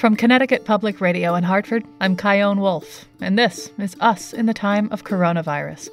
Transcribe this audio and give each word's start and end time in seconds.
From 0.00 0.16
Connecticut 0.16 0.64
Public 0.64 1.02
Radio 1.02 1.34
in 1.34 1.44
Hartford, 1.44 1.84
I'm 2.00 2.16
Chion 2.16 2.58
Wolf, 2.58 3.04
and 3.20 3.38
this 3.38 3.70
is 3.76 3.98
Us 4.00 4.32
in 4.32 4.46
the 4.46 4.54
Time 4.54 4.88
of 4.90 5.04
Coronavirus. 5.04 5.90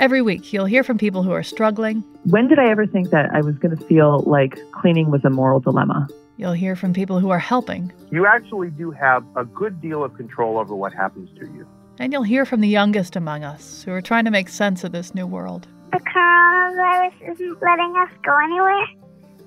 Every 0.00 0.20
week, 0.20 0.52
you'll 0.52 0.64
hear 0.64 0.82
from 0.82 0.98
people 0.98 1.22
who 1.22 1.30
are 1.30 1.44
struggling. 1.44 2.02
When 2.24 2.48
did 2.48 2.58
I 2.58 2.68
ever 2.68 2.84
think 2.84 3.10
that 3.10 3.30
I 3.32 3.42
was 3.42 3.54
going 3.58 3.76
to 3.76 3.84
feel 3.84 4.24
like 4.26 4.58
cleaning 4.72 5.12
was 5.12 5.24
a 5.24 5.30
moral 5.30 5.60
dilemma? 5.60 6.08
You'll 6.36 6.52
hear 6.52 6.74
from 6.74 6.92
people 6.92 7.20
who 7.20 7.30
are 7.30 7.38
helping. 7.38 7.92
You 8.10 8.26
actually 8.26 8.70
do 8.70 8.90
have 8.90 9.24
a 9.36 9.44
good 9.44 9.80
deal 9.80 10.02
of 10.02 10.16
control 10.16 10.58
over 10.58 10.74
what 10.74 10.92
happens 10.92 11.30
to 11.38 11.46
you. 11.46 11.64
And 12.00 12.12
you'll 12.12 12.24
hear 12.24 12.44
from 12.44 12.60
the 12.60 12.66
youngest 12.66 13.14
among 13.14 13.44
us 13.44 13.84
who 13.84 13.92
are 13.92 14.02
trying 14.02 14.24
to 14.24 14.32
make 14.32 14.48
sense 14.48 14.82
of 14.82 14.90
this 14.90 15.14
new 15.14 15.28
world. 15.28 15.68
The 15.92 16.00
coronavirus 16.00 17.34
isn't 17.34 17.62
letting 17.62 17.94
us 17.98 18.10
go 18.24 18.36
anywhere. 18.36 18.86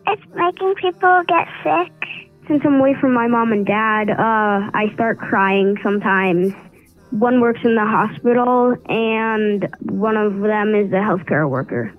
It's 0.08 0.24
making 0.34 0.76
people 0.76 1.24
get 1.28 1.50
sick 1.62 1.92
since 2.52 2.64
I'm 2.66 2.82
away 2.82 2.94
from 3.00 3.14
my 3.14 3.28
mom 3.28 3.54
and 3.54 3.66
dad, 3.66 4.10
uh, 4.10 4.70
I 4.74 4.92
start 4.94 5.18
crying 5.20 5.78
sometimes. 5.82 6.54
One 7.12 7.40
works 7.40 7.62
in 7.64 7.76
the 7.76 7.86
hospital, 7.86 8.76
and 8.90 9.74
one 9.80 10.18
of 10.18 10.42
them 10.42 10.76
is 10.76 10.92
a 10.92 10.96
healthcare 10.96 11.50
worker. 11.50 11.94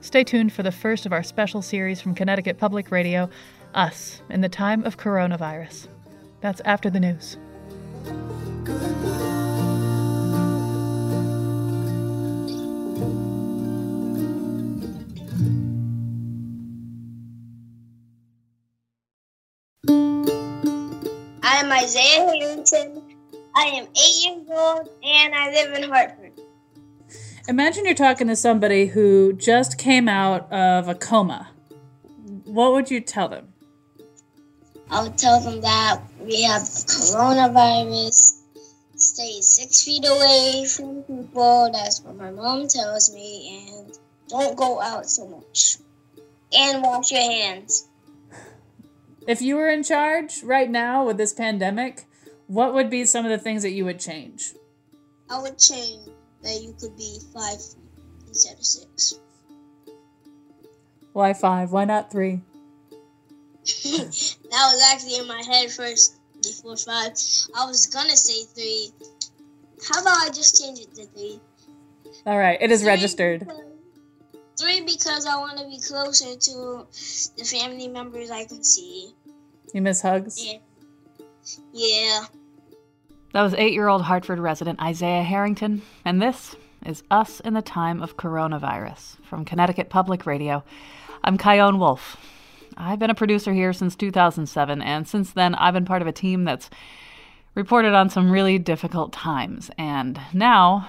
Stay 0.00 0.24
tuned 0.24 0.54
for 0.54 0.62
the 0.62 0.72
first 0.72 1.04
of 1.04 1.12
our 1.12 1.22
special 1.22 1.60
series 1.60 2.00
from 2.00 2.14
Connecticut 2.14 2.56
Public 2.56 2.90
Radio, 2.90 3.28
Us 3.74 4.22
in 4.30 4.40
the 4.40 4.48
Time 4.48 4.82
of 4.84 4.96
Coronavirus. 4.96 5.88
That's 6.40 6.62
after 6.64 6.88
the 6.88 7.00
news. 7.00 7.36
I'm 21.70 21.84
Isaiah 21.84 22.24
Harrington. 22.24 23.02
I 23.54 23.64
am 23.64 23.84
eight 23.84 24.24
years 24.24 24.46
old 24.48 24.88
and 25.04 25.34
I 25.34 25.50
live 25.50 25.74
in 25.74 25.90
Hartford. 25.90 26.32
Imagine 27.46 27.84
you're 27.84 27.92
talking 27.92 28.26
to 28.28 28.36
somebody 28.36 28.86
who 28.86 29.34
just 29.34 29.76
came 29.76 30.08
out 30.08 30.50
of 30.50 30.88
a 30.88 30.94
coma. 30.94 31.50
What 32.44 32.72
would 32.72 32.90
you 32.90 33.02
tell 33.02 33.28
them? 33.28 33.52
I 34.90 35.02
would 35.02 35.18
tell 35.18 35.40
them 35.40 35.60
that 35.60 36.00
we 36.20 36.40
have 36.44 36.62
coronavirus. 36.62 38.40
Stay 38.96 39.42
six 39.42 39.84
feet 39.84 40.06
away 40.08 40.64
from 40.74 41.02
people. 41.02 41.68
That's 41.70 42.00
what 42.00 42.16
my 42.16 42.30
mom 42.30 42.66
tells 42.68 43.12
me. 43.12 43.74
And 43.76 43.98
don't 44.28 44.56
go 44.56 44.80
out 44.80 45.04
so 45.04 45.28
much. 45.28 45.76
And 46.50 46.82
wash 46.82 47.12
your 47.12 47.20
hands. 47.20 47.87
If 49.28 49.42
you 49.42 49.56
were 49.56 49.68
in 49.68 49.82
charge 49.82 50.42
right 50.42 50.70
now 50.70 51.04
with 51.04 51.18
this 51.18 51.34
pandemic, 51.34 52.06
what 52.46 52.72
would 52.72 52.88
be 52.88 53.04
some 53.04 53.26
of 53.26 53.30
the 53.30 53.36
things 53.36 53.62
that 53.62 53.72
you 53.72 53.84
would 53.84 54.00
change? 54.00 54.54
I 55.28 55.38
would 55.38 55.58
change 55.58 56.08
that 56.42 56.62
you 56.62 56.74
could 56.80 56.96
be 56.96 57.18
five 57.34 57.58
instead 58.26 58.56
of 58.56 58.64
six. 58.64 59.18
Why 61.12 61.34
five? 61.34 61.72
Why 61.72 61.84
not 61.84 62.10
three? 62.10 62.40
that 63.66 64.40
was 64.50 64.90
actually 64.94 65.16
in 65.16 65.26
my 65.28 65.42
head 65.42 65.70
first 65.72 66.16
before 66.42 66.78
five. 66.78 67.12
I 67.54 67.66
was 67.66 67.84
gonna 67.84 68.16
say 68.16 68.44
three. 68.54 68.92
How 69.86 70.00
about 70.00 70.16
I 70.22 70.28
just 70.28 70.58
change 70.58 70.78
it 70.78 70.94
to 70.94 71.04
three? 71.04 71.38
All 72.24 72.38
right, 72.38 72.56
it 72.62 72.70
is 72.70 72.80
Three 72.80 72.88
registered. 72.88 73.40
because- 73.40 73.62
Three 74.58 74.80
because 74.80 75.24
I 75.24 75.36
want 75.36 75.56
to 75.58 75.66
be 75.68 75.78
closer 75.78 76.34
to 76.34 76.86
the 77.36 77.44
family 77.44 77.86
members 77.86 78.28
I 78.32 78.44
can 78.44 78.64
see. 78.64 79.14
You 79.74 79.82
miss 79.82 80.00
hugs? 80.00 80.42
Yeah. 80.44 80.58
Yeah. 81.72 82.24
That 83.34 83.42
was 83.42 83.54
eight 83.54 83.74
year 83.74 83.88
old 83.88 84.02
Hartford 84.02 84.38
resident 84.38 84.80
Isaiah 84.80 85.22
Harrington, 85.22 85.82
and 86.04 86.22
this 86.22 86.56
is 86.86 87.02
Us 87.10 87.40
in 87.40 87.52
the 87.52 87.60
Time 87.60 88.02
of 88.02 88.16
Coronavirus 88.16 89.22
from 89.24 89.44
Connecticut 89.44 89.90
Public 89.90 90.24
Radio. 90.24 90.64
I'm 91.22 91.36
Chion 91.36 91.78
Wolf. 91.78 92.16
I've 92.78 92.98
been 92.98 93.10
a 93.10 93.14
producer 93.14 93.52
here 93.52 93.74
since 93.74 93.94
2007, 93.94 94.80
and 94.80 95.06
since 95.06 95.32
then, 95.32 95.54
I've 95.56 95.74
been 95.74 95.84
part 95.84 96.00
of 96.00 96.08
a 96.08 96.12
team 96.12 96.44
that's 96.44 96.70
reported 97.54 97.92
on 97.92 98.08
some 98.08 98.30
really 98.30 98.58
difficult 98.58 99.12
times. 99.12 99.70
And 99.76 100.18
now, 100.32 100.88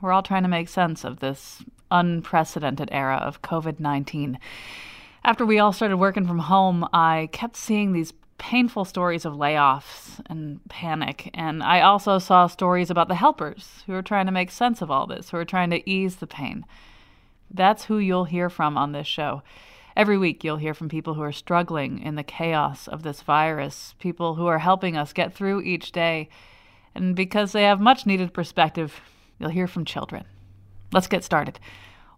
we're 0.00 0.12
all 0.12 0.22
trying 0.22 0.44
to 0.44 0.48
make 0.48 0.68
sense 0.68 1.02
of 1.02 1.18
this 1.18 1.64
unprecedented 1.90 2.90
era 2.92 3.16
of 3.16 3.42
COVID 3.42 3.80
19. 3.80 4.38
After 5.22 5.44
we 5.44 5.58
all 5.58 5.72
started 5.72 5.96
working 5.96 6.26
from 6.26 6.38
home, 6.38 6.88
I 6.92 7.28
kept 7.32 7.56
seeing 7.56 7.92
these 7.92 8.12
painful 8.40 8.86
stories 8.86 9.26
of 9.26 9.34
layoffs 9.34 10.18
and 10.26 10.66
panic. 10.70 11.30
And 11.34 11.62
I 11.62 11.82
also 11.82 12.18
saw 12.18 12.46
stories 12.46 12.90
about 12.90 13.08
the 13.08 13.14
helpers 13.14 13.84
who 13.86 13.92
are 13.92 14.02
trying 14.02 14.24
to 14.26 14.32
make 14.32 14.50
sense 14.50 14.80
of 14.80 14.90
all 14.90 15.06
this, 15.06 15.28
who 15.28 15.36
are 15.36 15.44
trying 15.44 15.68
to 15.70 15.88
ease 15.88 16.16
the 16.16 16.26
pain. 16.26 16.64
That's 17.50 17.84
who 17.84 17.98
you'll 17.98 18.24
hear 18.24 18.48
from 18.48 18.78
on 18.78 18.92
this 18.92 19.06
show. 19.06 19.42
Every 19.94 20.16
week, 20.16 20.42
you'll 20.42 20.56
hear 20.56 20.72
from 20.72 20.88
people 20.88 21.14
who 21.14 21.22
are 21.22 21.32
struggling 21.32 22.00
in 22.00 22.14
the 22.14 22.22
chaos 22.22 22.88
of 22.88 23.02
this 23.02 23.20
virus, 23.20 23.94
people 23.98 24.36
who 24.36 24.46
are 24.46 24.60
helping 24.60 24.96
us 24.96 25.12
get 25.12 25.34
through 25.34 25.60
each 25.60 25.92
day. 25.92 26.30
And 26.94 27.14
because 27.14 27.52
they 27.52 27.64
have 27.64 27.78
much 27.78 28.06
needed 28.06 28.32
perspective, 28.32 29.02
you'll 29.38 29.50
hear 29.50 29.66
from 29.66 29.84
children. 29.84 30.24
Let's 30.92 31.08
get 31.08 31.24
started. 31.24 31.60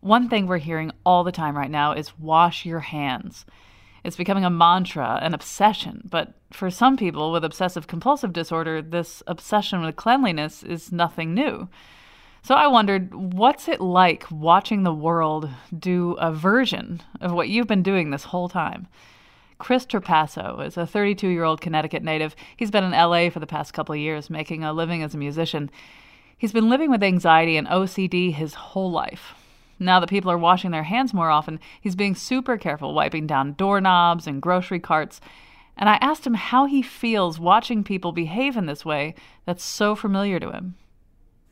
One 0.01 0.29
thing 0.29 0.47
we're 0.47 0.59
hearing 0.59 0.93
all 1.05 1.25
the 1.25 1.33
time 1.33 1.57
right 1.57 1.71
now 1.71 1.93
is 1.93 2.17
wash 2.17 2.65
your 2.65 2.81
hands. 2.81 3.45
It's 4.05 4.17
becoming 4.17 4.45
a 4.45 4.51
mantra, 4.51 5.19
an 5.23 5.33
obsession, 5.33 6.09
but 6.11 6.35
for 6.53 6.71
some 6.71 6.97
people 6.97 7.31
with 7.31 7.45
obsessive 7.45 7.87
compulsive 7.87 8.33
disorder, 8.33 8.83
this 8.83 9.23
obsession 9.27 9.83
with 9.83 9.97
cleanliness 9.97 10.63
is 10.63 10.91
nothing 10.91 11.35
new. 11.35 11.69
So 12.43 12.57
I 12.57 12.67
wondered, 12.67 13.15
what's 13.15 13.69
it 13.69 13.81
like 13.81 14.29
watching 14.29 14.83
the 14.83 14.93
world 14.93 15.49
do 15.77 16.13
a 16.15 16.33
version 16.33 17.01
of 17.21 17.33
what 17.33 17.49
you've 17.49 17.69
been 17.69 17.85
doing 17.85 18.11
this 18.11 18.25
whole 18.25 18.49
time? 18.49 18.89
Chris 19.59 19.87
Trapasso 19.87 20.67
is 20.67 20.77
a 20.77 20.85
32 20.85 21.29
year 21.29 21.45
old 21.45 21.61
Connecticut 21.61 22.03
native. 22.03 22.35
He's 22.57 22.73
been 22.73 22.83
in 22.83 22.91
LA 22.91 23.31
for 23.31 23.39
the 23.39 23.47
past 23.47 23.73
couple 23.73 23.93
of 23.93 24.01
years, 24.01 24.29
making 24.29 24.65
a 24.65 24.73
living 24.73 25.05
as 25.05 25.15
a 25.15 25.19
musician. 25.19 25.71
He's 26.37 26.53
been 26.53 26.69
living 26.69 26.91
with 26.91 27.05
anxiety 27.05 27.57
and 27.57 27.69
OCD 27.69 28.35
his 28.35 28.55
whole 28.55 28.91
life. 28.91 29.35
Now 29.83 30.01
that 30.01 30.09
people 30.09 30.31
are 30.31 30.39
washing 30.39 30.71
their 30.71 30.85
hands 30.85 31.13
more 31.13 31.31
often, 31.31 31.59
he's 31.81 31.97
being 31.97 32.15
super 32.15 32.57
careful, 32.57 32.95
wiping 32.95 33.27
down 33.27 33.55
doorknobs 33.55 34.27
and 34.27 34.41
grocery 34.41 34.81
carts. 34.81 35.21
And 35.77 35.89
I 35.89 35.99
asked 36.01 36.27
him 36.27 36.35
how 36.35 36.67
he 36.67 36.83
feels 36.83 37.41
watching 37.41 37.83
people 37.83 38.13
behave 38.13 38.57
in 38.57 38.67
this 38.67 38.85
way 38.85 39.15
that's 39.47 39.65
so 39.65 39.95
familiar 39.95 40.39
to 40.39 40.53
him. 40.53 40.77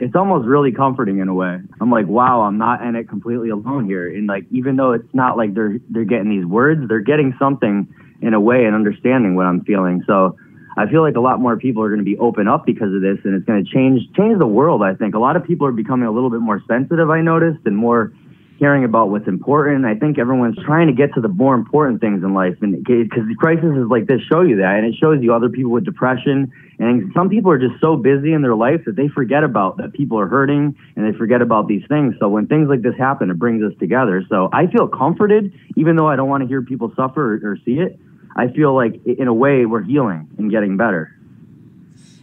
it's 0.01 0.17
almost 0.17 0.47
really 0.47 0.73
comforting 0.73 1.19
in 1.19 1.29
a 1.29 1.35
way. 1.35 1.59
I'm 1.81 1.91
like, 1.91 2.07
wow, 2.07 2.41
I'm 2.41 2.57
not 2.57 2.83
in 2.83 2.97
it 2.97 3.09
completely 3.09 3.51
alone 3.51 3.85
here. 3.85 4.09
And 4.09 4.27
like, 4.27 4.47
even 4.51 4.77
though 4.77 4.93
it's 4.93 5.15
not 5.15 5.37
like 5.37 5.55
they're 5.55 5.79
they're 5.91 6.05
getting 6.05 6.31
these 6.31 6.47
words, 6.47 6.89
they're 6.89 7.01
getting 7.01 7.35
something 7.39 7.87
in 8.23 8.35
a 8.35 8.41
way 8.41 8.65
and 8.65 8.75
understanding 8.75 9.35
what 9.35 9.47
I'm 9.47 9.62
feeling. 9.65 10.03
So 10.07 10.37
I 10.76 10.86
feel 10.88 11.03
like 11.03 11.16
a 11.16 11.20
lot 11.20 11.41
more 11.41 11.56
people 11.56 11.82
are 11.82 11.88
going 11.88 11.98
to 11.98 12.04
be 12.04 12.16
open 12.19 12.48
up 12.48 12.64
because 12.64 12.94
of 12.94 13.03
this, 13.03 13.19
and 13.25 13.34
it's 13.34 13.44
going 13.44 13.64
to 13.64 13.70
change 13.70 14.03
change 14.16 14.38
the 14.38 14.47
world. 14.47 14.82
I 14.82 14.94
think 14.94 15.14
a 15.14 15.19
lot 15.19 15.36
of 15.36 15.44
people 15.44 15.67
are 15.67 15.72
becoming 15.72 16.06
a 16.06 16.12
little 16.12 16.31
bit 16.31 16.40
more 16.40 16.62
sensitive. 16.69 17.11
I 17.11 17.20
noticed 17.20 17.61
and 17.67 17.76
more 17.76 18.12
caring 18.61 18.84
about 18.84 19.08
what's 19.08 19.26
important. 19.26 19.87
I 19.87 19.94
think 19.94 20.19
everyone's 20.19 20.58
trying 20.67 20.87
to 20.87 20.93
get 20.93 21.14
to 21.14 21.20
the 21.20 21.28
more 21.28 21.55
important 21.55 22.00
things 22.00 22.22
in 22.22 22.34
life, 22.34 22.56
and 22.61 22.84
because 22.84 23.26
the 23.26 23.34
crisis 23.37 23.72
is 23.76 23.88
like 23.88 24.06
this 24.06 24.20
show 24.31 24.43
you 24.43 24.56
that, 24.56 24.76
and 24.76 24.87
it 24.87 24.94
shows 25.00 25.19
you 25.22 25.34
other 25.34 25.49
people 25.49 25.72
with 25.72 25.84
depression, 25.84 26.52
and 26.78 27.11
some 27.16 27.31
people 27.31 27.50
are 27.50 27.58
just 27.58 27.81
so 27.81 27.96
busy 27.96 28.32
in 28.34 28.43
their 28.43 28.55
life 28.55 28.82
that 28.84 28.96
they 28.96 29.08
forget 29.08 29.43
about 29.43 29.78
that 29.78 29.94
people 29.94 30.20
are 30.20 30.28
hurting, 30.28 30.76
and 30.94 31.06
they 31.06 31.16
forget 31.16 31.40
about 31.40 31.69
these 31.69 31.82
things. 31.88 32.14
So 32.20 32.28
when 32.28 32.46
things 32.46 32.69
like 32.69 32.82
this 32.82 32.94
happen, 32.99 33.31
it 33.31 33.38
brings 33.38 33.64
us 33.64 33.73
together. 33.81 34.23
So 34.28 34.50
I 34.52 34.66
feel 34.66 34.87
comforted, 34.87 35.52
even 35.76 35.96
though 35.96 36.06
I 36.06 36.16
don't 36.16 36.28
want 36.28 36.43
to 36.43 36.46
hear 36.46 36.61
people 36.61 36.93
suffer 36.94 37.37
or, 37.37 37.52
or 37.52 37.56
see 37.64 37.81
it. 37.81 37.99
I 38.40 38.50
feel 38.52 38.75
like 38.75 38.94
in 39.04 39.28
a 39.28 39.34
way 39.34 39.66
we're 39.66 39.82
healing 39.82 40.31
and 40.38 40.50
getting 40.50 40.78
better. 40.78 41.14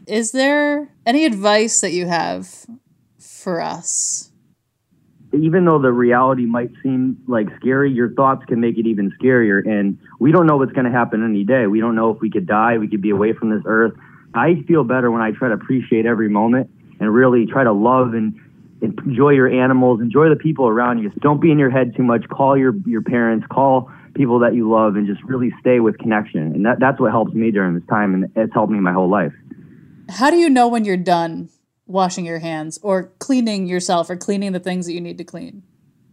Is 0.07 0.31
there 0.31 0.89
any 1.05 1.25
advice 1.25 1.81
that 1.81 1.91
you 1.91 2.07
have 2.07 2.65
for 3.19 3.61
us? 3.61 4.31
even 5.33 5.65
though 5.65 5.79
the 5.79 5.91
reality 5.91 6.45
might 6.45 6.71
seem 6.81 7.21
like 7.27 7.47
scary, 7.59 7.91
your 7.91 8.11
thoughts 8.13 8.43
can 8.45 8.59
make 8.59 8.77
it 8.77 8.87
even 8.87 9.11
scarier. 9.21 9.63
And 9.67 9.99
we 10.19 10.31
don't 10.31 10.47
know 10.47 10.57
what's 10.57 10.71
going 10.71 10.85
to 10.85 10.91
happen 10.91 11.23
any 11.23 11.43
day. 11.43 11.67
We 11.67 11.79
don't 11.79 11.95
know 11.95 12.09
if 12.09 12.19
we 12.21 12.31
could 12.31 12.47
die, 12.47 12.77
we 12.77 12.87
could 12.87 13.01
be 13.01 13.11
away 13.11 13.33
from 13.33 13.51
this 13.51 13.61
earth. 13.65 13.93
I 14.33 14.63
feel 14.67 14.83
better 14.83 15.11
when 15.11 15.21
I 15.21 15.31
try 15.31 15.49
to 15.49 15.53
appreciate 15.53 16.05
every 16.05 16.29
moment 16.29 16.71
and 16.99 17.13
really 17.13 17.45
try 17.45 17.63
to 17.63 17.71
love 17.71 18.13
and 18.13 18.39
enjoy 18.81 19.31
your 19.31 19.49
animals, 19.49 20.01
enjoy 20.01 20.29
the 20.29 20.35
people 20.35 20.67
around 20.67 20.99
you. 20.99 21.11
Don't 21.19 21.41
be 21.41 21.51
in 21.51 21.59
your 21.59 21.69
head 21.69 21.95
too 21.95 22.03
much. 22.03 22.27
Call 22.29 22.57
your 22.57 22.73
your 22.85 23.01
parents, 23.01 23.45
call 23.51 23.91
people 24.17 24.39
that 24.39 24.55
you 24.55 24.69
love, 24.69 24.95
and 24.95 25.07
just 25.07 25.23
really 25.23 25.51
stay 25.61 25.79
with 25.79 25.97
connection. 25.99 26.41
And 26.53 26.65
that 26.65 26.79
that's 26.79 26.99
what 26.99 27.11
helps 27.11 27.33
me 27.33 27.51
during 27.51 27.75
this 27.75 27.87
time, 27.87 28.13
and 28.13 28.31
it's 28.35 28.53
helped 28.53 28.71
me 28.71 28.79
my 28.79 28.93
whole 28.93 29.09
life. 29.09 29.33
How 30.09 30.29
do 30.29 30.37
you 30.37 30.49
know 30.49 30.67
when 30.67 30.83
you're 30.85 30.97
done 30.97 31.49
washing 31.85 32.25
your 32.25 32.39
hands 32.39 32.79
or 32.81 33.13
cleaning 33.19 33.67
yourself 33.67 34.09
or 34.09 34.17
cleaning 34.17 34.51
the 34.51 34.59
things 34.59 34.85
that 34.85 34.93
you 34.93 35.01
need 35.01 35.17
to 35.17 35.23
clean? 35.23 35.63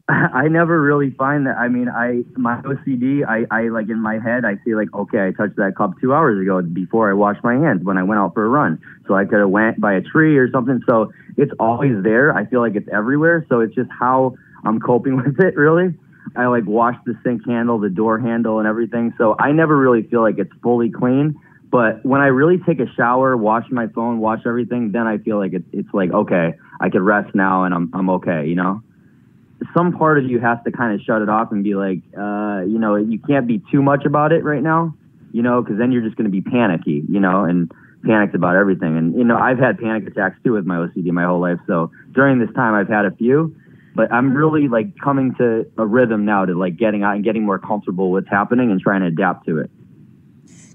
I 0.08 0.48
never 0.48 0.80
really 0.82 1.10
find 1.10 1.46
that. 1.46 1.56
I 1.56 1.68
mean, 1.68 1.88
I 1.88 2.24
my 2.36 2.60
OCD, 2.60 3.26
I, 3.26 3.46
I 3.50 3.68
like 3.68 3.88
in 3.88 3.98
my 3.98 4.18
head, 4.18 4.44
I 4.44 4.56
see 4.64 4.74
like, 4.74 4.92
okay, 4.92 5.26
I 5.26 5.32
touched 5.32 5.56
that 5.56 5.74
cup 5.76 5.92
two 6.00 6.12
hours 6.12 6.40
ago 6.40 6.60
before 6.60 7.08
I 7.08 7.14
washed 7.14 7.42
my 7.42 7.54
hands 7.54 7.84
when 7.84 7.96
I 7.96 8.02
went 8.02 8.20
out 8.20 8.34
for 8.34 8.44
a 8.44 8.48
run. 8.48 8.80
So 9.08 9.14
I 9.14 9.24
could 9.24 9.38
have 9.38 9.48
went 9.48 9.80
by 9.80 9.94
a 9.94 10.02
tree 10.02 10.36
or 10.36 10.50
something. 10.50 10.80
So 10.86 11.10
it's 11.36 11.52
always 11.58 12.02
there. 12.02 12.34
I 12.34 12.44
feel 12.44 12.60
like 12.60 12.76
it's 12.76 12.88
everywhere. 12.92 13.46
So 13.48 13.60
it's 13.60 13.74
just 13.74 13.90
how 13.98 14.34
I'm 14.64 14.78
coping 14.78 15.16
with 15.24 15.40
it, 15.40 15.56
really. 15.56 15.94
I 16.36 16.46
like 16.46 16.64
wash 16.66 16.96
the 17.06 17.18
sink 17.24 17.46
handle, 17.46 17.78
the 17.78 17.90
door 17.90 18.18
handle, 18.18 18.58
and 18.58 18.68
everything. 18.68 19.14
So 19.18 19.36
I 19.38 19.52
never 19.52 19.76
really 19.76 20.02
feel 20.02 20.22
like 20.22 20.38
it's 20.38 20.52
fully 20.62 20.90
clean. 20.90 21.38
But 21.70 22.04
when 22.04 22.20
I 22.20 22.26
really 22.26 22.58
take 22.58 22.78
a 22.80 22.92
shower, 22.94 23.36
wash 23.36 23.64
my 23.70 23.88
phone, 23.88 24.20
wash 24.20 24.40
everything, 24.46 24.92
then 24.92 25.06
I 25.06 25.18
feel 25.18 25.38
like 25.38 25.52
it's 25.52 25.68
it's 25.72 25.92
like 25.92 26.12
okay, 26.12 26.54
I 26.80 26.90
could 26.90 27.02
rest 27.02 27.34
now 27.34 27.64
and 27.64 27.74
I'm 27.74 27.90
I'm 27.94 28.10
okay, 28.10 28.46
you 28.46 28.54
know 28.54 28.82
some 29.72 29.96
part 29.96 30.18
of 30.18 30.24
you 30.24 30.40
has 30.40 30.58
to 30.64 30.72
kind 30.72 30.94
of 30.94 31.00
shut 31.04 31.22
it 31.22 31.28
off 31.28 31.52
and 31.52 31.64
be 31.64 31.74
like, 31.74 32.00
uh, 32.18 32.62
you 32.66 32.78
know, 32.78 32.96
you 32.96 33.18
can't 33.18 33.46
be 33.46 33.62
too 33.70 33.82
much 33.82 34.04
about 34.04 34.32
it 34.32 34.44
right 34.44 34.62
now, 34.62 34.94
you 35.32 35.42
know, 35.42 35.62
because 35.62 35.78
then 35.78 35.92
you're 35.92 36.02
just 36.02 36.16
going 36.16 36.26
to 36.26 36.30
be 36.30 36.40
panicky, 36.40 37.02
you 37.08 37.20
know, 37.20 37.44
and 37.44 37.70
panicked 38.04 38.34
about 38.34 38.56
everything. 38.56 38.96
And, 38.96 39.14
you 39.16 39.24
know, 39.24 39.36
I've 39.36 39.58
had 39.58 39.78
panic 39.78 40.06
attacks 40.06 40.36
too 40.44 40.52
with 40.52 40.66
my 40.66 40.76
OCD 40.76 41.10
my 41.12 41.24
whole 41.24 41.40
life. 41.40 41.58
So 41.66 41.90
during 42.12 42.38
this 42.38 42.54
time, 42.54 42.74
I've 42.74 42.88
had 42.88 43.06
a 43.06 43.10
few, 43.12 43.56
but 43.94 44.12
I'm 44.12 44.34
really 44.34 44.68
like 44.68 44.98
coming 44.98 45.34
to 45.36 45.66
a 45.78 45.86
rhythm 45.86 46.24
now 46.24 46.44
to 46.44 46.54
like 46.58 46.76
getting 46.76 47.02
out 47.02 47.14
and 47.14 47.24
getting 47.24 47.44
more 47.44 47.58
comfortable 47.58 48.10
with 48.10 48.24
what's 48.24 48.32
happening 48.32 48.70
and 48.70 48.80
trying 48.80 49.00
to 49.02 49.06
adapt 49.06 49.46
to 49.46 49.58
it. 49.58 49.70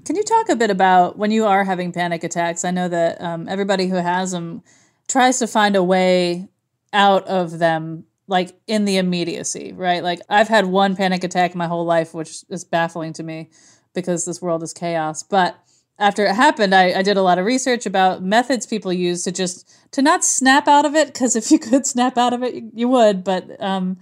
Can 0.06 0.16
you 0.16 0.24
talk 0.24 0.50
a 0.50 0.56
bit 0.56 0.72
about 0.72 1.18
when 1.18 1.30
you 1.30 1.46
are 1.46 1.64
having 1.64 1.92
panic 1.92 2.24
attacks? 2.24 2.66
I 2.66 2.72
know 2.72 2.88
that 2.88 3.22
um, 3.22 3.48
everybody 3.48 3.88
who 3.88 3.98
has 3.98 4.32
them 4.32 4.64
tries 5.08 5.40
to 5.40 5.48
find 5.48 5.76
a 5.76 5.84
way 5.84 6.50
out 6.94 7.28
of 7.28 7.60
them 7.60 8.06
like 8.28 8.60
in 8.68 8.86
the 8.86 8.98
immediacy, 8.98 9.74
right? 9.74 10.04
Like 10.04 10.20
I've 10.30 10.48
had 10.48 10.66
one 10.66 10.96
panic 10.96 11.24
attack 11.24 11.56
my 11.56 11.68
whole 11.68 11.86
life, 11.86 12.14
which 12.14 12.44
is 12.50 12.64
baffling 12.64 13.14
to 13.14 13.24
me 13.24 13.50
because 13.94 14.26
this 14.26 14.42
world 14.42 14.64
is 14.64 14.74
chaos. 14.74 15.24
But 15.24 15.60
after 16.00 16.26
it 16.26 16.34
happened, 16.34 16.74
I, 16.74 17.00
I 17.00 17.02
did 17.02 17.18
a 17.18 17.22
lot 17.22 17.38
of 17.38 17.46
research 17.46 17.86
about 17.86 18.24
methods 18.24 18.66
people 18.66 18.92
use 18.94 19.24
to 19.24 19.32
just 19.32 19.70
to 19.92 20.02
not 20.02 20.24
snap 20.24 20.68
out 20.68 20.86
of 20.86 20.96
it, 20.96 21.08
because 21.08 21.36
if 21.36 21.52
you 21.52 21.60
could 21.70 21.86
snap 21.86 22.18
out 22.18 22.34
of 22.34 22.42
it, 22.42 22.56
you, 22.56 22.72
you 22.74 22.88
would. 22.88 23.24
But 23.24 23.62
um, 23.62 23.98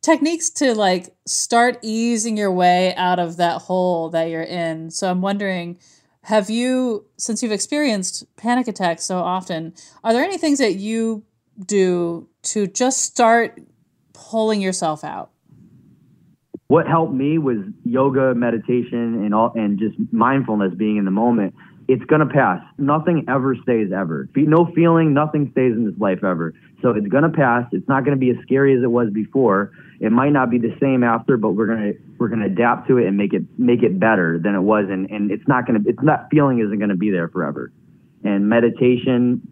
techniques 0.00 0.48
to 0.50 0.74
like 0.74 1.14
start 1.26 1.78
easing 1.82 2.36
your 2.36 2.50
way 2.50 2.94
out 2.96 3.18
of 3.18 3.36
that 3.36 3.62
hole 3.62 4.08
that 4.10 4.30
you're 4.30 4.42
in. 4.42 4.90
So 4.90 5.10
I'm 5.10 5.20
wondering, 5.20 5.78
have 6.24 6.48
you, 6.48 7.06
since 7.18 7.42
you've 7.42 7.52
experienced 7.52 8.24
panic 8.36 8.66
attacks 8.66 9.04
so 9.04 9.18
often, 9.18 9.74
are 10.02 10.12
there 10.12 10.24
any 10.24 10.38
things 10.38 10.58
that 10.58 10.76
you 10.76 11.24
do 11.66 12.28
to 12.42 12.66
just 12.66 13.02
start 13.02 13.60
pulling 14.14 14.60
yourself 14.60 15.04
out? 15.04 15.31
What 16.72 16.88
helped 16.88 17.12
me 17.12 17.36
was 17.36 17.58
yoga, 17.84 18.34
meditation, 18.34 19.22
and 19.22 19.34
all, 19.34 19.52
and 19.54 19.78
just 19.78 19.94
mindfulness, 20.10 20.72
being 20.74 20.96
in 20.96 21.04
the 21.04 21.10
moment. 21.10 21.54
It's 21.86 22.02
gonna 22.06 22.24
pass. 22.24 22.62
Nothing 22.78 23.26
ever 23.28 23.54
stays 23.56 23.92
ever. 23.92 24.26
No 24.34 24.64
feeling, 24.74 25.12
nothing 25.12 25.50
stays 25.52 25.74
in 25.74 25.84
this 25.84 26.00
life 26.00 26.24
ever. 26.24 26.54
So 26.80 26.88
it's 26.92 27.08
gonna 27.08 27.28
pass. 27.28 27.68
It's 27.72 27.86
not 27.88 28.06
gonna 28.06 28.16
be 28.16 28.30
as 28.30 28.36
scary 28.40 28.74
as 28.74 28.82
it 28.82 28.90
was 28.90 29.10
before. 29.10 29.72
It 30.00 30.12
might 30.12 30.32
not 30.32 30.48
be 30.48 30.56
the 30.56 30.74
same 30.80 31.04
after, 31.04 31.36
but 31.36 31.50
we're 31.50 31.66
gonna 31.66 31.92
we're 32.16 32.28
gonna 32.28 32.46
adapt 32.46 32.88
to 32.88 32.96
it 32.96 33.06
and 33.06 33.18
make 33.18 33.34
it 33.34 33.42
make 33.58 33.82
it 33.82 34.00
better 34.00 34.38
than 34.42 34.54
it 34.54 34.62
was. 34.62 34.86
And 34.88 35.10
and 35.10 35.30
it's 35.30 35.46
not 35.46 35.66
gonna 35.66 35.80
it's 35.84 36.02
not 36.02 36.28
feeling 36.30 36.58
isn't 36.60 36.78
gonna 36.78 36.96
be 36.96 37.10
there 37.10 37.28
forever. 37.28 37.70
And 38.24 38.48
meditation, 38.48 39.46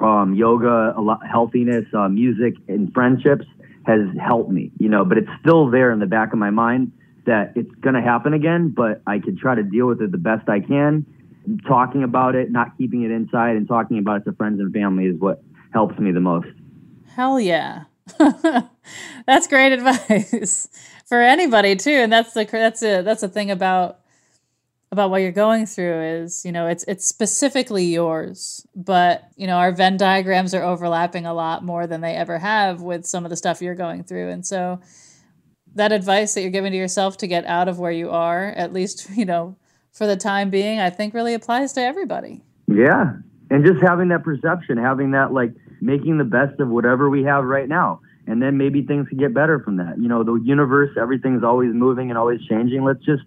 um, 0.00 0.32
yoga, 0.32 0.94
healthiness, 1.30 1.84
uh, 1.92 2.08
music, 2.08 2.54
and 2.66 2.90
friendships 2.94 3.44
has 3.86 4.00
helped 4.20 4.50
me, 4.50 4.70
you 4.78 4.88
know, 4.88 5.04
but 5.04 5.18
it's 5.18 5.30
still 5.40 5.70
there 5.70 5.92
in 5.92 5.98
the 5.98 6.06
back 6.06 6.32
of 6.32 6.38
my 6.38 6.50
mind 6.50 6.92
that 7.26 7.52
it's 7.54 7.72
going 7.76 7.94
to 7.94 8.02
happen 8.02 8.34
again, 8.34 8.70
but 8.76 9.02
I 9.06 9.18
can 9.18 9.36
try 9.36 9.54
to 9.54 9.62
deal 9.62 9.86
with 9.86 10.00
it 10.02 10.10
the 10.10 10.18
best 10.18 10.48
I 10.48 10.60
can. 10.60 11.06
Talking 11.66 12.02
about 12.02 12.34
it, 12.34 12.50
not 12.50 12.76
keeping 12.78 13.02
it 13.02 13.10
inside, 13.10 13.56
and 13.56 13.66
talking 13.66 13.98
about 13.98 14.22
it 14.22 14.24
to 14.24 14.32
friends 14.32 14.60
and 14.60 14.72
family 14.72 15.06
is 15.06 15.18
what 15.18 15.42
helps 15.72 15.98
me 15.98 16.12
the 16.12 16.20
most. 16.20 16.48
Hell 17.14 17.40
yeah. 17.40 17.84
that's 19.26 19.46
great 19.46 19.72
advice 19.72 20.68
for 21.06 21.20
anybody 21.22 21.76
too 21.76 21.90
and 21.90 22.12
that's 22.12 22.32
the 22.34 22.44
that's 22.50 22.82
a 22.82 23.00
that's 23.02 23.22
a 23.22 23.28
thing 23.28 23.50
about 23.50 24.00
about 24.92 25.08
what 25.08 25.22
you're 25.22 25.32
going 25.32 25.64
through 25.64 26.02
is 26.02 26.44
you 26.44 26.52
know 26.52 26.68
it's 26.68 26.84
it's 26.84 27.06
specifically 27.06 27.86
yours 27.86 28.64
but 28.76 29.24
you 29.36 29.46
know 29.46 29.56
our 29.56 29.72
venn 29.72 29.96
diagrams 29.96 30.54
are 30.54 30.62
overlapping 30.62 31.24
a 31.24 31.32
lot 31.32 31.64
more 31.64 31.86
than 31.86 32.02
they 32.02 32.14
ever 32.14 32.38
have 32.38 32.82
with 32.82 33.06
some 33.06 33.24
of 33.24 33.30
the 33.30 33.36
stuff 33.36 33.62
you're 33.62 33.74
going 33.74 34.04
through. 34.04 34.28
And 34.28 34.46
so 34.46 34.80
that 35.74 35.92
advice 35.92 36.34
that 36.34 36.42
you're 36.42 36.50
giving 36.50 36.72
to 36.72 36.78
yourself 36.78 37.16
to 37.16 37.26
get 37.26 37.46
out 37.46 37.68
of 37.68 37.78
where 37.78 37.90
you 37.90 38.10
are 38.10 38.48
at 38.48 38.72
least 38.72 39.08
you 39.16 39.24
know 39.24 39.56
for 39.92 40.06
the 40.06 40.16
time 40.16 40.48
being 40.48 40.78
i 40.78 40.88
think 40.88 41.14
really 41.14 41.34
applies 41.34 41.72
to 41.72 41.80
everybody. 41.80 42.42
Yeah. 42.68 43.14
And 43.50 43.66
just 43.66 43.82
having 43.82 44.08
that 44.08 44.22
perception 44.22 44.76
having 44.76 45.12
that 45.12 45.32
like 45.32 45.54
making 45.80 46.18
the 46.18 46.24
best 46.24 46.60
of 46.60 46.68
whatever 46.68 47.08
we 47.08 47.24
have 47.24 47.44
right 47.44 47.68
now. 47.68 48.00
And 48.26 48.40
then 48.40 48.56
maybe 48.56 48.82
things 48.82 49.08
can 49.08 49.18
get 49.18 49.34
better 49.34 49.58
from 49.58 49.78
that. 49.78 49.98
You 49.98 50.08
know 50.08 50.22
the 50.22 50.34
universe 50.34 50.90
everything's 51.00 51.42
always 51.42 51.72
moving 51.72 52.10
and 52.10 52.18
always 52.18 52.42
changing. 52.46 52.84
Let's 52.84 53.04
just 53.04 53.22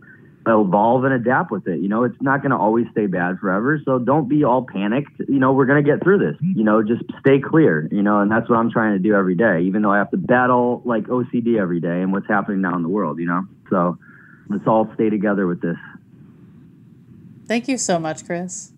evolve 0.48 1.04
and 1.04 1.14
adapt 1.14 1.52
with 1.52 1.68
it. 1.68 1.80
You 1.80 1.88
know, 1.88 2.04
it's 2.04 2.22
not 2.22 2.42
going 2.42 2.52
to 2.52 2.58
always 2.58 2.86
stay 2.92 3.08
bad 3.08 3.40
forever. 3.40 3.80
So 3.84 4.00
don't 4.00 4.30
be 4.30 4.44
all 4.44 4.66
panicked. 4.66 5.20
You 5.28 5.40
know, 5.40 5.54
we're 5.54 5.66
going 5.66 5.84
to 5.84 5.90
get 5.90 6.04
through 6.04 6.20
this. 6.20 6.36
You 6.42 6.64
know, 6.64 6.84
just 6.84 7.04
stay 7.20 7.40
clear, 7.40 7.88
you 7.92 8.02
know, 8.02 8.20
and 8.20 8.32
that's 8.32 8.50
what 8.50 8.58
I'm 8.58 8.72
trying 8.72 8.94
to 8.94 9.00
do 9.00 9.16
every 9.16 9.36
day, 9.36 9.62
even 9.64 9.82
though 9.82 9.92
I 9.92 9.98
have 9.98 10.12
to 10.12 10.18
battle 10.18 10.82
like 10.86 11.06
OCD 11.06 11.60
every 11.60 11.80
day 11.80 12.02
and 12.02 12.12
what's 12.12 12.28
happening 12.28 12.62
now 12.62 12.76
in 12.76 12.84
the 12.84 12.90
world, 12.90 13.20
you 13.20 13.26
know? 13.26 13.44
So 13.70 13.98
let's 14.50 14.68
all 14.68 14.90
stay 14.94 15.10
together 15.10 15.48
with 15.48 15.62
this. 15.62 15.78
Thank 17.48 17.68
you 17.68 17.78
so 17.78 18.00
much, 18.00 18.26
Chris. 18.26 18.72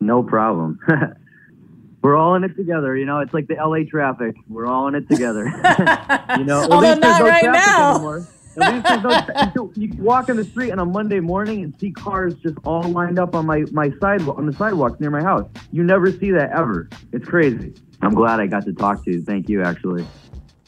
No 0.00 0.22
problem. 0.22 0.78
we're 2.02 2.16
all 2.16 2.34
in 2.34 2.44
it 2.44 2.56
together. 2.56 2.96
You 2.96 3.06
know, 3.06 3.20
it's 3.20 3.32
like 3.32 3.48
the 3.48 3.54
LA 3.54 3.88
traffic. 3.88 4.36
We're 4.48 4.66
all 4.66 4.88
in 4.88 4.94
it 4.94 5.08
together. 5.08 5.44
you 6.38 6.44
know, 6.44 6.60
although 6.70 6.94
not 6.94 7.20
no 7.20 7.26
right 7.26 7.44
now. 7.44 7.94
Anymore. 7.94 8.28
You 8.56 9.90
walk 9.98 10.28
in 10.28 10.36
the 10.36 10.44
street 10.44 10.70
on 10.70 10.78
a 10.78 10.84
Monday 10.84 11.20
morning 11.20 11.62
and 11.62 11.78
see 11.78 11.90
cars 11.90 12.34
just 12.34 12.56
all 12.64 12.82
lined 12.82 13.18
up 13.18 13.34
on 13.34 13.46
my, 13.46 13.64
my 13.72 13.90
sidewalk 14.00 14.38
on 14.38 14.46
the 14.46 14.52
sidewalks 14.52 15.00
near 15.00 15.10
my 15.10 15.22
house. 15.22 15.48
You 15.72 15.82
never 15.82 16.10
see 16.10 16.30
that 16.32 16.50
ever. 16.50 16.88
It's 17.12 17.26
crazy. 17.26 17.74
I'm 18.02 18.14
glad 18.14 18.40
I 18.40 18.46
got 18.46 18.64
to 18.66 18.72
talk 18.72 19.04
to 19.04 19.12
you. 19.12 19.22
Thank 19.22 19.48
you, 19.48 19.62
actually. 19.62 20.06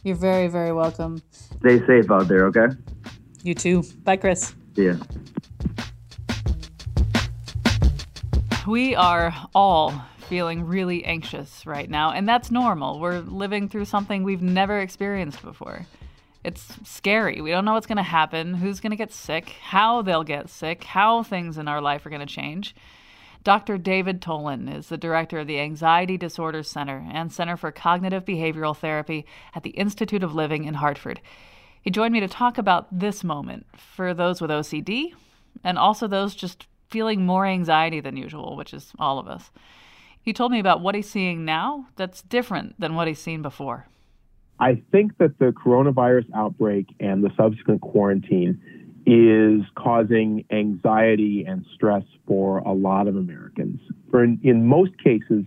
You're 0.04 0.16
very, 0.16 0.48
very 0.48 0.72
welcome. 0.72 1.20
Stay 1.30 1.84
safe 1.86 2.10
out 2.10 2.28
there, 2.28 2.46
okay? 2.46 2.68
You 3.42 3.54
too. 3.54 3.82
Bye, 4.04 4.16
Chris. 4.16 4.54
See 4.74 4.86
ya. 4.86 4.94
We 8.66 8.94
are 8.96 9.34
all 9.54 9.94
feeling 10.28 10.64
really 10.64 11.04
anxious 11.04 11.64
right 11.66 11.88
now, 11.88 12.10
and 12.10 12.28
that's 12.28 12.50
normal. 12.50 12.98
We're 12.98 13.20
living 13.20 13.68
through 13.68 13.84
something 13.84 14.24
we've 14.24 14.42
never 14.42 14.80
experienced 14.80 15.42
before. 15.42 15.86
It's 16.46 16.78
scary. 16.88 17.40
We 17.40 17.50
don't 17.50 17.64
know 17.64 17.72
what's 17.72 17.88
going 17.88 17.96
to 17.96 18.04
happen, 18.04 18.54
who's 18.54 18.78
going 18.78 18.92
to 18.92 18.96
get 18.96 19.12
sick, 19.12 19.48
how 19.48 20.02
they'll 20.02 20.22
get 20.22 20.48
sick, 20.48 20.84
how 20.84 21.24
things 21.24 21.58
in 21.58 21.66
our 21.66 21.80
life 21.80 22.06
are 22.06 22.08
going 22.08 22.24
to 22.24 22.34
change. 22.34 22.72
Dr. 23.42 23.78
David 23.78 24.22
Tolin 24.22 24.72
is 24.72 24.88
the 24.88 24.96
director 24.96 25.40
of 25.40 25.48
the 25.48 25.58
Anxiety 25.58 26.16
Disorders 26.16 26.70
Center 26.70 27.04
and 27.10 27.32
Center 27.32 27.56
for 27.56 27.72
Cognitive 27.72 28.24
Behavioral 28.24 28.76
Therapy 28.76 29.26
at 29.56 29.64
the 29.64 29.70
Institute 29.70 30.22
of 30.22 30.36
Living 30.36 30.66
in 30.66 30.74
Hartford. 30.74 31.20
He 31.82 31.90
joined 31.90 32.12
me 32.12 32.20
to 32.20 32.28
talk 32.28 32.58
about 32.58 32.96
this 32.96 33.24
moment 33.24 33.66
for 33.76 34.14
those 34.14 34.40
with 34.40 34.50
OCD 34.50 35.14
and 35.64 35.76
also 35.76 36.06
those 36.06 36.36
just 36.36 36.68
feeling 36.90 37.26
more 37.26 37.44
anxiety 37.44 37.98
than 37.98 38.16
usual, 38.16 38.54
which 38.54 38.72
is 38.72 38.92
all 39.00 39.18
of 39.18 39.26
us. 39.26 39.50
He 40.22 40.32
told 40.32 40.52
me 40.52 40.60
about 40.60 40.80
what 40.80 40.94
he's 40.94 41.10
seeing 41.10 41.44
now 41.44 41.88
that's 41.96 42.22
different 42.22 42.80
than 42.80 42.94
what 42.94 43.08
he's 43.08 43.18
seen 43.18 43.42
before. 43.42 43.88
I 44.58 44.82
think 44.90 45.18
that 45.18 45.38
the 45.38 45.52
coronavirus 45.52 46.26
outbreak 46.34 46.86
and 46.98 47.22
the 47.22 47.30
subsequent 47.36 47.82
quarantine 47.82 48.60
is 49.06 49.62
causing 49.76 50.44
anxiety 50.50 51.44
and 51.46 51.64
stress 51.74 52.02
for 52.26 52.58
a 52.58 52.72
lot 52.72 53.06
of 53.06 53.16
Americans. 53.16 53.80
For 54.10 54.24
in, 54.24 54.40
in 54.42 54.66
most 54.66 54.92
cases, 55.02 55.44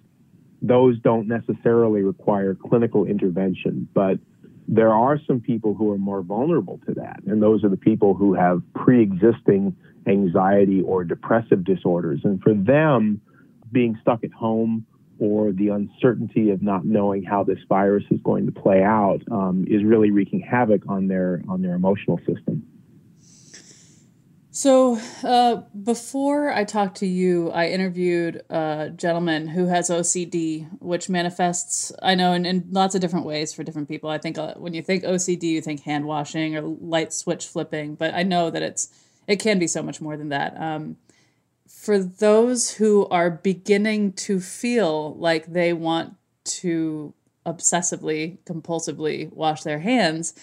those 0.62 1.00
don't 1.00 1.28
necessarily 1.28 2.02
require 2.02 2.56
clinical 2.56 3.06
intervention, 3.06 3.88
but 3.94 4.20
there 4.68 4.94
are 4.94 5.20
some 5.26 5.40
people 5.42 5.74
who 5.74 5.92
are 5.92 5.98
more 5.98 6.22
vulnerable 6.22 6.80
to 6.86 6.94
that, 6.94 7.22
and 7.26 7.42
those 7.42 7.64
are 7.64 7.70
the 7.70 7.78
people 7.78 8.14
who 8.14 8.34
have 8.36 8.62
pre-existing 8.76 9.76
anxiety 10.06 10.82
or 10.82 11.04
depressive 11.04 11.64
disorders. 11.64 12.22
And 12.24 12.42
for 12.42 12.54
them, 12.54 13.20
being 13.72 13.98
stuck 14.02 14.24
at 14.24 14.32
home 14.32 14.86
or 15.20 15.52
the 15.52 15.70
uncertainty 15.70 16.50
of 16.50 16.62
not 16.62 16.86
knowing 16.86 17.24
how 17.24 17.44
this 17.44 17.60
virus 17.68 18.04
is 18.10 18.20
going 18.24 18.46
to 18.46 18.52
play 18.52 18.84
out 18.84 19.22
um, 19.32 19.66
is 19.68 19.84
really 19.84 20.12
wreaking 20.12 20.40
havoc 20.40 20.82
on 20.88 21.08
their 21.08 21.42
on 21.48 21.62
their 21.62 21.76
emotional 21.76 22.18
system. 22.20 22.66
So, 24.52 25.00
uh, 25.24 25.62
before 25.84 26.52
I 26.52 26.66
talked 26.66 26.98
to 26.98 27.06
you, 27.06 27.50
I 27.52 27.68
interviewed 27.68 28.42
a 28.50 28.92
gentleman 28.94 29.48
who 29.48 29.68
has 29.68 29.90
OCD, 29.90 30.68
which 30.82 31.08
manifests, 31.08 31.94
I 32.02 32.16
know, 32.16 32.34
in, 32.34 32.46
in 32.46 32.68
lots 32.72 32.94
of 32.94 33.00
different 33.00 33.26
ways 33.26 33.54
for 33.54 33.64
different 33.64 33.88
people. 33.88 34.10
I 34.10 34.18
think 34.18 34.38
uh, 34.38 34.56
when 34.56 34.74
you 34.74 34.82
think 34.82 35.04
OCD, 35.04 35.44
you 35.44 35.62
think 35.62 35.84
hand 35.84 36.06
washing 36.06 36.58
or 36.58 36.62
light 36.62 37.14
switch 37.14 37.46
flipping, 37.46 37.96
but 37.96 38.14
I 38.14 38.24
know 38.24 38.50
that 38.50 38.62
it's 38.62 38.90
it 39.28 39.38
can 39.38 39.60
be 39.60 39.68
so 39.68 39.82
much 39.84 40.02
more 40.02 40.18
than 40.18 40.28
that. 40.30 40.60
Um, 40.60 40.98
for 41.80 41.98
those 41.98 42.72
who 42.74 43.08
are 43.08 43.32
beginning 43.32 44.12
to 44.12 44.42
feel 44.42 45.16
like 45.16 45.46
they 45.46 45.72
want 45.72 46.14
to 46.44 47.14
obsessively, 47.46 48.38
compulsively 48.44 49.32
wash 49.32 49.64
their 49.64 49.80
hands, 49.80 50.34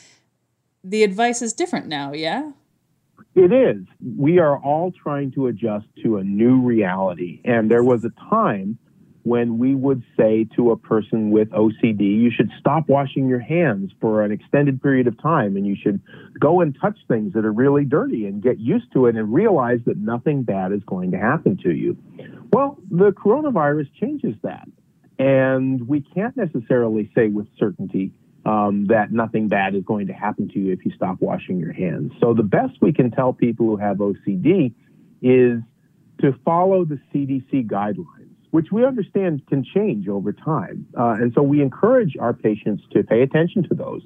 the 0.83 1.03
advice 1.03 1.43
is 1.43 1.53
different 1.53 1.89
now, 1.89 2.15
yeah? 2.15 2.53
It 3.35 3.53
is. 3.53 3.85
We 4.17 4.39
are 4.39 4.57
all 4.57 4.93
trying 4.93 5.31
to 5.33 5.49
adjust 5.49 5.85
to 6.03 6.17
a 6.17 6.25
new 6.25 6.59
reality. 6.63 7.43
And 7.45 7.71
there 7.71 7.85
was 7.85 8.03
a 8.07 8.31
time 8.31 8.79
when 9.27 9.59
we 9.59 9.75
would 9.75 10.05
say 10.17 10.47
to 10.55 10.71
a 10.71 10.77
person 10.77 11.33
with 11.33 11.51
OCD, 11.51 12.01
you 12.01 12.31
should 12.31 12.49
stop 12.61 12.89
washing 12.89 13.29
your 13.29 13.41
hands 13.41 13.91
for 14.01 14.23
an 14.23 14.31
extended 14.31 14.81
period 14.81 15.09
of 15.09 15.21
time 15.21 15.57
and 15.57 15.67
you 15.67 15.75
should 15.75 16.01
go 16.39 16.61
and 16.61 16.79
touch 16.81 16.97
things 17.09 17.33
that 17.33 17.45
are 17.45 17.53
really 17.53 17.85
dirty 17.85 18.27
and 18.27 18.41
get 18.41 18.61
used 18.61 18.87
to 18.93 19.07
it 19.07 19.17
and 19.17 19.35
realize 19.35 19.81
that 19.85 19.97
nothing 19.97 20.45
bad 20.45 20.71
is 20.71 20.81
going 20.87 21.11
to 21.11 21.19
happen 21.19 21.59
to 21.61 21.73
you. 21.73 21.97
Well, 22.53 22.79
the 22.89 23.11
coronavirus 23.11 23.89
changes 24.01 24.37
that. 24.43 24.69
And 25.19 25.89
we 25.89 26.03
can't 26.03 26.37
necessarily 26.37 27.11
say 27.13 27.27
with 27.27 27.49
certainty 27.59 28.13
um, 28.45 28.87
that 28.91 29.11
nothing 29.11 29.49
bad 29.49 29.75
is 29.75 29.83
going 29.83 30.07
to 30.07 30.13
happen 30.13 30.49
to 30.51 30.61
you 30.61 30.73
if 30.73 30.85
you 30.85 30.93
stop 30.95 31.21
washing 31.21 31.59
your 31.59 31.73
hands. 31.73 32.13
So 32.21 32.33
the 32.33 32.45
best 32.45 32.75
we 32.81 32.93
can 32.93 33.11
tell 33.11 33.33
people 33.33 33.67
who 33.67 33.77
have 33.77 33.97
OCD 33.97 34.73
is 35.21 35.63
to 36.21 36.33
follow 36.45 36.85
the 36.85 37.01
CDC 37.13 37.67
guidelines, 37.67 38.26
which 38.51 38.69
we 38.71 38.85
understand 38.85 39.47
can 39.47 39.65
change 39.65 40.09
over 40.09 40.33
time. 40.33 40.87
Uh, 40.99 41.17
and 41.21 41.33
so 41.35 41.43
we 41.43 41.61
encourage 41.61 42.17
our 42.19 42.33
patients 42.33 42.83
to 42.93 43.03
pay 43.03 43.23
attention 43.23 43.69
to 43.69 43.75
those 43.75 44.03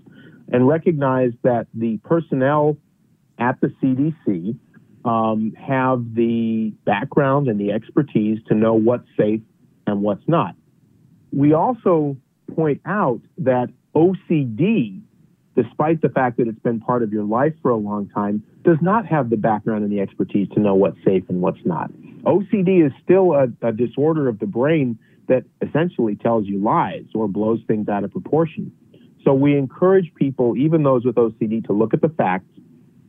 and 0.52 0.66
recognize 0.66 1.32
that 1.42 1.66
the 1.74 1.98
personnel 1.98 2.76
at 3.38 3.60
the 3.60 3.68
CDC 3.82 4.56
um, 5.04 5.52
have 5.52 6.14
the 6.14 6.72
background 6.84 7.48
and 7.48 7.58
the 7.58 7.72
expertise 7.72 8.38
to 8.48 8.54
know 8.54 8.74
what's 8.74 9.08
safe 9.16 9.40
and 9.86 10.02
what's 10.02 10.26
not. 10.26 10.54
We 11.32 11.54
also 11.54 12.16
point 12.54 12.80
out 12.84 13.20
that 13.38 13.68
OCD, 13.94 15.00
despite 15.56 16.02
the 16.02 16.08
fact 16.08 16.36
that 16.36 16.48
it's 16.48 16.58
been 16.58 16.80
part 16.80 17.02
of 17.02 17.12
your 17.12 17.24
life 17.24 17.54
for 17.62 17.70
a 17.70 17.76
long 17.76 18.08
time, 18.08 18.42
does 18.62 18.78
not 18.82 19.06
have 19.06 19.30
the 19.30 19.36
background 19.36 19.84
and 19.84 19.92
the 19.92 20.00
expertise 20.00 20.48
to 20.54 20.60
know 20.60 20.74
what's 20.74 20.98
safe 21.04 21.24
and 21.28 21.40
what's 21.40 21.64
not. 21.64 21.90
OCD 22.24 22.84
is 22.84 22.92
still 23.02 23.32
a, 23.32 23.48
a 23.62 23.72
disorder 23.72 24.28
of 24.28 24.38
the 24.38 24.46
brain 24.46 24.98
that 25.28 25.44
essentially 25.62 26.16
tells 26.16 26.46
you 26.46 26.58
lies 26.62 27.04
or 27.14 27.28
blows 27.28 27.60
things 27.66 27.88
out 27.88 28.04
of 28.04 28.10
proportion. 28.10 28.72
So 29.24 29.32
we 29.34 29.56
encourage 29.56 30.12
people, 30.14 30.56
even 30.56 30.82
those 30.82 31.04
with 31.04 31.16
OCD, 31.16 31.64
to 31.66 31.72
look 31.72 31.94
at 31.94 32.00
the 32.00 32.08
facts 32.08 32.48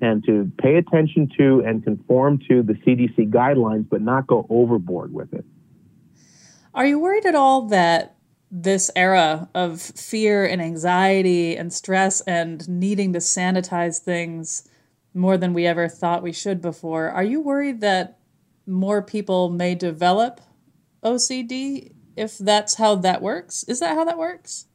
and 0.01 0.23
to 0.25 0.51
pay 0.57 0.75
attention 0.75 1.29
to 1.37 1.63
and 1.65 1.83
conform 1.83 2.39
to 2.49 2.63
the 2.63 2.73
CDC 2.73 3.29
guidelines, 3.31 3.87
but 3.89 4.01
not 4.01 4.27
go 4.27 4.45
overboard 4.49 5.13
with 5.13 5.33
it. 5.33 5.45
Are 6.73 6.85
you 6.85 6.99
worried 6.99 7.25
at 7.25 7.35
all 7.35 7.67
that 7.67 8.15
this 8.51 8.91
era 8.95 9.49
of 9.55 9.81
fear 9.81 10.45
and 10.45 10.61
anxiety 10.61 11.55
and 11.55 11.71
stress 11.71 12.19
and 12.21 12.67
needing 12.67 13.13
to 13.13 13.19
sanitize 13.19 13.99
things 13.99 14.67
more 15.13 15.37
than 15.37 15.53
we 15.53 15.65
ever 15.65 15.87
thought 15.87 16.21
we 16.21 16.33
should 16.33 16.61
before. 16.61 17.09
Are 17.09 17.23
you 17.23 17.39
worried 17.39 17.79
that 17.81 18.19
more 18.71 19.01
people 19.01 19.49
may 19.49 19.75
develop 19.75 20.41
OCD 21.03 21.91
if 22.15 22.37
that's 22.37 22.75
how 22.75 22.95
that 22.95 23.21
works? 23.21 23.63
Is 23.67 23.79
that 23.79 23.95
how 23.95 24.05
that 24.05 24.17
works? 24.17 24.67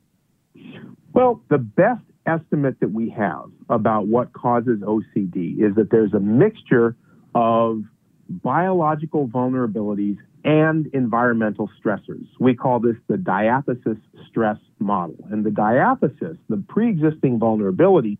Well, 1.12 1.42
the 1.48 1.58
best 1.58 2.02
estimate 2.26 2.80
that 2.80 2.92
we 2.92 3.10
have 3.10 3.50
about 3.68 4.06
what 4.06 4.32
causes 4.32 4.80
OCD 4.80 5.60
is 5.60 5.74
that 5.76 5.88
there's 5.90 6.12
a 6.12 6.20
mixture 6.20 6.96
of 7.34 7.82
biological 8.28 9.28
vulnerabilities 9.28 10.18
and 10.44 10.86
environmental 10.92 11.70
stressors. 11.80 12.26
We 12.38 12.54
call 12.54 12.80
this 12.80 12.96
the 13.08 13.16
diathesis 13.16 13.98
stress 14.28 14.58
model. 14.78 15.16
And 15.30 15.44
the 15.44 15.50
diathesis, 15.50 16.36
the 16.48 16.62
pre 16.68 16.88
existing 16.88 17.38
vulnerability, 17.38 18.18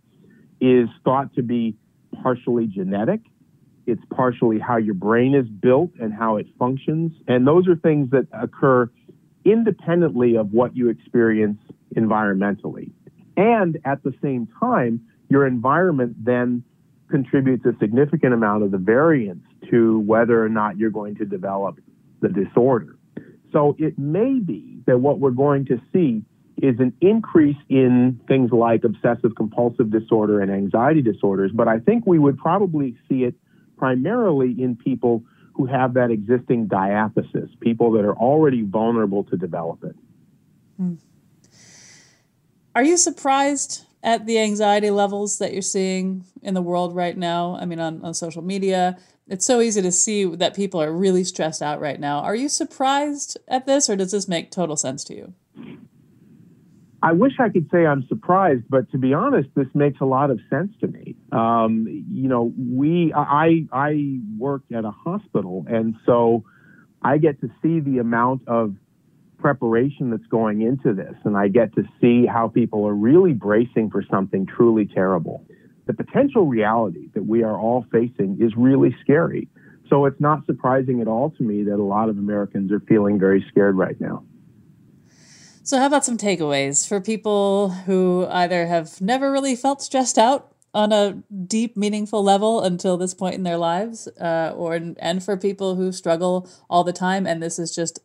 is 0.61 0.89
thought 1.05 1.35
to 1.35 1.43
be 1.43 1.77
partially 2.23 2.67
genetic. 2.67 3.21
It's 3.87 4.03
partially 4.11 4.59
how 4.59 4.77
your 4.77 4.95
brain 4.95 5.35
is 5.35 5.47
built 5.47 5.91
and 6.01 6.13
how 6.13 6.37
it 6.37 6.47
functions. 6.59 7.13
And 7.29 7.47
those 7.47 7.69
are 7.69 7.77
things 7.77 8.11
that 8.11 8.27
occur 8.33 8.91
independently 9.45 10.37
of 10.37 10.53
what 10.53 10.77
you 10.77 10.89
experience 10.89 11.59
environmentally. 11.97 12.91
And 13.37 13.79
at 13.85 14.03
the 14.03 14.13
same 14.23 14.49
time, 14.59 15.01
your 15.29 15.47
environment 15.47 16.25
then 16.25 16.65
contributes 17.09 17.65
a 17.65 17.77
significant 17.79 18.35
amount 18.35 18.65
of 18.65 18.73
the 18.73 18.79
variance 18.79 19.45
to 19.71 20.01
whether 20.01 20.45
or 20.45 20.49
not 20.49 20.77
you're 20.77 20.91
going 20.91 21.15
to 21.17 21.25
develop 21.25 21.79
the 22.21 22.29
disorder. 22.29 22.97
So 23.53 23.77
it 23.79 23.99
may 23.99 24.41
be 24.41 24.81
that 24.87 24.99
what 24.99 25.21
we're 25.21 25.31
going 25.31 25.67
to 25.67 25.81
see 25.93 26.23
is 26.61 26.81
an 26.81 26.93
increase 27.01 27.57
in 27.69 28.21
things 28.27 28.51
like 28.51 28.83
obsessive 28.83 29.35
compulsive 29.37 29.91
disorder 29.91 30.41
and 30.41 30.51
anxiety 30.51 31.03
disorders, 31.03 31.53
but 31.55 31.69
I 31.69 31.79
think 31.79 32.07
we 32.07 32.19
would 32.19 32.39
probably 32.39 32.97
see 33.09 33.25
it 33.25 33.35
primarily 33.77 34.55
in 34.63 34.77
people 34.77 35.23
who 35.55 35.67
have 35.67 35.95
that 35.95 36.11
existing 36.11 36.67
diathesis, 36.67 37.51
people 37.61 37.91
that 37.93 38.05
are 38.05 38.17
already 38.17 38.63
vulnerable 38.63 39.25
to 39.25 39.37
develop 39.37 39.83
it. 39.85 39.97
Hmm. 40.77 40.95
Are 42.75 42.85
you 42.85 42.99
surprised 42.99 43.85
at 44.03 44.27
the 44.27 44.39
anxiety 44.39 44.91
levels 44.91 45.39
that 45.39 45.55
you're 45.55 45.63
seeing 45.63 46.25
in 46.43 46.53
the 46.53 46.61
world 46.61 46.95
right 46.95 47.17
now? 47.17 47.57
I 47.57 47.65
mean, 47.65 47.81
on, 47.81 48.03
on 48.03 48.13
social 48.13 48.43
media, 48.43 48.99
it's 49.29 49.47
so 49.47 49.61
easy 49.61 49.81
to 49.81 49.91
see 49.91 50.25
that 50.25 50.55
people 50.55 50.81
are 50.83 50.93
really 50.93 51.25
stressed 51.25 51.63
out 51.63 51.81
right 51.81 51.99
now. 51.99 52.19
Are 52.19 52.35
you 52.35 52.51
surprised 52.51 53.39
at 53.49 53.67
this, 53.67 53.89
or 53.89 53.97
does 53.97 54.13
this 54.13 54.29
make 54.29 54.51
total 54.51 54.77
sense 54.77 55.05
to 55.05 55.15
you? 55.15 55.35
I 57.03 57.13
wish 57.13 57.33
I 57.39 57.51
could 57.51 57.69
say 57.71 57.87
I'm 57.87 58.07
surprised, 58.09 58.65
but 58.69 58.91
to 58.93 58.99
be 58.99 59.13
honest, 59.13 59.49
this 59.55 59.67
makes 59.75 60.01
a 60.01 60.05
lot 60.05 60.31
of 60.31 60.41
sense 60.49 60.73
to 60.81 60.89
me. 60.89 61.15
Um, 61.31 61.87
you 62.11 62.29
know, 62.29 62.53
we 62.59 63.13
I 63.15 63.67
I 63.73 64.19
work 64.39 64.63
at 64.75 64.85
a 64.85 64.91
hospital, 64.91 65.67
and 65.69 65.95
so 66.07 66.45
I 67.03 67.19
get 67.19 67.41
to 67.43 67.51
see 67.63 67.81
the 67.81 67.99
amount 67.99 68.49
of 68.49 68.75
preparation 69.39 70.11
that's 70.11 70.27
going 70.27 70.63
into 70.63 70.95
this, 70.95 71.15
and 71.25 71.37
I 71.37 71.49
get 71.49 71.75
to 71.75 71.85
see 72.01 72.27
how 72.27 72.49
people 72.49 72.87
are 72.89 72.95
really 72.95 73.35
bracing 73.35 73.91
for 73.91 74.03
something 74.11 74.47
truly 74.47 74.87
terrible 74.87 75.47
the 75.87 75.95
potential 75.95 76.47
reality 76.47 77.09
that 77.15 77.25
we 77.25 77.43
are 77.43 77.59
all 77.59 77.87
facing 77.91 78.39
is 78.41 78.53
really 78.57 78.95
scary. 79.01 79.49
So 79.89 80.05
it's 80.07 80.21
not 80.21 80.45
surprising 80.47 81.01
at 81.01 81.07
all 81.07 81.31
to 81.31 81.43
me 81.43 81.63
that 81.65 81.77
a 81.77 81.83
lot 81.83 82.09
of 82.09 82.19
Americans 82.19 82.73
are 82.73 82.81
feeling 82.81 83.19
very 83.19 83.45
scared 83.49 83.77
right 83.77 83.99
now. 84.01 84.25
So, 85.67 85.81
how 85.81 85.87
about 85.87 86.05
some 86.05 86.17
takeaways 86.17 86.87
for 86.87 87.01
people 87.01 87.71
who 87.71 88.25
either 88.31 88.69
have 88.69 89.01
never 89.01 89.33
really 89.33 89.57
felt 89.57 89.83
stressed 89.83 90.17
out 90.17 90.55
on 90.73 90.93
a 90.93 91.25
deep, 91.45 91.77
meaningful 91.77 92.23
level 92.23 92.63
until 92.63 92.97
this 92.97 93.15
point 93.15 93.35
in 93.35 93.43
their 93.43 93.57
lives, 93.57 94.07
uh, 94.21 94.55
or 94.57 94.75
and 94.75 95.25
for 95.25 95.37
people 95.37 95.75
who 95.75 95.91
struggle 95.91 96.49
all 96.71 96.85
the 96.85 96.93
time, 96.93 97.27
and 97.27 97.43
this 97.43 97.59
is 97.59 97.75
just 97.75 97.99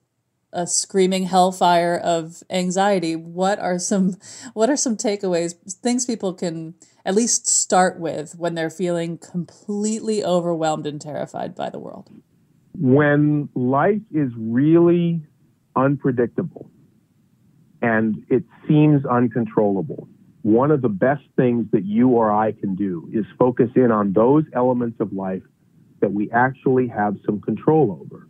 a 0.51 0.65
screaming 0.65 1.25
hellfire 1.25 2.01
of 2.03 2.41
anxiety? 2.49 3.15
What 3.15 3.59
are 3.59 3.77
some 3.77 4.17
what 4.53 4.71
are 4.71 4.75
some 4.75 4.97
takeaways? 4.97 5.53
Things 5.83 6.07
people 6.07 6.33
can 6.33 6.73
at 7.05 7.13
least 7.13 7.45
start 7.45 7.99
with 7.99 8.33
when 8.39 8.55
they're 8.55 8.71
feeling 8.71 9.19
completely 9.19 10.25
overwhelmed 10.25 10.87
and 10.87 10.99
terrified 10.99 11.53
by 11.53 11.69
the 11.69 11.77
world? 11.77 12.09
When 12.73 13.49
life 13.53 14.01
is 14.11 14.31
really 14.35 15.21
unpredictable 15.75 16.70
and 17.81 18.23
it 18.29 18.43
seems 18.67 19.05
uncontrollable, 19.05 20.07
one 20.43 20.71
of 20.71 20.81
the 20.81 20.89
best 20.89 21.23
things 21.35 21.65
that 21.71 21.85
you 21.85 22.09
or 22.09 22.31
I 22.31 22.51
can 22.51 22.75
do 22.75 23.09
is 23.13 23.25
focus 23.37 23.69
in 23.75 23.91
on 23.91 24.13
those 24.13 24.43
elements 24.53 24.99
of 24.99 25.13
life 25.13 25.43
that 25.99 26.11
we 26.11 26.31
actually 26.31 26.87
have 26.87 27.15
some 27.25 27.41
control 27.41 27.99
over. 28.01 28.27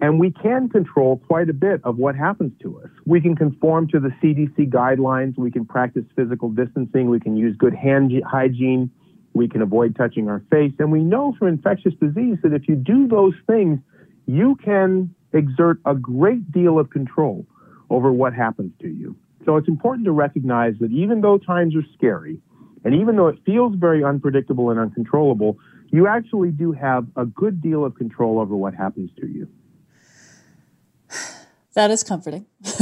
And 0.00 0.20
we 0.20 0.30
can 0.30 0.68
control 0.68 1.22
quite 1.26 1.48
a 1.48 1.54
bit 1.54 1.80
of 1.84 1.96
what 1.96 2.16
happens 2.16 2.52
to 2.62 2.80
us. 2.80 2.90
We 3.06 3.20
can 3.20 3.34
conform 3.34 3.88
to 3.88 4.00
the 4.00 4.10
CDC 4.22 4.70
guidelines. 4.70 5.38
We 5.38 5.50
can 5.50 5.64
practice 5.64 6.04
physical 6.14 6.50
distancing. 6.50 7.08
We 7.08 7.20
can 7.20 7.36
use 7.36 7.56
good 7.56 7.74
hand 7.74 8.12
hygiene. 8.28 8.90
We 9.32 9.48
can 9.48 9.62
avoid 9.62 9.96
touching 9.96 10.28
our 10.28 10.42
face. 10.50 10.72
And 10.78 10.92
we 10.92 11.00
know 11.00 11.34
from 11.38 11.48
infectious 11.48 11.94
disease 12.00 12.38
that 12.42 12.52
if 12.52 12.68
you 12.68 12.74
do 12.74 13.08
those 13.08 13.34
things, 13.46 13.78
you 14.26 14.56
can 14.56 15.14
exert 15.32 15.78
a 15.86 15.94
great 15.94 16.50
deal 16.52 16.78
of 16.78 16.90
control 16.90 17.46
over 17.90 18.12
what 18.12 18.32
happens 18.32 18.72
to 18.80 18.88
you. 18.88 19.16
So 19.44 19.56
it's 19.56 19.68
important 19.68 20.04
to 20.06 20.12
recognize 20.12 20.74
that 20.80 20.90
even 20.90 21.20
though 21.20 21.38
times 21.38 21.76
are 21.76 21.84
scary, 21.94 22.40
and 22.84 22.94
even 22.94 23.16
though 23.16 23.28
it 23.28 23.38
feels 23.44 23.74
very 23.76 24.04
unpredictable 24.04 24.70
and 24.70 24.78
uncontrollable, 24.78 25.58
you 25.90 26.06
actually 26.06 26.50
do 26.50 26.72
have 26.72 27.06
a 27.16 27.24
good 27.24 27.60
deal 27.60 27.84
of 27.84 27.94
control 27.94 28.38
over 28.38 28.56
what 28.56 28.74
happens 28.74 29.10
to 29.20 29.26
you. 29.26 29.48
That 31.74 31.90
is 31.90 32.02
comforting. 32.02 32.46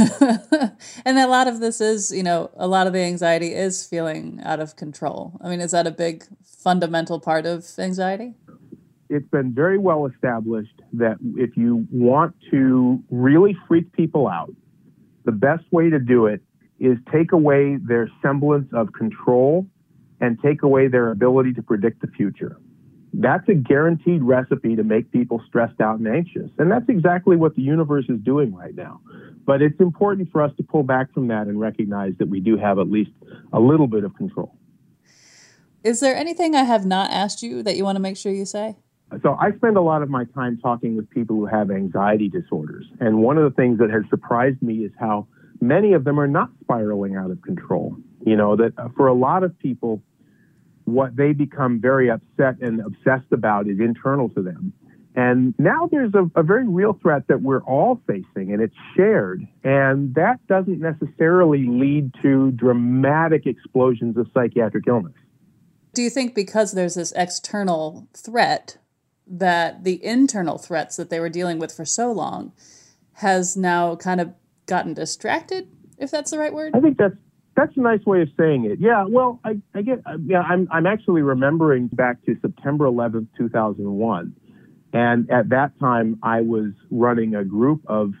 and 1.05 1.19
a 1.19 1.27
lot 1.27 1.49
of 1.49 1.59
this 1.59 1.81
is, 1.81 2.13
you 2.13 2.23
know, 2.23 2.49
a 2.55 2.65
lot 2.65 2.87
of 2.87 2.93
the 2.93 3.01
anxiety 3.01 3.53
is 3.53 3.85
feeling 3.85 4.39
out 4.41 4.61
of 4.61 4.77
control. 4.77 5.37
I 5.41 5.49
mean, 5.49 5.59
is 5.59 5.71
that 5.71 5.85
a 5.85 5.91
big 5.91 6.23
fundamental 6.45 7.19
part 7.19 7.45
of 7.45 7.69
anxiety? 7.77 8.35
It's 9.09 9.27
been 9.27 9.53
very 9.53 9.77
well 9.77 10.05
established 10.05 10.81
that 10.93 11.17
if 11.35 11.57
you 11.57 11.85
want 11.91 12.35
to 12.51 13.03
really 13.09 13.57
freak 13.67 13.91
people 13.91 14.29
out, 14.29 14.55
the 15.25 15.31
best 15.31 15.63
way 15.71 15.89
to 15.89 15.99
do 15.99 16.27
it 16.27 16.41
is 16.79 16.97
take 17.11 17.31
away 17.31 17.77
their 17.77 18.09
semblance 18.21 18.67
of 18.73 18.93
control 18.93 19.65
and 20.21 20.37
take 20.41 20.63
away 20.63 20.87
their 20.87 21.11
ability 21.11 21.53
to 21.53 21.61
predict 21.61 22.01
the 22.01 22.07
future. 22.07 22.57
That's 23.13 23.47
a 23.47 23.53
guaranteed 23.53 24.23
recipe 24.23 24.75
to 24.75 24.83
make 24.83 25.11
people 25.11 25.41
stressed 25.47 25.79
out 25.79 25.99
and 25.99 26.07
anxious. 26.07 26.49
And 26.57 26.69
that's 26.69 26.89
exactly 26.89 27.37
what 27.37 27.55
the 27.55 27.61
universe 27.61 28.05
is 28.09 28.19
doing 28.19 28.53
right 28.53 28.75
now. 28.75 28.99
But 29.45 29.61
it's 29.61 29.79
important 29.79 30.31
for 30.31 30.41
us 30.41 30.51
to 30.57 30.63
pull 30.63 30.83
back 30.83 31.13
from 31.13 31.27
that 31.29 31.47
and 31.47 31.59
recognize 31.59 32.13
that 32.19 32.27
we 32.27 32.41
do 32.41 32.57
have 32.57 32.77
at 32.77 32.89
least 32.89 33.11
a 33.53 33.59
little 33.59 33.87
bit 33.87 34.03
of 34.03 34.15
control. 34.15 34.57
Is 35.83 36.01
there 36.01 36.15
anything 36.15 36.55
I 36.55 36.63
have 36.63 36.85
not 36.85 37.11
asked 37.11 37.41
you 37.41 37.63
that 37.63 37.77
you 37.77 37.83
want 37.83 37.95
to 37.95 38.01
make 38.01 38.17
sure 38.17 38.33
you 38.33 38.45
say? 38.45 38.75
So 39.21 39.37
I 39.39 39.51
spend 39.53 39.77
a 39.77 39.81
lot 39.81 40.01
of 40.01 40.09
my 40.09 40.25
time 40.25 40.57
talking 40.57 40.95
with 40.95 41.09
people 41.09 41.35
who 41.35 41.45
have 41.45 41.71
anxiety 41.71 42.29
disorders. 42.29 42.85
And 42.99 43.21
one 43.21 43.37
of 43.37 43.43
the 43.43 43.55
things 43.55 43.79
that 43.79 43.89
has 43.89 44.03
surprised 44.09 44.61
me 44.61 44.85
is 44.85 44.91
how 44.99 45.27
many 45.61 45.93
of 45.93 46.03
them 46.03 46.19
are 46.19 46.27
not 46.27 46.49
spiraling 46.61 47.15
out 47.15 47.31
of 47.31 47.41
control. 47.41 47.95
You 48.25 48.35
know, 48.35 48.55
that 48.55 48.73
uh, 48.77 48.89
for 48.95 49.07
a 49.07 49.13
lot 49.13 49.43
of 49.43 49.57
people, 49.59 50.01
what 50.85 51.15
they 51.15 51.33
become 51.33 51.79
very 51.79 52.09
upset 52.09 52.59
and 52.61 52.81
obsessed 52.81 53.31
about 53.31 53.67
is 53.67 53.79
internal 53.79 54.29
to 54.29 54.41
them. 54.41 54.73
And 55.15 55.53
now 55.57 55.87
there's 55.89 56.13
a, 56.13 56.29
a, 56.37 56.43
very 56.43 56.67
real 56.67 56.99
threat 57.01 57.27
that 57.29 57.41
we're 57.41 57.63
all 57.63 58.01
facing, 58.05 58.51
and 58.51 58.61
it's 58.61 58.75
shared. 58.97 59.47
And 59.63 60.13
that 60.15 60.45
doesn't 60.47 60.81
necessarily 60.81 61.65
lead 61.65 62.11
to 62.21 62.51
dramatic 62.51 63.45
explosions 63.45 64.17
of 64.17 64.27
psychiatric 64.33 64.83
illness. 64.87 65.13
Do 65.93 66.01
you 66.01 66.09
think 66.09 66.35
because 66.35 66.73
there's 66.73 66.95
this 66.95 67.13
external 67.15 68.09
threat, 68.13 68.77
that 69.27 69.83
the 69.83 70.03
internal 70.03 70.57
threats 70.57 70.95
that 70.97 71.09
they 71.09 71.19
were 71.19 71.29
dealing 71.29 71.59
with 71.59 71.71
for 71.71 71.85
so 71.85 72.11
long 72.11 72.51
has 73.13 73.55
now 73.55 73.95
kind 73.95 74.21
of 74.21 74.33
gotten 74.65 74.93
distracted, 74.93 75.67
if 75.97 76.11
that's 76.11 76.31
the 76.31 76.37
right 76.37 76.53
word? 76.53 76.75
I 76.75 76.79
think 76.79 76.97
that's 76.97 77.15
that's 77.55 77.75
a 77.77 77.79
nice 77.79 78.05
way 78.05 78.21
of 78.21 78.27
saying 78.37 78.65
it. 78.65 78.79
Yeah, 78.81 79.05
well, 79.07 79.39
I, 79.45 79.61
I 79.73 79.81
get, 79.81 79.99
yeah, 80.25 80.41
I'm, 80.41 80.67
I'm 80.71 80.85
actually 80.85 81.21
remembering 81.21 81.87
back 81.87 82.23
to 82.25 82.35
September 82.41 82.85
11th, 82.85 83.27
2001. 83.37 84.35
And 84.91 85.31
at 85.31 85.49
that 85.49 85.71
time, 85.79 86.19
I 86.21 86.41
was 86.41 86.71
running 86.91 87.33
a 87.33 87.45
group 87.45 87.81
of 87.87 88.11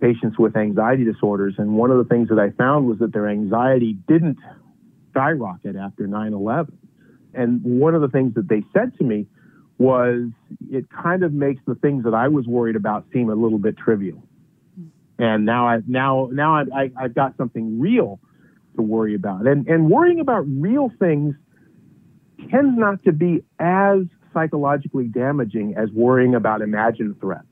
patients 0.00 0.38
with 0.38 0.56
anxiety 0.56 1.04
disorders. 1.04 1.54
And 1.58 1.74
one 1.74 1.90
of 1.90 1.98
the 1.98 2.04
things 2.04 2.28
that 2.28 2.38
I 2.38 2.50
found 2.50 2.86
was 2.86 2.98
that 3.00 3.12
their 3.12 3.28
anxiety 3.28 3.96
didn't 4.06 4.38
skyrocket 5.10 5.74
after 5.76 6.06
9 6.06 6.32
11. 6.32 6.78
And 7.34 7.62
one 7.64 7.94
of 7.94 8.02
the 8.02 8.08
things 8.08 8.34
that 8.34 8.48
they 8.48 8.62
said 8.72 8.96
to 8.98 9.04
me 9.04 9.26
was 9.78 10.28
it 10.70 10.86
kind 10.90 11.22
of 11.22 11.32
makes 11.32 11.62
the 11.66 11.74
things 11.74 12.04
that 12.04 12.14
I 12.14 12.28
was 12.28 12.46
worried 12.46 12.76
about 12.76 13.04
seem 13.12 13.28
a 13.28 13.34
little 13.34 13.58
bit 13.58 13.76
trivial. 13.76 14.22
And 15.18 15.44
now 15.44 15.68
I 15.68 15.80
now 15.86 16.28
now 16.32 16.56
I, 16.56 16.64
I, 16.74 16.90
I've 16.96 17.14
got 17.14 17.36
something 17.36 17.80
real 17.80 18.20
to 18.76 18.82
worry 18.82 19.14
about. 19.14 19.46
And, 19.46 19.66
and 19.66 19.90
worrying 19.90 20.20
about 20.20 20.44
real 20.46 20.90
things 20.98 21.34
tends 22.50 22.78
not 22.78 23.02
to 23.04 23.12
be 23.12 23.42
as 23.58 24.00
psychologically 24.32 25.04
damaging 25.04 25.74
as 25.76 25.90
worrying 25.90 26.34
about 26.34 26.60
imagined 26.60 27.18
threats. 27.20 27.46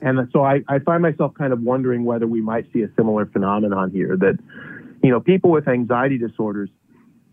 And 0.00 0.28
so 0.32 0.44
I, 0.44 0.60
I 0.68 0.78
find 0.78 1.02
myself 1.02 1.34
kind 1.34 1.52
of 1.52 1.60
wondering 1.62 2.04
whether 2.04 2.26
we 2.26 2.40
might 2.40 2.70
see 2.72 2.82
a 2.82 2.88
similar 2.96 3.26
phenomenon 3.26 3.90
here 3.90 4.16
that, 4.16 4.38
you 5.02 5.10
know, 5.10 5.20
people 5.20 5.50
with 5.50 5.66
anxiety 5.66 6.18
disorders, 6.18 6.70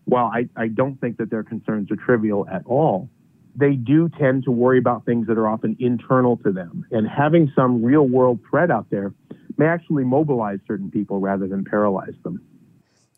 while 0.06 0.32
I, 0.34 0.50
I 0.56 0.68
don't 0.68 1.00
think 1.00 1.18
that 1.18 1.30
their 1.30 1.44
concerns 1.44 1.92
are 1.92 1.96
trivial 1.96 2.48
at 2.52 2.66
all, 2.66 3.10
they 3.56 3.74
do 3.74 4.10
tend 4.10 4.44
to 4.46 4.52
worry 4.52 4.80
about 4.80 5.06
things 5.06 5.28
that 5.28 5.38
are 5.38 5.48
often 5.48 5.76
internal 5.80 6.38
to 6.38 6.52
them. 6.52 6.86
And 6.92 7.08
having 7.08 7.52
some 7.56 7.84
real 7.84 8.08
world 8.08 8.40
threat 8.50 8.72
out 8.72 8.88
there 8.90 9.14
may 9.58 9.68
actually 9.68 10.04
mobilize 10.04 10.60
certain 10.68 10.90
people 10.90 11.20
rather 11.20 11.48
than 11.48 11.64
paralyze 11.64 12.16
them. 12.24 12.42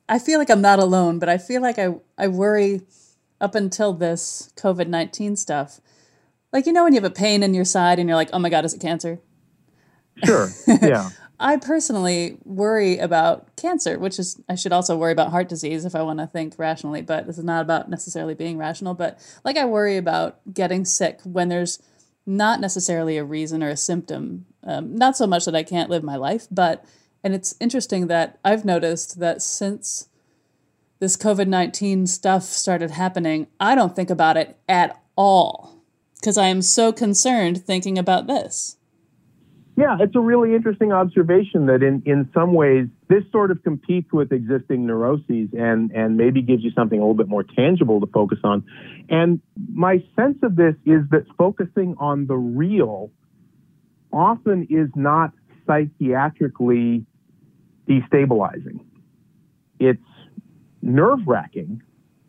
I 0.08 0.20
feel 0.20 0.40
like 0.40 0.50
I'm 0.50 0.62
not 0.62 0.80
alone, 0.80 1.20
but 1.20 1.30
I 1.30 1.38
feel 1.38 1.62
like 1.62 1.80
I, 1.80 1.96
I 2.18 2.28
worry 2.28 2.82
up 3.42 3.56
until 3.56 3.94
this 3.94 4.52
COVID 4.56 4.88
19 4.88 5.36
stuff. 5.36 5.80
Like, 6.52 6.66
you 6.66 6.74
know, 6.74 6.84
when 6.84 6.94
you 6.94 7.02
have 7.02 7.10
a 7.10 7.14
pain 7.14 7.44
in 7.44 7.54
your 7.54 7.66
side 7.66 8.00
and 8.00 8.08
you're 8.08 8.16
like, 8.16 8.30
oh 8.32 8.40
my 8.40 8.50
God, 8.50 8.66
is 8.66 8.74
it 8.74 8.82
cancer? 8.82 9.20
Sure. 10.24 10.50
Yeah. 10.82 11.10
I 11.40 11.58
personally 11.58 12.38
worry 12.44 12.98
about 12.98 13.56
cancer, 13.56 14.00
which 14.00 14.20
is, 14.20 14.40
I 14.48 14.56
should 14.56 14.72
also 14.72 14.96
worry 14.96 15.12
about 15.12 15.32
heart 15.32 15.50
disease 15.50 15.86
if 15.86 15.96
I 15.96 16.02
want 16.02 16.20
to 16.20 16.28
think 16.28 16.56
rationally, 16.58 17.02
but 17.02 17.28
this 17.28 17.38
is 17.38 17.44
not 17.44 17.62
about 17.62 17.90
necessarily 17.90 18.34
being 18.34 18.58
rational. 18.58 18.94
But 18.94 19.20
like, 19.44 19.58
I 19.58 19.66
worry 19.66 19.98
about 19.98 20.40
getting 20.54 20.86
sick 20.86 21.20
when 21.24 21.50
there's 21.50 21.80
not 22.26 22.60
necessarily 22.60 23.18
a 23.18 23.24
reason 23.24 23.62
or 23.62 23.70
a 23.70 23.78
symptom. 23.78 24.46
Um, 24.64 24.96
not 24.96 25.18
so 25.18 25.28
much 25.28 25.46
that 25.46 25.56
I 25.56 25.64
can't 25.64 25.90
live 25.90 26.04
my 26.04 26.16
life, 26.16 26.48
but 26.50 26.86
and 27.24 27.34
it's 27.34 27.56
interesting 27.60 28.08
that 28.08 28.40
I've 28.46 28.66
noticed 28.66 29.20
that 29.20 29.42
since 29.42 30.10
this 31.00 31.18
COVID 31.18 31.48
19 31.48 32.08
stuff 32.08 32.44
started 32.44 32.92
happening, 32.92 33.48
I 33.60 33.76
don't 33.76 33.96
think 33.96 34.10
about 34.10 34.38
it 34.38 34.58
at 34.70 35.02
all 35.16 35.84
because 36.16 36.38
I 36.38 36.48
am 36.48 36.62
so 36.62 36.92
concerned 36.92 37.64
thinking 37.64 37.98
about 37.98 38.28
this. 38.28 38.78
Yeah, 39.78 39.98
it's 40.00 40.16
a 40.16 40.22
really 40.22 40.56
interesting 40.56 40.94
observation 40.94 41.66
that 41.66 41.84
in, 41.84 42.02
in 42.06 42.30
some 42.34 42.54
ways 42.54 42.88
this 43.10 43.24
sort 43.32 43.52
of 43.52 43.62
competes 43.62 44.12
with 44.14 44.32
existing 44.32 44.86
neuroses 44.86 45.50
and, 45.52 45.92
and 45.92 46.16
maybe 46.16 46.42
gives 46.42 46.64
you 46.64 46.72
something 46.72 46.98
a 46.98 47.02
little 47.02 47.14
bit 47.16 47.28
more 47.28 47.44
tangible 47.44 48.00
to 48.00 48.08
focus 48.08 48.40
on. 48.44 48.64
And 49.10 49.42
my 49.74 50.02
sense 50.16 50.38
of 50.44 50.56
this 50.56 50.76
is 50.86 51.02
that 51.12 51.26
focusing 51.38 51.96
on 51.98 52.26
the 52.28 52.36
real 52.36 53.12
often 54.14 54.68
is 54.70 54.90
not 54.96 55.34
psychiatrically 55.68 57.06
destabilizing. 57.90 58.80
It's 59.80 60.00
nerve 60.82 61.20
wracking, 61.28 61.82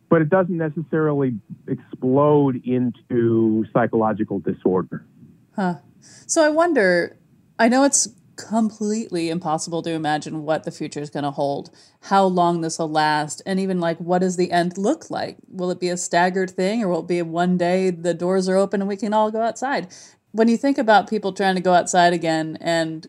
but 0.09 0.21
it 0.21 0.31
doesn't 0.31 0.57
necessarily 0.57 1.37
explode 1.69 2.61
into 2.65 3.65
psychological 3.73 4.41
disorder. 4.41 5.07
Huh. 5.55 5.77
So 6.01 6.45
I 6.45 6.49
wonder, 6.49 7.17
I 7.59 7.69
know 7.69 7.85
it's 7.85 8.09
completely 8.37 9.31
impossible 9.31 9.81
to 9.83 9.91
imagine 9.91 10.43
what 10.43 10.65
the 10.65 10.71
future 10.71 11.01
is 11.01 11.09
going 11.11 11.25
to 11.25 11.31
hold, 11.31 11.71
how 12.03 12.25
long 12.25 12.61
this 12.61 12.79
will 12.79 12.91
last, 12.91 13.41
and 13.47 13.59
even 13.59 13.81
like 13.81 13.99
what 13.99 14.19
does 14.19 14.37
the 14.37 14.53
end 14.53 14.77
look 14.77 15.11
like? 15.11 15.39
Will 15.49 15.71
it 15.71 15.81
be 15.81 15.89
a 15.89 15.97
staggered 15.97 16.51
thing 16.51 16.83
or 16.83 16.89
will 16.89 17.01
it 17.01 17.09
be 17.09 17.23
one 17.23 17.57
day 17.57 17.91
the 17.91 18.13
doors 18.13 18.49
are 18.49 18.57
open 18.57 18.83
and 18.83 18.89
we 18.89 18.97
can 18.97 19.15
all 19.15 19.31
go 19.31 19.41
outside? 19.41 19.89
When 20.33 20.49
you 20.49 20.59
think 20.59 20.77
about 20.77 21.09
people 21.09 21.33
trying 21.33 21.55
to 21.55 21.63
go 21.63 21.73
outside 21.73 22.13
again 22.13 22.59
and 22.61 23.07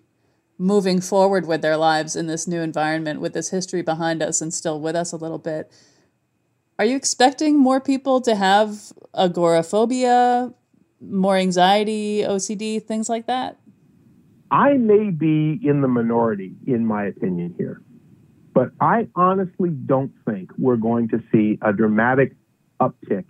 moving 0.57 1.01
forward 1.01 1.45
with 1.45 1.61
their 1.61 1.77
lives 1.77 2.15
in 2.15 2.27
this 2.27 2.47
new 2.47 2.61
environment 2.61 3.21
with 3.21 3.33
this 3.33 3.49
history 3.49 3.81
behind 3.81 4.23
us 4.23 4.41
and 4.41 4.53
still 4.53 4.79
with 4.79 4.95
us 4.95 5.11
a 5.11 5.17
little 5.17 5.37
bit. 5.37 5.71
Are 6.79 6.85
you 6.85 6.95
expecting 6.95 7.59
more 7.59 7.79
people 7.79 8.21
to 8.21 8.35
have 8.35 8.91
agoraphobia, 9.13 10.53
more 11.01 11.35
anxiety, 11.35 12.21
OCD, 12.21 12.83
things 12.83 13.09
like 13.09 13.27
that? 13.27 13.59
I 14.49 14.73
may 14.73 15.09
be 15.09 15.59
in 15.63 15.81
the 15.81 15.87
minority, 15.87 16.55
in 16.65 16.85
my 16.85 17.05
opinion, 17.05 17.53
here. 17.57 17.81
But 18.53 18.71
I 18.79 19.07
honestly 19.15 19.69
don't 19.69 20.11
think 20.25 20.51
we're 20.57 20.77
going 20.77 21.09
to 21.09 21.21
see 21.31 21.59
a 21.61 21.73
dramatic 21.73 22.33
uptick 22.81 23.25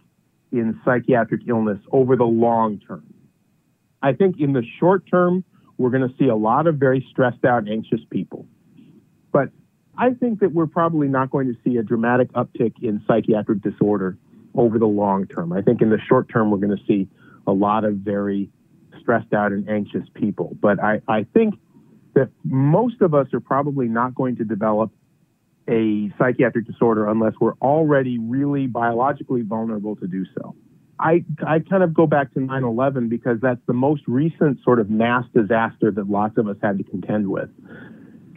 in 0.51 0.80
psychiatric 0.86 1.41
illness 1.47 1.80
over 1.91 2.15
the 2.15 2.23
long 2.23 2.80
term. 2.80 3.13
I 4.01 4.13
think 4.13 4.39
in 4.39 4.53
the 4.53 4.63
short 4.80 5.03
term, 5.10 5.43
we're 5.77 5.89
going 5.89 6.08
to 6.08 6.15
see 6.17 6.27
a 6.30 6.36
lot 6.36 6.67
of 6.67 6.75
very 6.75 7.06
stressed 7.12 7.43
out, 7.45 7.67
anxious 7.67 7.99
people. 8.10 8.45
But 9.32 9.49
I 9.97 10.12
think 10.12 10.39
that 10.39 10.53
we're 10.53 10.67
probably 10.67 11.08
not 11.08 11.32
going 11.32 11.47
to 11.47 11.60
see 11.63 11.77
a 11.77 11.84
dramatic 11.84 12.32
uptick 12.34 12.73
in 12.82 13.03
psychiatric 13.08 13.62
disorder 13.62 14.17
over 14.56 14.80
the 14.80 14.88
long 14.88 15.27
term. 15.27 15.51
I 15.51 15.62
think 15.62 15.82
in 15.82 15.89
the 15.89 15.99
short 16.08 16.30
term, 16.30 16.51
we're 16.51 16.58
going 16.58 16.77
to 16.77 16.84
see 16.88 17.10
a 17.45 17.51
lot 17.51 17.84
of 17.84 17.95
very 17.95 18.49
stressed 19.08 19.34
out 19.34 19.54
and 19.54 19.70
anxious 19.70 20.04
people. 20.13 20.58
But 20.62 20.84
I, 20.84 21.02
I 21.08 21.26
think 21.34 21.56
that 22.13 22.30
most 22.43 23.02
of 23.02 23.13
us 23.13 23.28
are 23.34 23.39
probably 23.39 23.88
not 23.88 24.13
going 24.13 24.36
to 24.36 24.43
develop 24.43 24.91
a 25.70 26.12
psychiatric 26.17 26.65
disorder 26.65 27.08
unless 27.08 27.34
we're 27.39 27.56
already 27.62 28.17
really 28.20 28.67
biologically 28.67 29.43
vulnerable 29.43 29.96
to 29.96 30.08
do 30.08 30.26
so. 30.38 30.56
I, 31.00 31.24
I 31.46 31.60
kind 31.60 31.84
of 31.84 31.93
go 31.93 32.08
back 32.08 32.34
to 32.34 32.39
9 32.39 32.63
11 32.63 33.08
because 33.08 33.38
that's 33.41 33.62
the 33.67 33.74
most 33.74 34.02
recent 34.08 34.60
sort 34.63 34.80
of 34.80 34.89
mass 34.89 35.26
disaster 35.34 35.91
that 35.91 36.10
lots 36.10 36.38
of 36.38 36.48
us 36.48 36.58
had 36.62 36.80
to 36.80 36.84
contend 36.84 37.30
with. 37.30 37.50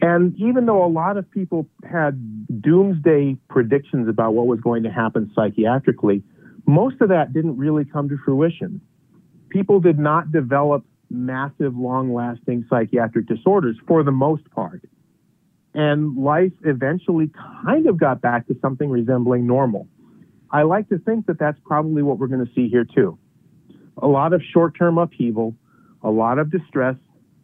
And 0.01 0.35
even 0.39 0.67
though 0.67 0.85
a 0.85 0.87
lot 0.87 1.17
of 1.17 1.29
people 1.29 1.67
had 1.83 2.61
doomsday 2.61 3.37
predictions 3.49 4.07
about 4.07 4.35
what 4.35 4.47
was 4.47 4.59
going 4.61 4.83
to 4.83 4.91
happen 4.91 5.31
psychiatrically, 5.35 6.23
most 6.65 7.01
of 7.01 7.09
that 7.09 7.33
didn't 7.33 7.57
really 7.57 7.85
come 7.85 8.09
to 8.09 8.17
fruition. 8.23 8.81
People 9.51 9.81
did 9.81 9.99
not 9.99 10.31
develop 10.31 10.85
massive, 11.09 11.75
long 11.75 12.13
lasting 12.13 12.65
psychiatric 12.69 13.27
disorders 13.27 13.77
for 13.85 14.01
the 14.01 14.11
most 14.11 14.49
part. 14.51 14.81
And 15.73 16.15
life 16.17 16.53
eventually 16.63 17.29
kind 17.63 17.87
of 17.87 17.99
got 17.99 18.21
back 18.21 18.47
to 18.47 18.55
something 18.61 18.89
resembling 18.89 19.45
normal. 19.45 19.87
I 20.49 20.63
like 20.63 20.87
to 20.89 20.97
think 20.99 21.27
that 21.27 21.37
that's 21.37 21.57
probably 21.65 22.01
what 22.01 22.17
we're 22.17 22.27
going 22.27 22.45
to 22.45 22.51
see 22.53 22.69
here 22.69 22.85
too. 22.85 23.17
A 24.01 24.07
lot 24.07 24.33
of 24.33 24.41
short 24.53 24.77
term 24.77 24.97
upheaval, 24.97 25.53
a 26.01 26.09
lot 26.09 26.39
of 26.39 26.49
distress, 26.49 26.95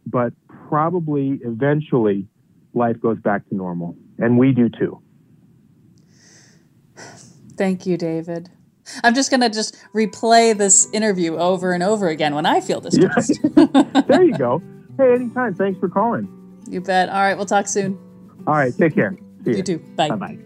but 0.06 0.32
probably 0.68 1.38
eventually 1.42 2.26
life 2.72 3.00
goes 3.00 3.18
back 3.18 3.46
to 3.50 3.54
normal. 3.54 3.96
And 4.18 4.38
we 4.38 4.52
do 4.52 4.70
too. 4.70 5.02
Thank 7.56 7.86
you, 7.86 7.96
David. 7.96 8.50
I'm 9.04 9.14
just 9.14 9.30
going 9.30 9.40
to 9.40 9.48
just 9.48 9.76
replay 9.94 10.56
this 10.56 10.88
interview 10.92 11.36
over 11.36 11.72
and 11.72 11.82
over 11.82 12.08
again 12.08 12.34
when 12.34 12.46
I 12.46 12.60
feel 12.60 12.80
distressed. 12.80 13.38
there 14.08 14.22
you 14.22 14.36
go. 14.36 14.62
Hey, 14.98 15.14
anytime. 15.14 15.54
Thanks 15.54 15.78
for 15.78 15.88
calling. 15.88 16.26
You 16.68 16.80
bet. 16.80 17.08
All 17.08 17.20
right, 17.20 17.36
we'll 17.36 17.46
talk 17.46 17.68
soon. 17.68 17.96
All 18.48 18.54
right, 18.54 18.76
take 18.76 18.96
care. 18.96 19.16
See 19.44 19.52
you. 19.52 19.56
you 19.58 19.62
too. 19.62 19.78
Bye. 19.94 20.08
Bye-bye. 20.08 20.38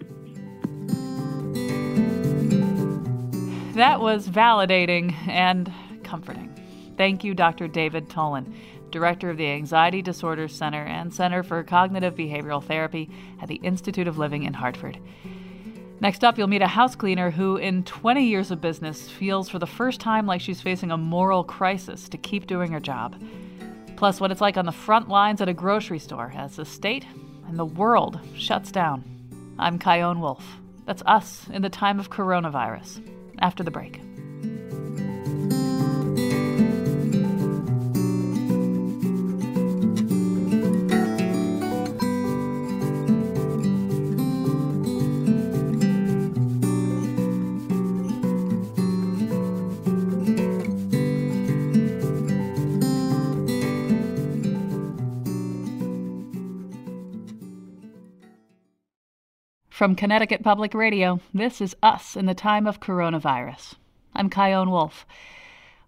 That 3.77 4.03
was 4.03 4.29
validating 4.29 5.15
and 5.27 5.73
comforting. 6.05 6.51
Thank 6.99 7.25
you, 7.25 7.33
Dr. 7.33 7.67
David 7.67 8.11
Tolin, 8.11 8.53
Director 8.91 9.31
of 9.31 9.39
the 9.39 9.47
Anxiety 9.47 10.03
Disorders 10.03 10.55
Center 10.55 10.85
and 10.85 11.15
Center 11.15 11.43
for 11.43 11.63
Cognitive 11.63 12.15
Behavioral 12.15 12.63
Therapy 12.63 13.09
at 13.41 13.49
the 13.49 13.55
Institute 13.57 14.07
of 14.07 14.19
Living 14.19 14.43
in 14.43 14.53
Hartford. 14.53 14.99
Next 16.03 16.25
up, 16.25 16.37
you'll 16.37 16.49
meet 16.49 16.63
a 16.63 16.67
house 16.67 16.97
cleaner 16.97 17.31
who, 17.31 17.59
in 17.59 17.85
20 17.85 18.25
years 18.25 18.51
of 18.51 18.61
business, 18.61 19.09
feels 19.09 19.49
for 19.49 19.61
the 19.61 19.69
first 19.69 20.01
time 20.01 20.27
like 20.27 20.41
she's 20.41 20.61
facing 20.61 20.91
a 20.91 20.97
moral 20.97 21.45
crisis 21.45 22.09
to 22.09 22.19
keep 22.19 22.49
doing 22.49 22.73
her 22.73 22.81
job. 22.81 23.23
Plus, 23.95 24.19
what 24.19 24.33
it's 24.33 24.41
like 24.41 24.57
on 24.57 24.67
the 24.67 24.73
front 24.73 25.09
lines 25.09 25.41
at 25.41 25.49
a 25.49 25.55
grocery 25.55 26.01
store 26.01 26.33
as 26.35 26.57
the 26.57 26.65
state 26.65 27.07
and 27.47 27.57
the 27.57 27.65
world 27.65 28.19
shuts 28.35 28.73
down. 28.73 29.05
I'm 29.61 29.79
Chion 29.79 30.19
Wolf. 30.19 30.45
That's 30.87 31.05
us 31.07 31.47
in 31.53 31.63
the 31.63 31.71
time 31.71 32.01
of 32.01 32.11
coronavirus. 32.11 33.09
After 33.39 33.63
the 33.63 33.71
break. 33.71 34.01
From 59.83 59.97
Connecticut 59.97 60.45
Public 60.45 60.75
Radio, 60.75 61.19
this 61.35 61.61
is 61.61 61.75
Us 61.83 62.17
in 62.17 62.27
the 62.27 62.37
Time 62.37 62.69
of 62.69 62.79
Coronavirus. 62.79 63.75
I'm 64.15 64.31
Chion 64.31 64.71
Wolf. 64.71 65.05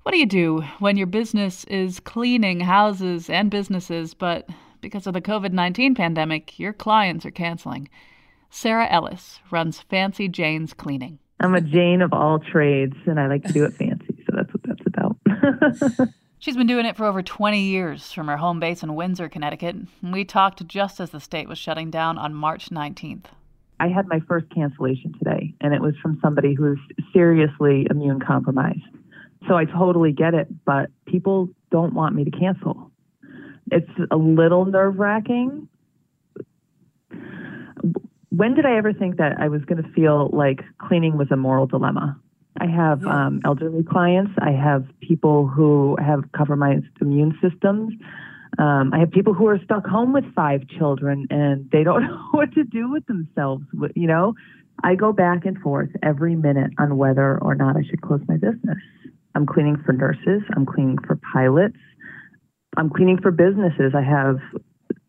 What 0.03 0.11
do 0.11 0.19
you 0.19 0.27
do 0.27 0.63
when 0.81 0.97
your 0.97 1.07
business 1.07 1.63
is 1.67 2.01
cleaning 2.01 2.59
houses 2.59 3.31
and 3.31 3.53
businesses, 3.53 4.13
but 4.13 4.49
because 4.81 5.07
of 5.07 5.15
the 5.15 5.21
COVID 5.21 5.53
19 5.53 5.95
pandemic, 5.95 6.59
your 6.59 6.73
clients 6.73 7.25
are 7.25 7.31
canceling? 7.31 7.89
Sarah 8.51 8.89
Ellis 8.91 9.39
runs 9.53 9.79
Fancy 9.79 10.27
Jane's 10.27 10.75
Cleaning. 10.75 11.21
I'm 11.39 11.55
a 11.55 11.61
Jane 11.61 12.03
of 12.03 12.13
all 12.13 12.41
trades, 12.41 12.97
and 13.07 13.21
I 13.21 13.29
like 13.29 13.45
to 13.45 13.53
do 13.53 13.65
it 13.65 13.75
fancy, 13.75 14.25
so 14.27 14.35
that's 14.35 14.53
what 14.53 14.63
that's 14.65 14.87
about. 14.89 16.09
She's 16.41 16.57
been 16.57 16.67
doing 16.67 16.87
it 16.87 16.97
for 16.97 17.07
over 17.07 17.23
20 17.23 17.61
years 17.63 18.11
from 18.11 18.27
her 18.27 18.39
home 18.39 18.59
base 18.59 18.83
in 18.83 18.97
Windsor, 18.97 19.29
Connecticut. 19.29 19.77
We 20.03 20.25
talked 20.25 20.67
just 20.67 20.99
as 20.99 21.11
the 21.11 21.21
state 21.21 21.49
was 21.49 21.59
shutting 21.59 21.93
down 21.93 22.19
on 22.19 22.35
March 22.35 22.71
19th. 22.71 23.27
I 23.81 23.89
had 23.89 24.07
my 24.07 24.21
first 24.29 24.47
cancellation 24.51 25.15
today, 25.19 25.55
and 25.61 25.75
it 25.75 25.81
was 25.81 25.95
from 26.01 26.19
somebody 26.23 26.55
who's 26.55 26.79
seriously 27.13 27.87
immune 27.91 28.21
compromised. 28.21 28.81
So 29.49 29.57
I 29.57 29.65
totally 29.65 30.13
get 30.13 30.35
it, 30.35 30.49
but 30.65 30.91
people 31.07 31.51
don't 31.71 31.95
want 31.95 32.15
me 32.15 32.25
to 32.25 32.31
cancel. 32.31 32.91
It's 33.71 33.91
a 34.11 34.17
little 34.17 34.65
nerve 34.65 34.99
wracking. 34.99 35.69
When 38.31 38.55
did 38.55 38.67
I 38.67 38.77
ever 38.77 38.93
think 38.93 39.17
that 39.19 39.39
I 39.39 39.49
was 39.49 39.63
going 39.65 39.83
to 39.83 39.89
feel 39.91 40.31
like 40.33 40.61
cleaning 40.79 41.17
was 41.17 41.29
a 41.31 41.37
moral 41.37 41.67
dilemma? 41.67 42.19
I 42.61 42.67
have 42.67 43.05
um, 43.05 43.41
elderly 43.45 43.83
clients. 43.83 44.33
I 44.39 44.53
have 44.53 44.87
people 45.01 45.47
who 45.47 45.97
have 46.01 46.31
compromised 46.33 46.87
immune 47.01 47.37
systems. 47.43 47.95
Um, 48.59 48.93
I 48.93 49.01
have 49.01 49.11
people 49.11 49.35
who 49.35 49.47
are 49.49 49.59
stuck 49.65 49.87
home 49.87 50.13
with 50.13 50.25
five 50.35 50.67
children 50.79 51.27
and 51.31 51.69
they 51.71 51.83
don't 51.83 52.03
know 52.09 52.29
what 52.33 52.53
to 52.53 52.65
do 52.65 52.91
with 52.91 53.07
themselves. 53.07 53.65
You 53.95 54.07
know, 54.07 54.35
I 54.83 54.95
go 54.95 55.13
back 55.13 55.45
and 55.45 55.59
forth 55.59 55.91
every 56.03 56.37
minute 56.37 56.73
on 56.79 56.97
whether 56.97 57.39
or 57.39 57.55
not 57.55 57.77
I 57.77 57.83
should 57.89 58.03
close 58.03 58.21
my 58.29 58.37
business. 58.37 58.79
I'm 59.35 59.47
cleaning 59.47 59.83
for 59.85 59.93
nurses. 59.93 60.43
I'm 60.55 60.67
cleaning 60.67 60.99
for 61.07 61.19
pilots. 61.33 61.77
I'm 62.77 62.91
cleaning 62.91 63.19
for 63.21 63.31
businesses. 63.31 63.93
I 63.95 64.03
have 64.03 64.39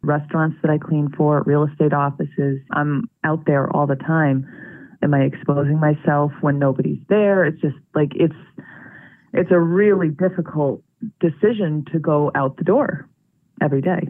restaurants 0.02 0.58
that 0.62 0.70
I 0.70 0.78
clean 0.78 1.10
for, 1.16 1.44
real 1.46 1.64
estate 1.64 1.94
offices. 1.94 2.60
I'm 2.72 3.10
out 3.24 3.46
there 3.46 3.70
all 3.76 3.88
the 3.88 3.96
time. 3.96 4.48
Am 5.02 5.14
I 5.14 5.22
exposing 5.22 5.80
myself 5.80 6.32
when 6.42 6.58
nobody's 6.58 7.00
there? 7.10 7.46
It's 7.46 7.62
just 7.62 7.76
like 7.94 8.12
it's 8.16 8.36
it's 9.34 9.52
a 9.52 9.60
really 9.60 10.10
difficult 10.10 10.82
decision 11.20 11.86
to 11.92 12.00
go 12.00 12.32
out 12.34 12.58
the 12.58 12.64
door 12.64 13.08
every 13.62 13.82
day. 13.82 14.08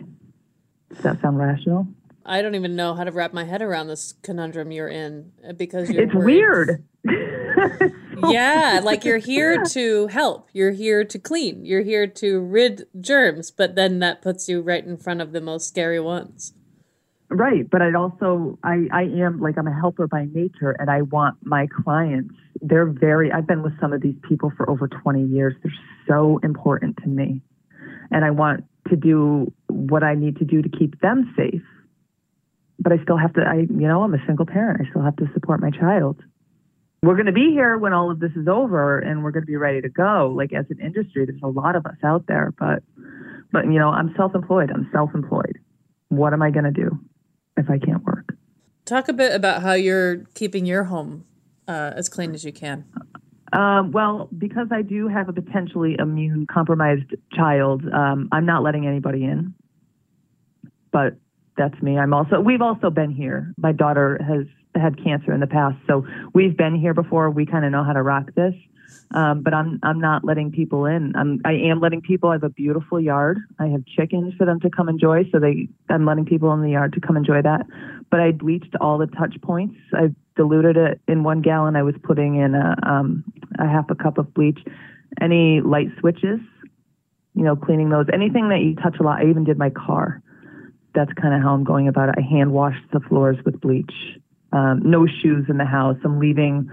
Does 0.89 1.03
that 1.03 1.21
sound 1.21 1.37
rational? 1.37 1.87
I 2.25 2.41
don't 2.41 2.55
even 2.55 2.75
know 2.75 2.95
how 2.95 3.03
to 3.03 3.11
wrap 3.11 3.33
my 3.33 3.43
head 3.43 3.61
around 3.61 3.87
this 3.87 4.13
conundrum 4.23 4.71
you're 4.71 4.87
in 4.87 5.31
uh, 5.47 5.53
because 5.53 5.89
it's 5.89 6.13
weird. 6.13 6.83
yeah, 8.27 8.81
like 8.83 9.05
you're 9.05 9.19
here 9.19 9.63
to 9.71 10.07
help. 10.07 10.49
You're 10.51 10.71
here 10.71 11.03
to 11.03 11.19
clean. 11.19 11.65
You're 11.65 11.83
here 11.83 12.07
to 12.07 12.39
rid 12.39 12.87
germs, 12.99 13.51
but 13.51 13.75
then 13.75 13.99
that 13.99 14.23
puts 14.23 14.49
you 14.49 14.61
right 14.61 14.83
in 14.83 14.97
front 14.97 15.21
of 15.21 15.33
the 15.33 15.41
most 15.41 15.67
scary 15.67 15.99
ones. 15.99 16.53
Right, 17.29 17.69
but 17.69 17.81
I'd 17.81 17.95
also 17.95 18.57
I 18.63 18.87
I 18.91 19.03
am 19.03 19.39
like 19.39 19.57
I'm 19.57 19.67
a 19.67 19.73
helper 19.73 20.07
by 20.07 20.25
nature 20.25 20.71
and 20.71 20.89
I 20.89 21.03
want 21.03 21.37
my 21.43 21.67
clients 21.67 22.33
they're 22.61 22.85
very 22.85 23.31
I've 23.31 23.47
been 23.47 23.61
with 23.61 23.79
some 23.79 23.93
of 23.93 24.01
these 24.01 24.15
people 24.27 24.51
for 24.57 24.69
over 24.69 24.87
20 24.87 25.23
years. 25.23 25.53
They're 25.63 25.73
so 26.07 26.39
important 26.43 26.97
to 27.03 27.07
me. 27.07 27.41
And 28.11 28.25
I 28.25 28.31
want 28.31 28.63
to 28.95 29.01
do 29.01 29.53
what 29.67 30.03
I 30.03 30.15
need 30.15 30.37
to 30.37 30.45
do 30.45 30.61
to 30.61 30.69
keep 30.69 30.99
them 31.01 31.33
safe. 31.37 31.61
But 32.79 32.91
I 32.91 33.01
still 33.03 33.17
have 33.17 33.33
to, 33.33 33.41
I, 33.41 33.55
you 33.55 33.87
know, 33.87 34.03
I'm 34.03 34.13
a 34.13 34.25
single 34.25 34.45
parent. 34.45 34.81
I 34.85 34.89
still 34.89 35.01
have 35.01 35.15
to 35.17 35.29
support 35.33 35.61
my 35.61 35.71
child. 35.71 36.21
We're 37.03 37.15
going 37.15 37.27
to 37.27 37.31
be 37.31 37.51
here 37.51 37.77
when 37.77 37.93
all 37.93 38.11
of 38.11 38.19
this 38.19 38.31
is 38.35 38.47
over 38.47 38.99
and 38.99 39.23
we're 39.23 39.31
going 39.31 39.43
to 39.43 39.47
be 39.47 39.57
ready 39.57 39.81
to 39.81 39.89
go. 39.89 40.33
Like 40.35 40.53
as 40.53 40.65
an 40.69 40.79
industry, 40.79 41.25
there's 41.25 41.41
a 41.43 41.47
lot 41.47 41.75
of 41.75 41.85
us 41.85 41.97
out 42.03 42.25
there, 42.27 42.53
but, 42.57 42.83
but, 43.51 43.65
you 43.65 43.79
know, 43.79 43.89
I'm 43.89 44.13
self 44.17 44.33
employed. 44.35 44.71
I'm 44.71 44.89
self 44.91 45.13
employed. 45.13 45.59
What 46.09 46.33
am 46.33 46.41
I 46.41 46.51
going 46.51 46.65
to 46.65 46.71
do 46.71 46.99
if 47.57 47.69
I 47.69 47.77
can't 47.77 48.03
work? 48.03 48.35
Talk 48.85 49.07
a 49.07 49.13
bit 49.13 49.33
about 49.33 49.61
how 49.61 49.73
you're 49.73 50.25
keeping 50.33 50.65
your 50.65 50.85
home 50.85 51.25
uh, 51.67 51.91
as 51.95 52.09
clean 52.09 52.33
as 52.33 52.43
you 52.43 52.51
can. 52.51 52.85
Um, 53.55 53.91
well, 53.91 54.27
because 54.37 54.67
I 54.71 54.81
do 54.81 55.07
have 55.07 55.29
a 55.29 55.33
potentially 55.33 55.95
immune 55.97 56.45
compromised 56.45 57.15
child, 57.33 57.83
um, 57.93 58.27
I'm 58.33 58.45
not 58.45 58.63
letting 58.63 58.85
anybody 58.85 59.23
in. 59.23 59.53
But 60.91 61.15
that's 61.57 61.81
me. 61.81 61.97
I'm 61.97 62.13
also, 62.13 62.41
we've 62.41 62.61
also 62.61 62.89
been 62.89 63.11
here. 63.11 63.53
My 63.57 63.71
daughter 63.71 64.19
has 64.27 64.45
had 64.81 65.01
cancer 65.01 65.33
in 65.33 65.39
the 65.39 65.47
past, 65.47 65.77
so 65.87 66.05
we've 66.33 66.57
been 66.57 66.75
here 66.75 66.93
before. 66.93 67.29
We 67.29 67.45
kind 67.45 67.63
of 67.63 67.71
know 67.71 67.83
how 67.83 67.93
to 67.93 68.01
rock 68.01 68.33
this. 68.35 68.53
Um, 69.13 69.41
but 69.43 69.53
I'm 69.53 69.79
I'm 69.83 69.99
not 69.99 70.25
letting 70.25 70.51
people 70.51 70.85
in. 70.85 71.13
I'm 71.15 71.39
I 71.45 71.53
am 71.53 71.79
letting 71.79 72.01
people. 72.01 72.29
I 72.29 72.33
have 72.33 72.43
a 72.43 72.49
beautiful 72.49 72.99
yard. 72.99 73.39
I 73.59 73.67
have 73.67 73.85
chickens 73.85 74.33
for 74.35 74.45
them 74.45 74.59
to 74.61 74.69
come 74.69 74.89
enjoy. 74.89 75.29
So 75.31 75.39
they 75.39 75.69
I'm 75.89 76.05
letting 76.05 76.25
people 76.25 76.51
in 76.53 76.61
the 76.61 76.71
yard 76.71 76.93
to 76.93 77.01
come 77.01 77.15
enjoy 77.15 77.41
that. 77.41 77.65
But 78.09 78.19
I 78.19 78.31
bleached 78.31 78.75
all 78.81 78.97
the 78.97 79.07
touch 79.07 79.35
points. 79.41 79.75
I 79.93 80.13
diluted 80.35 80.75
it 80.75 81.01
in 81.07 81.23
one 81.23 81.41
gallon. 81.41 81.75
I 81.75 81.83
was 81.83 81.95
putting 82.03 82.35
in 82.35 82.55
a 82.55 82.75
um, 82.83 83.23
a 83.59 83.67
half 83.67 83.89
a 83.89 83.95
cup 83.95 84.17
of 84.17 84.33
bleach. 84.33 84.59
Any 85.21 85.61
light 85.61 85.87
switches, 85.99 86.39
you 87.33 87.43
know, 87.43 87.55
cleaning 87.55 87.89
those. 87.89 88.05
Anything 88.13 88.49
that 88.49 88.59
you 88.59 88.75
touch 88.75 88.97
a 88.99 89.03
lot. 89.03 89.21
I 89.21 89.29
even 89.29 89.43
did 89.43 89.57
my 89.57 89.69
car. 89.69 90.21
That's 90.93 91.11
kind 91.13 91.33
of 91.33 91.41
how 91.41 91.53
I'm 91.53 91.63
going 91.63 91.87
about 91.87 92.09
it. 92.09 92.15
I 92.17 92.21
hand 92.21 92.51
washed 92.51 92.83
the 92.93 92.99
floors 93.01 93.37
with 93.45 93.59
bleach. 93.61 93.93
Um, 94.53 94.81
no 94.83 95.05
shoes 95.05 95.45
in 95.49 95.57
the 95.57 95.65
house. 95.65 95.97
I'm 96.05 96.19
leaving 96.19 96.69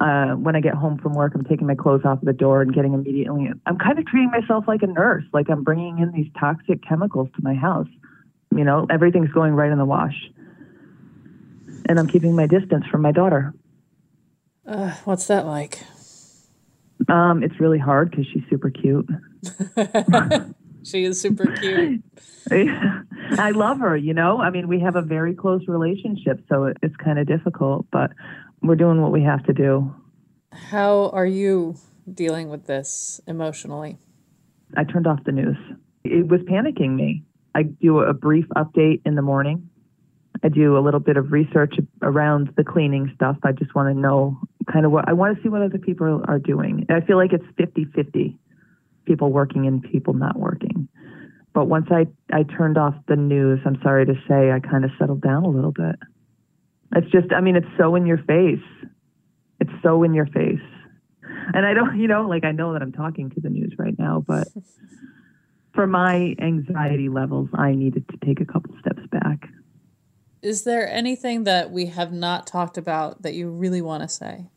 uh, 0.00 0.32
when 0.32 0.56
I 0.56 0.60
get 0.60 0.74
home 0.74 0.98
from 0.98 1.14
work, 1.14 1.32
I'm 1.34 1.44
taking 1.44 1.66
my 1.66 1.74
clothes 1.74 2.02
off 2.04 2.18
the 2.22 2.32
door 2.32 2.62
and 2.62 2.74
getting 2.74 2.94
immediately. 2.94 3.50
I'm 3.66 3.78
kind 3.78 3.98
of 3.98 4.06
treating 4.06 4.30
myself 4.30 4.64
like 4.66 4.82
a 4.82 4.86
nurse, 4.86 5.24
like 5.32 5.48
I'm 5.50 5.62
bringing 5.62 5.98
in 5.98 6.12
these 6.12 6.30
toxic 6.38 6.82
chemicals 6.86 7.28
to 7.36 7.42
my 7.42 7.54
house. 7.54 7.88
You 8.54 8.64
know, 8.64 8.86
everything's 8.90 9.30
going 9.30 9.54
right 9.54 9.70
in 9.70 9.78
the 9.78 9.84
wash. 9.84 10.14
And 11.88 11.98
I'm 11.98 12.06
keeping 12.06 12.36
my 12.36 12.46
distance 12.46 12.86
from 12.86 13.02
my 13.02 13.12
daughter. 13.12 13.54
Uh, 14.66 14.94
what's 15.04 15.26
that 15.26 15.46
like? 15.46 15.80
Um, 17.08 17.42
it's 17.42 17.58
really 17.60 17.78
hard 17.78 18.10
because 18.10 18.26
she's 18.32 18.42
super 18.50 18.70
cute. 18.70 19.08
she 20.82 21.04
is 21.04 21.20
super 21.20 21.46
cute. 21.52 22.02
I 22.50 23.50
love 23.50 23.80
her, 23.80 23.96
you 23.96 24.14
know? 24.14 24.40
I 24.40 24.50
mean, 24.50 24.68
we 24.68 24.80
have 24.80 24.96
a 24.96 25.02
very 25.02 25.34
close 25.34 25.62
relationship, 25.68 26.44
so 26.48 26.72
it's 26.82 26.96
kind 26.96 27.18
of 27.18 27.26
difficult, 27.26 27.86
but 27.90 28.12
we're 28.62 28.76
doing 28.76 29.00
what 29.00 29.12
we 29.12 29.22
have 29.22 29.44
to 29.44 29.52
do. 29.52 29.94
How 30.52 31.10
are 31.10 31.26
you 31.26 31.76
dealing 32.12 32.48
with 32.48 32.66
this 32.66 33.20
emotionally? 33.26 33.98
I 34.76 34.84
turned 34.84 35.06
off 35.06 35.24
the 35.24 35.32
news. 35.32 35.56
It 36.04 36.28
was 36.28 36.40
panicking 36.42 36.94
me. 36.94 37.24
I 37.54 37.64
do 37.64 38.00
a 38.00 38.14
brief 38.14 38.46
update 38.56 39.02
in 39.04 39.14
the 39.14 39.22
morning. 39.22 39.68
I 40.42 40.48
do 40.48 40.76
a 40.76 40.80
little 40.80 41.00
bit 41.00 41.16
of 41.16 41.30
research 41.30 41.74
around 42.00 42.52
the 42.56 42.64
cleaning 42.64 43.12
stuff. 43.14 43.36
I 43.44 43.52
just 43.52 43.74
want 43.74 43.94
to 43.94 44.00
know 44.00 44.38
kind 44.70 44.86
of 44.86 44.92
what 44.92 45.08
I 45.08 45.12
want 45.12 45.36
to 45.36 45.42
see 45.42 45.48
what 45.48 45.62
other 45.62 45.78
people 45.78 46.22
are 46.26 46.38
doing. 46.38 46.86
I 46.88 47.00
feel 47.00 47.16
like 47.16 47.32
it's 47.32 47.44
50 47.56 47.86
50 47.94 48.38
people 49.04 49.30
working 49.32 49.66
and 49.66 49.82
people 49.82 50.14
not 50.14 50.38
working. 50.38 50.88
But 51.54 51.66
once 51.66 51.88
I, 51.90 52.06
I 52.32 52.44
turned 52.44 52.78
off 52.78 52.94
the 53.08 53.16
news, 53.16 53.60
I'm 53.66 53.78
sorry 53.82 54.06
to 54.06 54.14
say, 54.28 54.50
I 54.50 54.60
kind 54.60 54.84
of 54.84 54.90
settled 54.98 55.20
down 55.20 55.44
a 55.44 55.48
little 55.48 55.72
bit. 55.72 55.96
It's 56.96 57.10
just, 57.10 57.32
I 57.32 57.40
mean, 57.40 57.56
it's 57.56 57.66
so 57.78 57.94
in 57.94 58.06
your 58.06 58.18
face. 58.18 58.64
It's 59.60 59.70
so 59.82 60.02
in 60.02 60.14
your 60.14 60.26
face. 60.26 60.60
And 61.54 61.66
I 61.66 61.74
don't, 61.74 61.98
you 61.98 62.08
know, 62.08 62.26
like 62.26 62.44
I 62.44 62.52
know 62.52 62.72
that 62.72 62.82
I'm 62.82 62.92
talking 62.92 63.30
to 63.30 63.40
the 63.40 63.50
news 63.50 63.74
right 63.78 63.98
now, 63.98 64.24
but 64.26 64.48
for 65.74 65.86
my 65.86 66.34
anxiety 66.40 67.08
levels, 67.08 67.48
I 67.54 67.72
needed 67.72 68.08
to 68.08 68.26
take 68.26 68.40
a 68.40 68.44
couple 68.44 68.74
steps 68.80 69.02
back. 69.10 69.48
Is 70.42 70.64
there 70.64 70.90
anything 70.90 71.44
that 71.44 71.70
we 71.70 71.86
have 71.86 72.12
not 72.12 72.48
talked 72.48 72.76
about 72.76 73.22
that 73.22 73.34
you 73.34 73.48
really 73.48 73.80
want 73.80 74.02
to 74.02 74.08
say? 74.08 74.48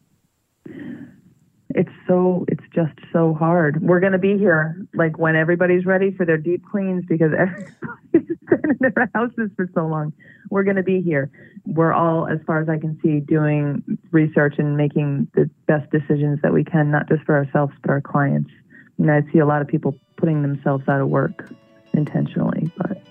It's 1.70 1.92
so 2.08 2.46
it's 2.48 2.64
just 2.74 2.94
so 3.14 3.36
hard. 3.36 3.84
We're 3.84 4.00
going 4.00 4.14
to 4.14 4.18
be 4.18 4.38
here 4.38 4.88
like 4.96 5.20
when 5.20 5.36
everybody's 5.36 5.86
ready 5.86 6.12
for 6.12 6.26
their 6.26 6.38
deep 6.38 6.64
cleans 6.72 7.04
because 7.08 7.32
everybody's 7.38 8.38
been 8.50 8.72
in 8.72 8.78
their 8.80 9.12
houses 9.14 9.52
for 9.56 9.70
so 9.76 9.86
long. 9.86 10.14
We're 10.50 10.64
going 10.64 10.78
to 10.78 10.84
be 10.84 11.02
here. 11.02 11.30
We're 11.66 11.94
all, 11.94 12.28
as 12.28 12.40
far 12.48 12.62
as 12.62 12.70
I 12.70 12.80
can 12.80 12.98
see, 13.04 13.20
doing 13.20 13.84
research 14.12 14.56
and 14.58 14.76
making 14.78 15.28
the 15.36 15.50
best 15.68 15.92
decisions 15.92 16.40
that 16.42 16.54
we 16.54 16.64
can, 16.64 16.90
not 16.90 17.08
just 17.10 17.24
for 17.26 17.36
ourselves 17.36 17.74
but 17.82 17.92
our 17.92 18.02
clients. 18.02 18.50
Know, 18.98 19.14
I 19.14 19.32
see 19.32 19.40
a 19.40 19.46
lot 19.46 19.62
of 19.62 19.68
people 19.68 19.94
putting 20.18 20.42
themselves 20.42 20.88
out 20.88 21.02
of 21.02 21.10
work 21.10 21.52
intentionally, 21.94 22.72
but 22.78 23.04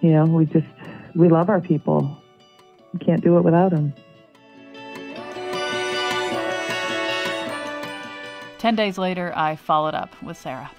you 0.00 0.12
know, 0.12 0.24
we 0.24 0.46
just 0.46 0.66
we 1.14 1.28
love 1.28 1.48
our 1.48 1.60
people. 1.60 2.16
We 2.92 2.98
can't 3.00 3.22
do 3.22 3.38
it 3.38 3.42
without 3.42 3.70
them. 3.70 3.92
Ten 8.58 8.76
days 8.76 8.98
later, 8.98 9.32
I 9.34 9.56
followed 9.56 9.94
up 9.94 10.10
with 10.22 10.36
Sarah. 10.36 10.70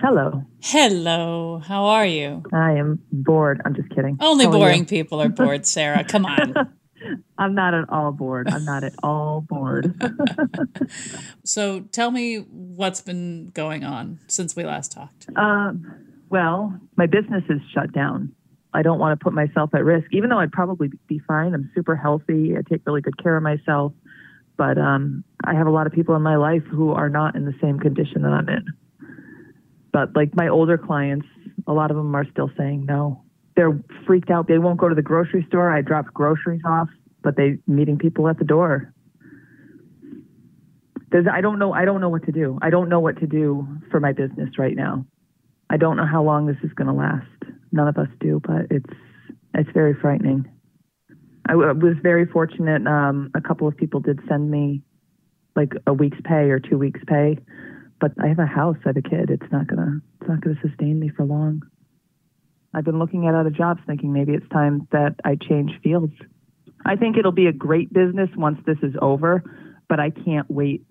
Hello. 0.00 0.44
Hello. 0.62 1.58
How 1.64 1.84
are 1.84 2.06
you? 2.06 2.42
I 2.52 2.72
am 2.72 3.00
bored. 3.12 3.60
I'm 3.64 3.74
just 3.74 3.88
kidding. 3.90 4.16
Only 4.20 4.46
How 4.46 4.50
boring 4.52 4.80
you? 4.80 4.86
people 4.86 5.20
are 5.20 5.28
bored, 5.40 5.66
Sarah. 5.66 6.04
Come 6.04 6.24
on. 6.26 6.54
I'm 7.38 7.54
not 7.54 7.74
at 7.74 7.88
all 7.88 8.12
bored. 8.12 8.48
I'm 8.48 8.64
not 8.64 8.84
at 8.84 8.94
all 9.02 9.40
bored. 9.42 9.94
so 11.44 11.80
tell 11.80 12.10
me 12.10 12.36
what's 12.38 13.00
been 13.00 13.50
going 13.54 13.84
on 13.84 14.20
since 14.28 14.56
we 14.56 14.64
last 14.64 14.92
talked. 14.92 15.26
um, 15.36 16.01
well, 16.32 16.72
my 16.96 17.04
business 17.04 17.44
is 17.50 17.60
shut 17.74 17.92
down. 17.92 18.34
I 18.72 18.80
don't 18.80 18.98
want 18.98 19.18
to 19.18 19.22
put 19.22 19.34
myself 19.34 19.74
at 19.74 19.84
risk, 19.84 20.06
even 20.12 20.30
though 20.30 20.38
I'd 20.38 20.50
probably 20.50 20.88
be 21.06 21.20
fine. 21.28 21.52
I'm 21.52 21.70
super 21.74 21.94
healthy. 21.94 22.54
I 22.56 22.62
take 22.66 22.80
really 22.86 23.02
good 23.02 23.22
care 23.22 23.36
of 23.36 23.42
myself. 23.42 23.92
But 24.56 24.78
um, 24.78 25.24
I 25.44 25.54
have 25.54 25.66
a 25.66 25.70
lot 25.70 25.86
of 25.86 25.92
people 25.92 26.16
in 26.16 26.22
my 26.22 26.36
life 26.36 26.62
who 26.70 26.92
are 26.92 27.10
not 27.10 27.36
in 27.36 27.44
the 27.44 27.54
same 27.60 27.78
condition 27.78 28.22
that 28.22 28.30
I'm 28.30 28.48
in. 28.48 28.64
But 29.92 30.16
like 30.16 30.34
my 30.34 30.48
older 30.48 30.78
clients, 30.78 31.26
a 31.66 31.72
lot 31.74 31.90
of 31.90 31.98
them 31.98 32.14
are 32.16 32.24
still 32.30 32.50
saying 32.56 32.86
no. 32.86 33.22
They're 33.54 33.78
freaked 34.06 34.30
out. 34.30 34.48
They 34.48 34.56
won't 34.56 34.78
go 34.78 34.88
to 34.88 34.94
the 34.94 35.02
grocery 35.02 35.44
store. 35.48 35.70
I 35.70 35.82
dropped 35.82 36.14
groceries 36.14 36.62
off, 36.66 36.88
but 37.22 37.36
they 37.36 37.58
meeting 37.66 37.98
people 37.98 38.26
at 38.28 38.38
the 38.38 38.44
door. 38.44 38.94
There's, 41.10 41.26
I 41.30 41.42
don't 41.42 41.58
know. 41.58 41.74
I 41.74 41.84
don't 41.84 42.00
know 42.00 42.08
what 42.08 42.24
to 42.24 42.32
do. 42.32 42.58
I 42.62 42.70
don't 42.70 42.88
know 42.88 43.00
what 43.00 43.20
to 43.20 43.26
do 43.26 43.68
for 43.90 44.00
my 44.00 44.12
business 44.12 44.48
right 44.58 44.74
now. 44.74 45.04
I 45.72 45.78
don't 45.78 45.96
know 45.96 46.04
how 46.04 46.22
long 46.22 46.44
this 46.44 46.58
is 46.62 46.70
going 46.74 46.88
to 46.88 46.92
last. 46.92 47.26
None 47.72 47.88
of 47.88 47.96
us 47.96 48.08
do, 48.20 48.42
but 48.46 48.66
it's 48.70 48.92
it's 49.54 49.70
very 49.72 49.94
frightening. 49.94 50.46
I 51.48 51.54
was 51.56 51.96
very 52.02 52.26
fortunate. 52.26 52.86
Um, 52.86 53.30
a 53.34 53.40
couple 53.40 53.66
of 53.66 53.76
people 53.76 54.00
did 54.00 54.20
send 54.28 54.50
me 54.50 54.82
like 55.56 55.72
a 55.86 55.94
week's 55.94 56.18
pay 56.24 56.50
or 56.50 56.60
two 56.60 56.76
weeks' 56.76 57.00
pay, 57.06 57.38
but 58.00 58.12
I 58.22 58.28
have 58.28 58.38
a 58.38 58.46
house. 58.46 58.76
I 58.84 58.90
have 58.90 58.98
a 58.98 59.02
kid. 59.02 59.30
It's 59.30 59.50
not 59.50 59.66
gonna 59.66 60.02
it's 60.20 60.28
not 60.28 60.42
gonna 60.42 60.60
sustain 60.60 61.00
me 61.00 61.08
for 61.08 61.24
long. 61.24 61.62
I've 62.74 62.84
been 62.84 62.98
looking 62.98 63.26
at 63.26 63.34
other 63.34 63.50
jobs, 63.50 63.80
thinking 63.86 64.12
maybe 64.12 64.34
it's 64.34 64.48
time 64.50 64.86
that 64.92 65.16
I 65.24 65.36
change 65.36 65.72
fields. 65.82 66.12
I 66.84 66.96
think 66.96 67.16
it'll 67.16 67.32
be 67.32 67.46
a 67.46 67.52
great 67.52 67.90
business 67.94 68.28
once 68.36 68.58
this 68.66 68.78
is 68.82 68.94
over, 69.00 69.42
but 69.88 70.00
I 70.00 70.10
can't 70.10 70.50
wait 70.50 70.84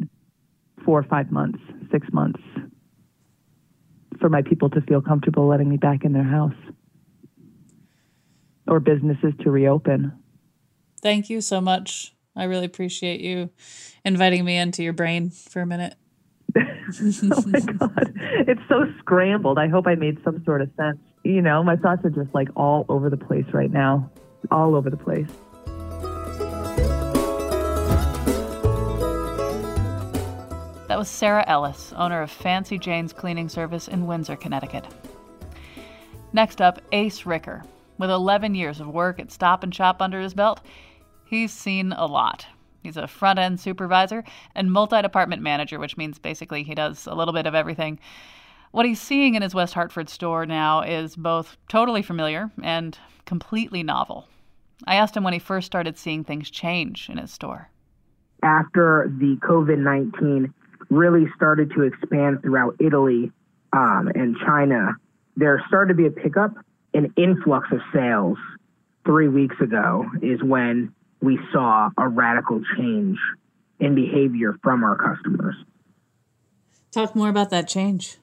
four 0.83 0.97
or 0.97 1.03
five 1.03 1.31
months, 1.31 1.59
six 1.91 2.07
months 2.11 2.41
for 4.21 4.29
my 4.29 4.41
people 4.41 4.69
to 4.69 4.81
feel 4.81 5.01
comfortable 5.01 5.47
letting 5.47 5.67
me 5.67 5.77
back 5.77 6.05
in 6.05 6.13
their 6.13 6.23
house 6.23 6.55
or 8.67 8.79
businesses 8.79 9.33
to 9.41 9.51
reopen. 9.51 10.13
Thank 11.01 11.29
you 11.29 11.41
so 11.41 11.59
much. 11.59 12.13
I 12.35 12.45
really 12.45 12.65
appreciate 12.65 13.19
you 13.19 13.49
inviting 14.05 14.45
me 14.45 14.55
into 14.55 14.83
your 14.83 14.93
brain 14.93 15.31
for 15.31 15.61
a 15.61 15.65
minute. 15.65 15.95
oh 16.57 17.43
my 17.47 17.59
God. 17.59 18.13
It's 18.47 18.61
so 18.69 18.85
scrambled. 18.99 19.57
I 19.57 19.67
hope 19.67 19.87
I 19.87 19.95
made 19.95 20.23
some 20.23 20.43
sort 20.45 20.61
of 20.61 20.69
sense. 20.77 20.99
You 21.23 21.41
know, 21.41 21.63
my 21.63 21.75
thoughts 21.75 22.05
are 22.05 22.09
just 22.09 22.33
like 22.33 22.49
all 22.55 22.85
over 22.87 23.09
the 23.09 23.17
place 23.17 23.45
right 23.53 23.71
now, 23.71 24.09
all 24.51 24.75
over 24.75 24.89
the 24.89 24.97
place. 24.97 25.29
Was 31.01 31.09
Sarah 31.09 31.43
Ellis, 31.47 31.93
owner 31.97 32.21
of 32.21 32.29
Fancy 32.29 32.77
Jane's 32.77 33.11
Cleaning 33.11 33.49
Service 33.49 33.87
in 33.87 34.05
Windsor, 34.05 34.35
Connecticut. 34.35 34.85
Next 36.31 36.61
up, 36.61 36.79
Ace 36.91 37.25
Ricker. 37.25 37.63
With 37.97 38.11
11 38.11 38.53
years 38.53 38.79
of 38.79 38.85
work 38.85 39.19
at 39.19 39.31
Stop 39.31 39.63
and 39.63 39.73
Shop 39.73 39.99
under 39.99 40.21
his 40.21 40.35
belt, 40.35 40.61
he's 41.25 41.51
seen 41.51 41.91
a 41.91 42.05
lot. 42.05 42.45
He's 42.83 42.97
a 42.97 43.07
front 43.07 43.39
end 43.39 43.59
supervisor 43.59 44.23
and 44.53 44.71
multi 44.71 45.01
department 45.01 45.41
manager, 45.41 45.79
which 45.79 45.97
means 45.97 46.19
basically 46.19 46.61
he 46.61 46.75
does 46.75 47.07
a 47.07 47.15
little 47.15 47.33
bit 47.33 47.47
of 47.47 47.55
everything. 47.55 47.99
What 48.69 48.85
he's 48.85 49.01
seeing 49.01 49.33
in 49.33 49.41
his 49.41 49.55
West 49.55 49.73
Hartford 49.73 50.07
store 50.07 50.45
now 50.45 50.81
is 50.81 51.15
both 51.15 51.57
totally 51.67 52.03
familiar 52.03 52.51
and 52.61 52.95
completely 53.25 53.81
novel. 53.81 54.27
I 54.85 54.97
asked 54.97 55.17
him 55.17 55.23
when 55.23 55.33
he 55.33 55.39
first 55.39 55.65
started 55.65 55.97
seeing 55.97 56.23
things 56.23 56.51
change 56.51 57.09
in 57.09 57.17
his 57.17 57.31
store. 57.31 57.71
after 58.43 59.11
the 59.17 59.37
COVID 59.41 59.79
19 59.79 60.53
really 60.91 61.25
started 61.35 61.71
to 61.71 61.83
expand 61.83 62.41
throughout 62.41 62.75
Italy 62.79 63.31
um, 63.73 64.11
and 64.13 64.35
China, 64.45 64.95
there 65.37 65.63
started 65.67 65.93
to 65.93 65.97
be 65.97 66.05
a 66.05 66.11
pickup, 66.11 66.53
an 66.93 67.13
influx 67.15 67.67
of 67.71 67.79
sales 67.93 68.37
three 69.05 69.29
weeks 69.29 69.55
ago 69.61 70.05
is 70.21 70.43
when 70.43 70.93
we 71.21 71.39
saw 71.53 71.89
a 71.97 72.07
radical 72.07 72.61
change 72.77 73.17
in 73.79 73.95
behavior 73.95 74.55
from 74.61 74.83
our 74.83 74.97
customers. 74.97 75.55
Talk 76.91 77.15
more 77.15 77.29
about 77.29 77.49
that 77.51 77.69
change. 77.69 78.17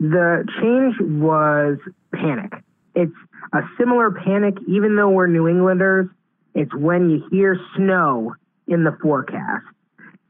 The 0.00 0.44
change 0.60 0.96
was 1.00 1.78
panic. 2.12 2.52
It's 2.96 3.14
a 3.52 3.60
similar 3.78 4.10
panic, 4.10 4.54
even 4.66 4.96
though 4.96 5.10
we're 5.10 5.28
New 5.28 5.46
Englanders. 5.46 6.08
It's 6.54 6.74
when 6.74 7.08
you 7.10 7.24
hear 7.30 7.58
snow 7.76 8.34
in 8.66 8.82
the 8.82 8.98
forecast. 9.00 9.64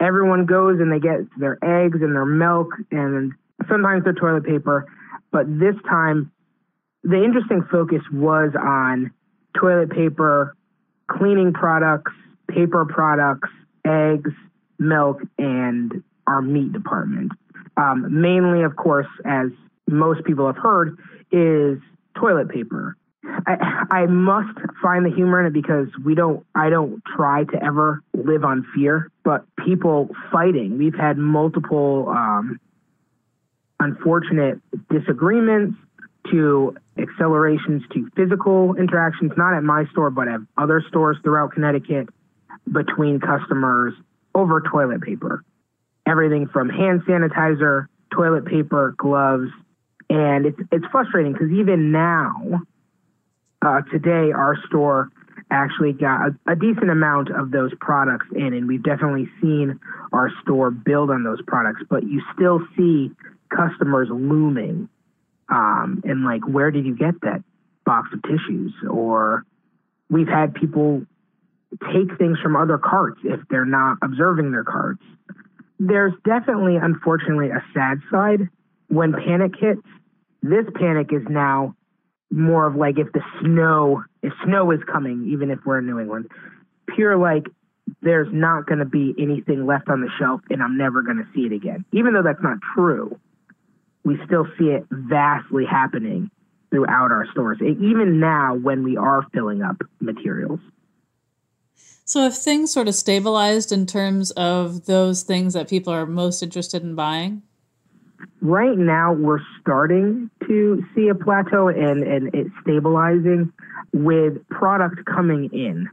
Everyone 0.02 0.46
goes 0.46 0.80
and 0.80 0.92
they 0.92 0.98
get 0.98 1.20
their 1.38 1.58
eggs 1.62 1.98
and 2.02 2.14
their 2.14 2.26
milk 2.26 2.68
and 2.90 3.32
sometimes 3.68 4.02
their 4.02 4.12
toilet 4.12 4.44
paper. 4.44 4.86
But 5.30 5.46
this 5.60 5.76
time, 5.88 6.32
the 7.04 7.22
interesting 7.22 7.62
focus 7.70 8.02
was 8.12 8.50
on 8.60 9.12
toilet 9.58 9.90
paper, 9.90 10.56
cleaning 11.08 11.52
products, 11.52 12.12
paper 12.48 12.84
products, 12.84 13.48
eggs, 13.86 14.32
milk, 14.78 15.20
and 15.38 16.02
our 16.26 16.42
meat 16.42 16.72
department. 16.72 17.30
Um, 17.76 18.20
mainly, 18.20 18.62
of 18.62 18.74
course, 18.74 19.06
as 19.24 19.50
most 19.88 20.24
people 20.24 20.46
have 20.46 20.56
heard, 20.56 20.98
is 21.30 21.78
toilet 22.18 22.48
paper. 22.48 22.96
I, 23.24 23.86
I 23.90 24.06
must 24.06 24.58
find 24.82 25.06
the 25.06 25.10
humor 25.10 25.40
in 25.40 25.46
it 25.46 25.52
because 25.52 25.88
we 26.04 26.14
don't. 26.14 26.44
I 26.54 26.70
don't 26.70 27.02
try 27.16 27.44
to 27.44 27.64
ever 27.64 28.02
live 28.14 28.44
on 28.44 28.66
fear, 28.74 29.10
but 29.24 29.44
people 29.64 30.08
fighting. 30.32 30.78
We've 30.78 30.94
had 30.94 31.18
multiple 31.18 32.08
um, 32.08 32.58
unfortunate 33.78 34.60
disagreements 34.90 35.76
to 36.30 36.76
accelerations 36.98 37.82
to 37.92 38.08
physical 38.16 38.74
interactions, 38.76 39.32
not 39.36 39.54
at 39.54 39.62
my 39.62 39.84
store, 39.92 40.10
but 40.10 40.28
at 40.28 40.40
other 40.56 40.82
stores 40.88 41.16
throughout 41.22 41.52
Connecticut 41.52 42.08
between 42.70 43.20
customers 43.20 43.94
over 44.34 44.60
toilet 44.60 45.00
paper. 45.02 45.44
Everything 46.06 46.48
from 46.48 46.68
hand 46.68 47.02
sanitizer, 47.02 47.86
toilet 48.12 48.46
paper, 48.46 48.94
gloves. 48.98 49.50
And 50.10 50.46
it's, 50.46 50.58
it's 50.70 50.84
frustrating 50.92 51.32
because 51.32 51.50
even 51.50 51.90
now, 51.90 52.60
uh, 53.64 53.80
today, 53.90 54.32
our 54.32 54.56
store 54.66 55.10
actually 55.50 55.92
got 55.92 56.28
a, 56.28 56.52
a, 56.52 56.56
decent 56.56 56.90
amount 56.90 57.30
of 57.30 57.50
those 57.50 57.72
products 57.80 58.26
in, 58.34 58.54
and 58.54 58.66
we've 58.66 58.82
definitely 58.82 59.28
seen 59.40 59.78
our 60.12 60.30
store 60.42 60.70
build 60.70 61.10
on 61.10 61.24
those 61.24 61.40
products. 61.46 61.82
But 61.88 62.04
you 62.04 62.22
still 62.34 62.60
see 62.76 63.10
customers 63.54 64.08
looming, 64.10 64.88
um, 65.48 66.02
and 66.04 66.24
like, 66.24 66.46
where 66.46 66.70
did 66.70 66.86
you 66.86 66.96
get 66.96 67.20
that 67.22 67.44
box 67.84 68.08
of 68.12 68.22
tissues? 68.22 68.72
Or 68.90 69.44
we've 70.10 70.28
had 70.28 70.54
people 70.54 71.04
take 71.92 72.16
things 72.18 72.38
from 72.42 72.56
other 72.56 72.78
carts 72.78 73.20
if 73.24 73.40
they're 73.48 73.64
not 73.64 73.98
observing 74.02 74.52
their 74.52 74.64
carts. 74.64 75.02
There's 75.78 76.12
definitely, 76.24 76.76
unfortunately, 76.76 77.50
a 77.50 77.62
sad 77.74 78.00
side 78.10 78.48
when 78.88 79.12
panic 79.12 79.52
hits. 79.58 79.82
This 80.42 80.64
panic 80.74 81.12
is 81.12 81.22
now 81.28 81.74
more 82.32 82.66
of 82.66 82.74
like 82.74 82.98
if 82.98 83.12
the 83.12 83.22
snow 83.40 84.02
if 84.22 84.32
snow 84.44 84.70
is 84.70 84.80
coming, 84.90 85.28
even 85.32 85.50
if 85.50 85.58
we're 85.64 85.78
in 85.78 85.86
New 85.86 86.00
England, 86.00 86.28
pure 86.94 87.16
like 87.16 87.46
there's 88.00 88.28
not 88.32 88.66
going 88.66 88.78
to 88.78 88.84
be 88.84 89.14
anything 89.18 89.66
left 89.66 89.88
on 89.88 90.00
the 90.00 90.08
shelf 90.18 90.40
and 90.50 90.62
I'm 90.62 90.78
never 90.78 91.02
going 91.02 91.18
to 91.18 91.26
see 91.34 91.46
it 91.46 91.52
again. 91.52 91.84
Even 91.92 92.14
though 92.14 92.22
that's 92.22 92.42
not 92.42 92.58
true, 92.74 93.18
we 94.04 94.18
still 94.26 94.46
see 94.58 94.66
it 94.66 94.86
vastly 94.90 95.64
happening 95.64 96.30
throughout 96.70 97.12
our 97.12 97.26
stores, 97.32 97.58
even 97.60 98.18
now 98.18 98.54
when 98.54 98.82
we 98.82 98.96
are 98.96 99.26
filling 99.34 99.62
up 99.62 99.76
materials. 100.00 100.60
So, 102.04 102.26
if 102.26 102.34
things 102.34 102.72
sort 102.72 102.88
of 102.88 102.94
stabilized 102.94 103.72
in 103.72 103.86
terms 103.86 104.32
of 104.32 104.86
those 104.86 105.22
things 105.22 105.54
that 105.54 105.68
people 105.68 105.92
are 105.92 106.06
most 106.06 106.42
interested 106.42 106.82
in 106.82 106.94
buying? 106.94 107.42
Right 108.40 108.76
now 108.76 109.12
we're 109.12 109.40
starting 109.60 110.30
to 110.46 110.82
see 110.94 111.08
a 111.08 111.14
plateau 111.14 111.68
and, 111.68 112.02
and 112.02 112.34
it 112.34 112.46
stabilizing 112.62 113.52
with 113.92 114.46
product 114.48 115.04
coming 115.04 115.50
in. 115.52 115.88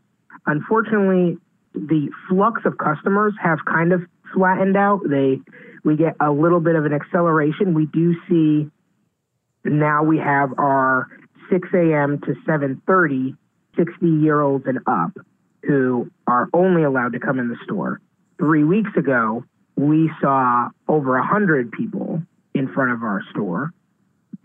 Unfortunately, 0.46 1.38
the 1.74 2.10
flux 2.28 2.62
of 2.66 2.78
customers 2.78 3.34
have 3.42 3.60
kind 3.66 3.94
of 3.94 4.02
flattened 4.34 4.78
out. 4.78 5.02
They 5.08 5.42
we 5.84 5.96
get 5.96 6.16
a 6.20 6.32
little 6.32 6.60
bit 6.60 6.76
of 6.76 6.86
an 6.86 6.94
acceleration. 6.94 7.74
We 7.74 7.86
do 7.88 8.16
see 8.28 8.70
now 9.64 10.04
we 10.04 10.18
have 10.18 10.52
our 10.58 11.08
6 11.50 11.68
a.m. 11.74 12.20
to 12.22 12.34
7:30 12.48 13.36
60 13.78 14.08
year 14.08 14.42
olds 14.42 14.66
and 14.68 14.80
up 14.88 15.12
who 15.64 16.10
are 16.28 16.50
only 16.54 16.84
allowed 16.84 17.14
to 17.14 17.20
come 17.20 17.40
in 17.40 17.50
the 17.50 17.58
store. 17.64 18.02
Three 18.38 18.64
weeks 18.64 18.92
ago, 18.98 19.44
we 19.80 20.12
saw 20.20 20.68
over 20.90 21.12
100 21.12 21.72
people 21.72 22.22
in 22.54 22.68
front 22.74 22.92
of 22.92 23.02
our 23.02 23.22
store 23.32 23.72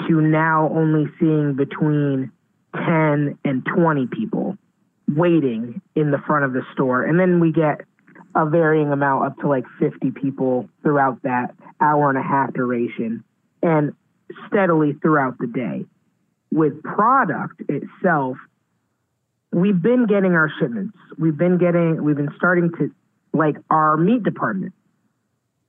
to 0.06 0.20
now 0.20 0.70
only 0.72 1.10
seeing 1.18 1.54
between 1.54 2.30
10 2.76 3.36
and 3.44 3.66
20 3.66 4.06
people 4.06 4.56
waiting 5.08 5.82
in 5.96 6.12
the 6.12 6.18
front 6.18 6.44
of 6.44 6.52
the 6.52 6.62
store. 6.72 7.02
And 7.02 7.18
then 7.18 7.40
we 7.40 7.50
get 7.50 7.80
a 8.36 8.46
varying 8.46 8.92
amount 8.92 9.26
up 9.26 9.38
to 9.40 9.48
like 9.48 9.64
50 9.80 10.12
people 10.12 10.68
throughout 10.82 11.20
that 11.22 11.56
hour 11.80 12.08
and 12.10 12.18
a 12.18 12.22
half 12.22 12.54
duration 12.54 13.24
and 13.60 13.92
steadily 14.46 14.92
throughout 15.02 15.38
the 15.38 15.48
day. 15.48 15.84
With 16.52 16.80
product 16.84 17.60
itself, 17.68 18.36
we've 19.52 19.82
been 19.82 20.06
getting 20.06 20.34
our 20.34 20.50
shipments. 20.60 20.96
We've 21.18 21.36
been 21.36 21.58
getting, 21.58 22.04
we've 22.04 22.16
been 22.16 22.34
starting 22.36 22.70
to, 22.78 22.92
like 23.32 23.56
our 23.68 23.96
meat 23.96 24.22
department 24.22 24.72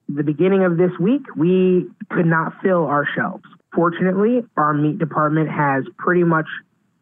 the 0.07 0.23
beginning 0.23 0.63
of 0.63 0.77
this 0.77 0.91
week, 0.99 1.23
we 1.35 1.87
could 2.09 2.25
not 2.25 2.53
fill 2.61 2.85
our 2.85 3.07
shelves. 3.15 3.43
Fortunately, 3.73 4.43
our 4.55 4.73
meat 4.73 4.99
department 4.99 5.49
has 5.49 5.83
pretty 5.97 6.23
much 6.23 6.47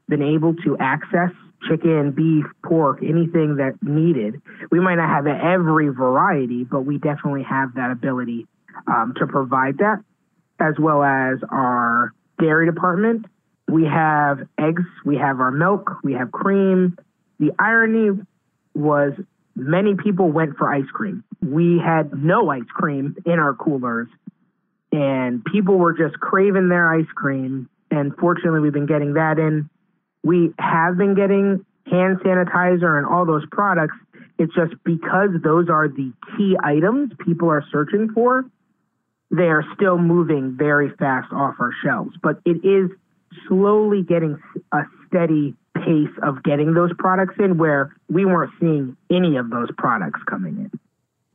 been 0.08 0.24
able 0.24 0.56
to 0.66 0.78
access 0.80 1.32
chicken, 1.70 2.12
beef, 2.12 2.46
pork, 2.66 3.00
anything 3.02 3.58
that 3.58 3.74
needed. 3.82 4.42
We 4.72 4.80
might 4.80 4.96
not 4.96 5.10
have 5.10 5.28
every 5.28 5.89
variety, 5.89 6.63
but 6.63 6.82
we 6.82 6.98
definitely 6.98 7.44
have 7.44 7.76
that 7.76 7.92
ability 7.92 8.48
um, 8.88 9.13
to 9.18 9.28
provide 9.28 9.78
that, 9.78 10.04
as 10.60 10.76
well 10.80 11.04
as 11.04 11.39
our 11.50 12.13
dairy 12.39 12.66
department. 12.66 13.26
We 13.68 13.86
have 13.86 14.39
eggs, 14.60 14.84
we 15.06 15.18
have 15.18 15.39
our 15.39 15.52
milk, 15.52 15.89
we 16.04 16.13
have 16.13 16.32
cream. 16.32 16.98
The 17.39 17.52
irony 17.60 18.22
was 18.74 19.13
many 19.56 19.96
people 19.96 20.32
went 20.32 20.58
for 20.58 20.72
ice 20.74 20.89
cream. 20.94 21.24
We 21.44 21.80
had 21.80 22.14
no 22.14 22.50
ice 22.50 22.62
cream 22.74 23.16
in 23.26 23.40
our 23.40 23.54
coolers, 23.54 24.08
and 24.92 25.44
people 25.46 25.78
were 25.78 25.94
just 25.94 26.20
craving 26.20 26.70
their 26.70 26.94
ice 26.94 27.12
cream. 27.16 27.70
And 27.92 28.16
fortunately, 28.18 28.60
we've 28.60 28.74
been 28.74 28.86
getting 28.86 29.14
that 29.14 29.38
in. 29.40 29.70
We 30.24 30.54
have 30.58 30.98
been 30.98 31.16
getting 31.16 31.66
hand 31.92 32.20
sanitizer 32.20 32.98
and 32.98 33.06
all 33.06 33.26
those 33.26 33.46
products. 33.52 33.96
It's 34.40 34.54
just 34.56 34.74
because 34.84 35.30
those 35.44 35.70
are 35.70 35.88
the 35.88 36.12
key 36.38 36.56
items 36.64 37.12
people 37.26 37.50
are 37.50 37.64
searching 37.72 38.10
for, 38.14 38.46
they 39.30 39.50
are 39.50 39.64
still 39.76 39.98
moving 39.98 40.56
very 40.58 40.92
fast 40.98 41.32
off 41.34 41.56
our 41.60 41.72
shelves. 41.84 42.16
But 42.22 42.40
it 42.46 42.64
is 42.66 42.90
slowly 43.48 44.02
getting 44.02 44.40
a 44.72 44.84
steady 45.08 45.56
pace 45.76 46.14
of 46.22 46.44
getting 46.44 46.74
those 46.74 46.92
products 46.98 47.36
in 47.40 47.58
where 47.58 47.96
we 48.10 48.26
weren't 48.26 48.52
seeing 48.60 48.96
any 49.12 49.38
of 49.38 49.50
those 49.50 49.70
products 49.78 50.22
coming 50.30 50.58
in. 50.58 50.80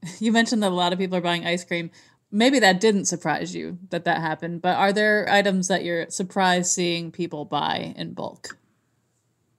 You 0.21 0.33
mentioned 0.33 0.63
that 0.63 0.71
a 0.71 0.75
lot 0.75 0.93
of 0.93 0.99
people 0.99 1.17
are 1.17 1.23
buying 1.23 1.47
ice 1.47 1.65
cream. 1.65 1.91
Maybe 2.31 2.59
that 2.59 2.81
didn't 2.81 3.07
surprise 3.07 3.55
you 3.55 3.79
that 3.91 4.05
that 4.05 4.21
happened, 4.21 4.63
but 4.63 4.77
are 4.77 4.93
there 4.93 5.27
items 5.31 5.69
that 5.69 5.85
you're 5.85 6.09
surprised 6.11 6.71
seeing 6.71 7.11
people 7.11 7.45
buy 7.45 7.95
in 7.97 8.13
bulk? 8.13 8.57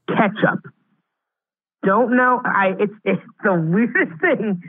Ketchup. 0.08 0.72
Don't 1.84 2.16
know. 2.16 2.42
I 2.46 2.74
it's 2.80 2.94
it's 3.04 3.22
the 3.44 3.54
weirdest 3.72 4.22
thing. 4.22 4.62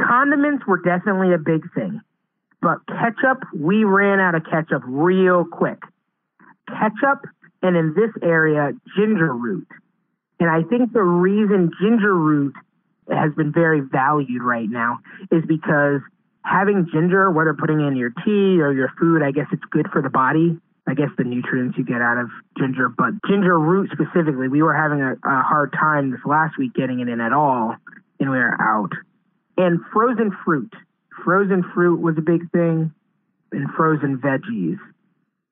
Condiments 0.00 0.64
were 0.66 0.80
definitely 0.82 1.34
a 1.34 1.38
big 1.38 1.62
thing, 1.74 2.00
but 2.60 2.78
ketchup, 2.88 3.44
we 3.54 3.84
ran 3.84 4.18
out 4.18 4.34
of 4.34 4.44
ketchup 4.50 4.82
real 4.86 5.44
quick. 5.44 5.78
Ketchup 6.68 7.26
and 7.62 7.76
in 7.76 7.94
this 7.94 8.10
area, 8.22 8.72
ginger 8.96 9.32
root. 9.32 9.68
And 10.40 10.50
I 10.50 10.62
think 10.68 10.92
the 10.92 11.02
reason 11.02 11.70
ginger 11.80 12.14
root 12.14 12.54
has 13.10 13.32
been 13.34 13.52
very 13.52 13.80
valued 13.80 14.42
right 14.42 14.68
now 14.68 14.98
is 15.30 15.42
because 15.46 16.00
having 16.44 16.88
ginger, 16.92 17.30
whether 17.30 17.54
putting 17.54 17.80
in 17.80 17.96
your 17.96 18.10
tea 18.24 18.60
or 18.60 18.72
your 18.72 18.92
food, 18.98 19.22
I 19.22 19.30
guess 19.30 19.46
it's 19.52 19.64
good 19.70 19.88
for 19.92 20.02
the 20.02 20.10
body. 20.10 20.58
I 20.86 20.92
guess 20.92 21.08
the 21.16 21.24
nutrients 21.24 21.78
you 21.78 21.84
get 21.84 22.02
out 22.02 22.18
of 22.18 22.28
ginger, 22.58 22.90
but 22.90 23.14
ginger 23.26 23.58
root 23.58 23.90
specifically, 23.90 24.48
we 24.48 24.62
were 24.62 24.74
having 24.74 25.00
a, 25.00 25.12
a 25.12 25.42
hard 25.42 25.72
time 25.72 26.10
this 26.10 26.20
last 26.26 26.58
week 26.58 26.74
getting 26.74 27.00
it 27.00 27.08
in 27.08 27.22
at 27.22 27.32
all, 27.32 27.74
and 28.20 28.30
we 28.30 28.36
were 28.36 28.60
out. 28.60 28.92
And 29.56 29.80
frozen 29.92 30.36
fruit. 30.44 30.72
Frozen 31.24 31.64
fruit 31.74 32.02
was 32.02 32.16
a 32.18 32.20
big 32.20 32.50
thing, 32.52 32.92
and 33.50 33.70
frozen 33.70 34.18
veggies. 34.18 34.76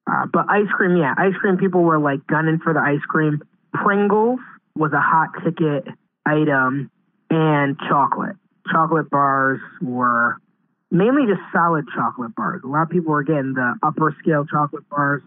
Uh, 0.06 0.26
but 0.30 0.44
ice 0.50 0.68
cream, 0.76 0.96
yeah, 0.96 1.14
ice 1.16 1.34
cream. 1.40 1.56
People 1.56 1.82
were 1.82 1.98
like 1.98 2.26
gunning 2.26 2.58
for 2.62 2.74
the 2.74 2.80
ice 2.80 3.04
cream. 3.08 3.40
Pringles 3.72 4.40
was 4.76 4.92
a 4.92 5.00
hot 5.00 5.30
ticket 5.42 5.86
item, 6.26 6.90
and 7.32 7.78
chocolate. 7.88 8.36
Chocolate 8.70 9.10
bars 9.10 9.60
were 9.80 10.36
mainly 10.90 11.22
just 11.26 11.40
solid 11.52 11.86
chocolate 11.94 12.34
bars. 12.36 12.60
A 12.62 12.66
lot 12.66 12.82
of 12.82 12.90
people 12.90 13.12
were 13.12 13.22
getting 13.22 13.54
the 13.54 13.74
upper 13.82 14.14
scale 14.20 14.44
chocolate 14.44 14.88
bars. 14.90 15.22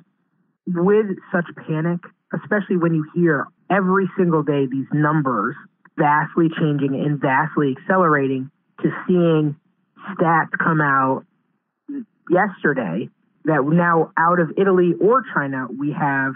With 0.68 1.18
such 1.32 1.46
panic, 1.68 2.00
especially 2.34 2.78
when 2.78 2.94
you 2.94 3.06
hear 3.14 3.48
every 3.70 4.10
single 4.18 4.44
day 4.44 4.66
these 4.66 4.88
numbers 4.94 5.56
vastly 5.98 6.50
changing 6.60 6.96
and 6.96 7.20
vastly 7.20 7.76
accelerating, 7.78 8.50
to 8.82 8.92
seeing 9.08 9.56
stats 10.12 10.52
come 10.64 10.82
out 10.82 11.26
yesterday 12.30 13.10
that 13.46 13.64
now 13.66 14.12
out 14.18 14.40
of 14.40 14.52
Italy 14.58 14.94
or 15.00 15.24
China, 15.34 15.68
we 15.78 15.92
have 15.92 16.34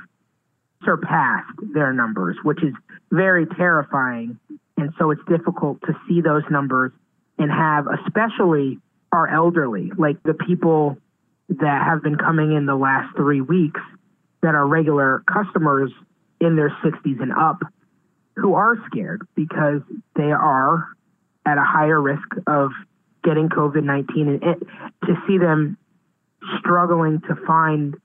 surpassed 0.86 1.60
their 1.74 1.92
numbers, 1.92 2.38
which 2.44 2.64
is 2.64 2.74
very 3.12 3.46
terrifying. 3.46 4.40
And 4.80 4.94
so 4.98 5.12
it's 5.12 5.22
difficult 5.28 5.82
to 5.82 5.94
see 6.08 6.22
those 6.22 6.44
numbers 6.50 6.92
and 7.38 7.52
have, 7.52 7.86
especially 8.06 8.80
our 9.12 9.28
elderly, 9.28 9.92
like 9.98 10.22
the 10.24 10.34
people 10.34 10.98
that 11.50 11.84
have 11.84 12.04
been 12.04 12.16
coming 12.16 12.54
in 12.54 12.66
the 12.66 12.76
last 12.76 13.16
three 13.16 13.42
weeks 13.42 13.82
that 14.42 14.56
are 14.56 14.66
regular 14.66 15.24
customers 15.32 15.92
in 16.40 16.56
their 16.56 16.70
60s 16.84 17.22
and 17.22 17.34
up 17.34 17.58
who 18.36 18.54
are 18.54 18.76
scared 18.88 19.28
because 19.36 19.82
they 20.16 20.32
are 20.32 20.86
at 21.46 21.58
a 21.58 21.64
higher 21.64 22.00
risk 22.00 22.28
of 22.48 22.72
getting 23.24 23.50
COVID 23.50 23.84
19. 23.84 24.28
And 24.28 24.44
it, 24.44 24.60
to 25.06 25.16
see 25.28 25.38
them 25.38 25.78
struggling 26.60 27.22
to 27.28 27.36
find 27.46 27.96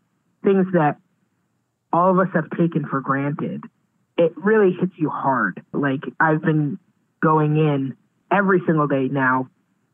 things 0.42 0.66
that 0.72 0.96
all 1.92 2.10
of 2.10 2.18
us 2.18 2.32
have 2.34 2.50
taken 2.50 2.86
for 2.88 3.00
granted, 3.00 3.62
it 4.16 4.32
really 4.36 4.72
hits 4.78 4.92
you 4.96 5.10
hard. 5.10 5.62
Like 5.72 6.02
I've 6.20 6.42
been 6.42 6.78
going 7.22 7.56
in 7.56 7.96
every 8.30 8.60
single 8.66 8.86
day 8.86 9.08
now 9.10 9.48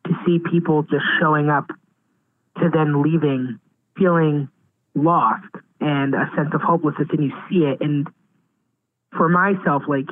to 0.07 0.12
see 0.27 0.39
people 0.51 0.83
just 0.83 1.05
showing 1.21 1.49
up 1.49 1.68
to 2.59 2.71
then 2.73 3.03
leaving 3.03 3.59
feeling 3.97 4.49
lost 4.95 5.55
and 5.81 6.14
a 6.14 6.31
sense 6.37 6.51
of 6.53 6.61
hopelessness 6.61 7.09
and 7.12 7.25
you 7.25 7.33
see 7.49 7.64
it 7.64 7.81
and 7.81 8.09
for 9.16 9.29
myself 9.29 9.83
like 9.89 10.07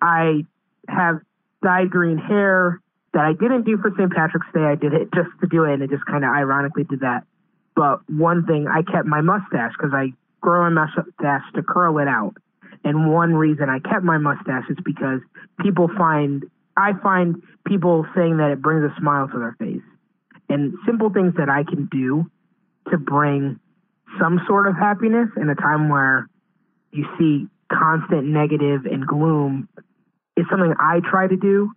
I 0.00 0.44
have 0.88 1.20
dyed 1.62 1.90
green 1.90 2.18
hair 2.18 2.80
that 3.12 3.24
I 3.24 3.32
didn't 3.32 3.64
do 3.64 3.78
for 3.78 3.90
St. 3.96 4.12
Patrick's 4.12 4.46
Day. 4.52 4.60
I 4.60 4.74
did 4.74 4.92
it 4.92 5.08
just 5.14 5.30
to 5.40 5.46
do 5.46 5.64
it 5.64 5.74
and 5.74 5.82
it 5.82 5.90
just 5.90 6.04
kind 6.04 6.24
of 6.24 6.30
ironically 6.30 6.84
did 6.84 7.00
that. 7.00 7.24
But 7.74 8.00
one 8.10 8.44
thing 8.46 8.66
I 8.68 8.82
kept 8.82 9.06
my 9.06 9.20
mustache 9.20 9.72
because 9.76 9.92
I 9.94 10.12
grow 10.40 10.68
my 10.70 10.86
mustache 10.86 11.42
to 11.54 11.62
curl 11.62 11.98
it 11.98 12.08
out. 12.08 12.36
And 12.86 13.12
one 13.12 13.34
reason 13.34 13.68
I 13.68 13.80
kept 13.80 14.04
my 14.04 14.16
mustache 14.16 14.70
is 14.70 14.76
because 14.84 15.18
people 15.60 15.90
find 15.98 16.44
I 16.76 16.92
find 17.02 17.42
people 17.66 18.06
saying 18.14 18.36
that 18.36 18.52
it 18.52 18.62
brings 18.62 18.88
a 18.88 18.94
smile 19.00 19.26
to 19.26 19.38
their 19.40 19.56
face. 19.58 19.82
And 20.48 20.74
simple 20.86 21.10
things 21.10 21.34
that 21.36 21.48
I 21.48 21.64
can 21.64 21.88
do 21.90 22.30
to 22.92 22.96
bring 22.96 23.58
some 24.20 24.40
sort 24.46 24.68
of 24.68 24.76
happiness 24.76 25.28
in 25.36 25.48
a 25.48 25.56
time 25.56 25.88
where 25.88 26.28
you 26.92 27.06
see 27.18 27.48
constant 27.72 28.24
negative 28.24 28.86
and 28.86 29.04
gloom 29.04 29.68
is 30.36 30.46
something 30.48 30.72
I 30.78 31.00
try 31.10 31.26
to 31.26 31.36
do. 31.36 31.72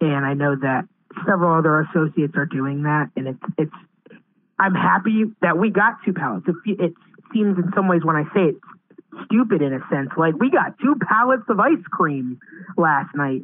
And 0.00 0.24
I 0.24 0.34
know 0.34 0.54
that 0.54 0.84
several 1.26 1.58
other 1.58 1.80
associates 1.80 2.34
are 2.36 2.46
doing 2.46 2.84
that. 2.84 3.10
And 3.16 3.26
it's, 3.26 3.52
it's, 3.58 4.18
I'm 4.60 4.74
happy 4.74 5.24
that 5.40 5.58
we 5.58 5.70
got 5.70 5.94
two 6.04 6.12
pallets. 6.12 6.46
It, 6.46 6.78
it 6.78 6.92
seems 7.32 7.58
in 7.58 7.72
some 7.74 7.88
ways 7.88 8.04
when 8.04 8.14
I 8.14 8.22
say 8.32 8.50
it 8.50 8.56
stupid 9.24 9.62
in 9.62 9.72
a 9.72 9.80
sense, 9.90 10.10
like 10.16 10.34
we 10.34 10.50
got 10.50 10.78
two 10.78 10.96
pallets 11.08 11.44
of 11.48 11.60
ice 11.60 11.84
cream 11.90 12.38
last 12.76 13.14
night 13.14 13.42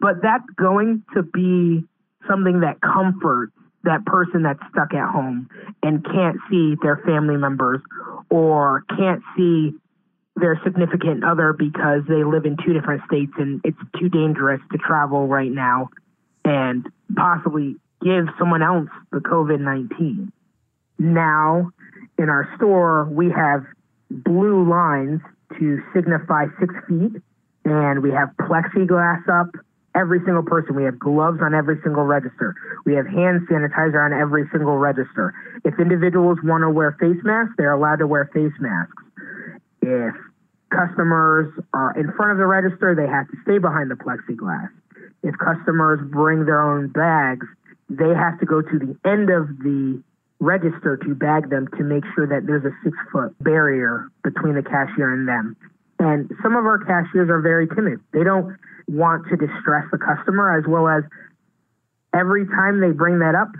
but 0.00 0.22
that's 0.22 0.48
going 0.56 1.02
to 1.14 1.22
be 1.22 1.84
something 2.28 2.60
that 2.60 2.80
comforts 2.80 3.52
that 3.84 4.04
person 4.04 4.42
that's 4.42 4.60
stuck 4.70 4.92
at 4.92 5.08
home 5.08 5.48
and 5.82 6.04
can't 6.04 6.36
see 6.50 6.74
their 6.82 7.00
family 7.06 7.36
members 7.36 7.80
or 8.28 8.84
can't 8.88 9.22
see 9.36 9.72
their 10.36 10.60
significant 10.64 11.24
other 11.24 11.52
because 11.52 12.02
they 12.08 12.22
live 12.24 12.44
in 12.44 12.56
two 12.64 12.72
different 12.72 13.02
states 13.06 13.32
and 13.38 13.60
it's 13.64 13.78
too 13.98 14.08
dangerous 14.08 14.60
to 14.72 14.78
travel 14.78 15.26
right 15.26 15.50
now 15.50 15.88
and 16.44 16.86
possibly 17.16 17.76
give 18.02 18.26
someone 18.38 18.62
else 18.62 18.88
the 19.12 19.18
COVID 19.18 19.60
19. 19.60 20.32
Now, 20.98 21.70
in 22.18 22.28
our 22.28 22.48
store, 22.56 23.04
we 23.04 23.30
have 23.30 23.64
blue 24.10 24.68
lines 24.68 25.20
to 25.58 25.82
signify 25.94 26.46
six 26.60 26.74
feet, 26.88 27.22
and 27.64 28.02
we 28.02 28.10
have 28.10 28.30
plexiglass 28.40 29.28
up 29.28 29.54
every 29.94 30.20
single 30.24 30.42
person. 30.42 30.74
We 30.76 30.84
have 30.84 30.98
gloves 30.98 31.40
on 31.42 31.54
every 31.54 31.80
single 31.82 32.04
register. 32.04 32.54
We 32.84 32.94
have 32.94 33.06
hand 33.06 33.46
sanitizer 33.50 34.04
on 34.04 34.12
every 34.12 34.48
single 34.52 34.76
register. 34.76 35.34
If 35.64 35.78
individuals 35.78 36.38
want 36.44 36.62
to 36.62 36.70
wear 36.70 36.96
face 37.00 37.20
masks, 37.24 37.54
they're 37.58 37.72
allowed 37.72 37.96
to 37.96 38.06
wear 38.06 38.30
face 38.32 38.52
masks. 38.60 39.02
If 39.82 40.14
customers 40.70 41.52
are 41.72 41.98
in 41.98 42.12
front 42.12 42.32
of 42.32 42.38
the 42.38 42.46
register, 42.46 42.94
they 42.94 43.06
have 43.06 43.28
to 43.28 43.36
stay 43.42 43.58
behind 43.58 43.90
the 43.90 43.96
plexiglass. 43.96 44.68
If 45.22 45.34
customers 45.38 46.00
bring 46.10 46.44
their 46.44 46.62
own 46.62 46.88
bags, 46.88 47.46
they 47.88 48.14
have 48.14 48.38
to 48.40 48.46
go 48.46 48.60
to 48.62 48.78
the 48.78 48.96
end 49.08 49.30
of 49.30 49.48
the 49.58 50.02
register 50.40 50.96
to 50.96 51.14
bag 51.14 51.50
them 51.50 51.68
to 51.76 51.84
make 51.84 52.04
sure 52.14 52.26
that 52.26 52.46
there's 52.46 52.64
a 52.64 52.74
six 52.84 52.96
foot 53.12 53.34
barrier 53.40 54.08
between 54.22 54.54
the 54.54 54.62
cashier 54.62 55.12
and 55.12 55.26
them. 55.26 55.56
And 55.98 56.30
some 56.42 56.54
of 56.54 56.64
our 56.64 56.78
cashiers 56.78 57.28
are 57.28 57.40
very 57.40 57.66
timid. 57.66 57.98
They 58.12 58.22
don't 58.22 58.56
want 58.86 59.26
to 59.28 59.36
distress 59.36 59.84
the 59.90 59.98
customer, 59.98 60.56
as 60.56 60.64
well 60.66 60.86
as 60.86 61.02
every 62.14 62.46
time 62.46 62.80
they 62.80 62.92
bring 62.92 63.18
that 63.18 63.34
up, 63.34 63.50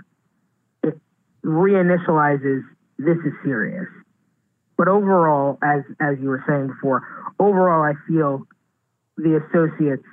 it 0.83 0.97
reinitializes 1.43 2.61
this 2.97 3.17
is 3.25 3.33
serious. 3.43 3.87
But 4.77 4.87
overall, 4.87 5.57
as 5.61 5.83
as 5.99 6.17
you 6.21 6.29
were 6.29 6.43
saying 6.47 6.67
before, 6.67 7.03
overall, 7.39 7.83
I 7.83 7.93
feel 8.07 8.47
the 9.17 9.41
associates 9.43 10.07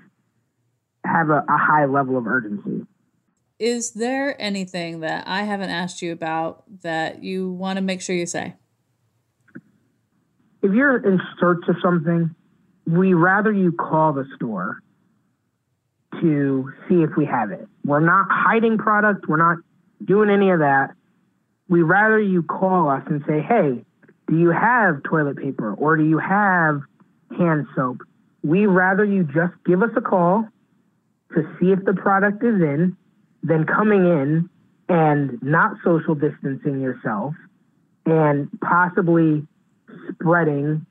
have 1.04 1.30
a, 1.30 1.44
a 1.48 1.56
high 1.56 1.84
level 1.86 2.18
of 2.18 2.26
urgency. 2.26 2.84
Is 3.58 3.92
there 3.92 4.40
anything 4.40 5.00
that 5.00 5.26
I 5.26 5.44
haven't 5.44 5.70
asked 5.70 6.02
you 6.02 6.12
about 6.12 6.64
that 6.82 7.22
you 7.22 7.50
want 7.50 7.78
to 7.78 7.82
make 7.82 8.02
sure 8.02 8.14
you 8.14 8.26
say? 8.26 8.54
If 10.62 10.72
you're 10.72 10.98
in 10.98 11.20
search 11.40 11.62
of 11.68 11.76
something, 11.82 12.34
we 12.86 13.14
rather 13.14 13.52
you 13.52 13.72
call 13.72 14.12
the 14.12 14.26
store 14.36 14.82
to 16.20 16.72
see 16.88 16.96
if 16.96 17.10
we 17.16 17.24
have 17.24 17.50
it. 17.50 17.66
We're 17.84 18.00
not 18.00 18.26
hiding 18.30 18.76
product. 18.78 19.26
We're 19.26 19.36
not 19.36 19.58
doing 20.04 20.28
any 20.28 20.50
of 20.50 20.58
that. 20.58 20.90
We 21.68 21.82
rather 21.82 22.20
you 22.20 22.42
call 22.42 22.90
us 22.90 23.02
and 23.06 23.22
say, 23.26 23.40
hey, 23.40 23.84
do 24.28 24.38
you 24.38 24.50
have 24.50 25.02
toilet 25.02 25.38
paper 25.38 25.74
or 25.74 25.96
do 25.96 26.04
you 26.04 26.18
have 26.18 26.80
hand 27.38 27.66
soap? 27.74 27.98
We 28.42 28.66
rather 28.66 29.04
you 29.04 29.24
just 29.24 29.54
give 29.64 29.82
us 29.82 29.90
a 29.96 30.00
call 30.00 30.46
to 31.34 31.42
see 31.58 31.72
if 31.72 31.84
the 31.84 31.94
product 31.94 32.42
is 32.44 32.60
in 32.60 32.96
than 33.46 33.64
coming 33.64 34.04
in 34.04 34.50
and 34.88 35.42
not 35.42 35.76
social 35.84 36.14
distancing 36.14 36.80
yourself 36.80 37.34
and 38.04 38.48
possibly 38.60 39.46
spreading 40.12 40.86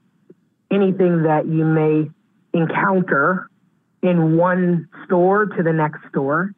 anything 0.71 1.23
that 1.23 1.45
you 1.47 1.63
may 1.63 2.09
encounter 2.53 3.49
in 4.01 4.37
one 4.37 4.87
store 5.05 5.45
to 5.45 5.63
the 5.63 5.73
next 5.73 5.99
store. 6.09 6.53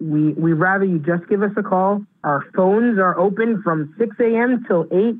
We 0.00 0.32
we 0.34 0.52
rather 0.52 0.84
you 0.84 0.98
just 0.98 1.28
give 1.28 1.42
us 1.42 1.50
a 1.56 1.62
call. 1.62 2.04
Our 2.22 2.44
phones 2.54 2.98
are 2.98 3.18
open 3.18 3.62
from 3.62 3.94
6 3.98 4.16
a.m. 4.20 4.64
till 4.66 4.86
8, 4.92 5.16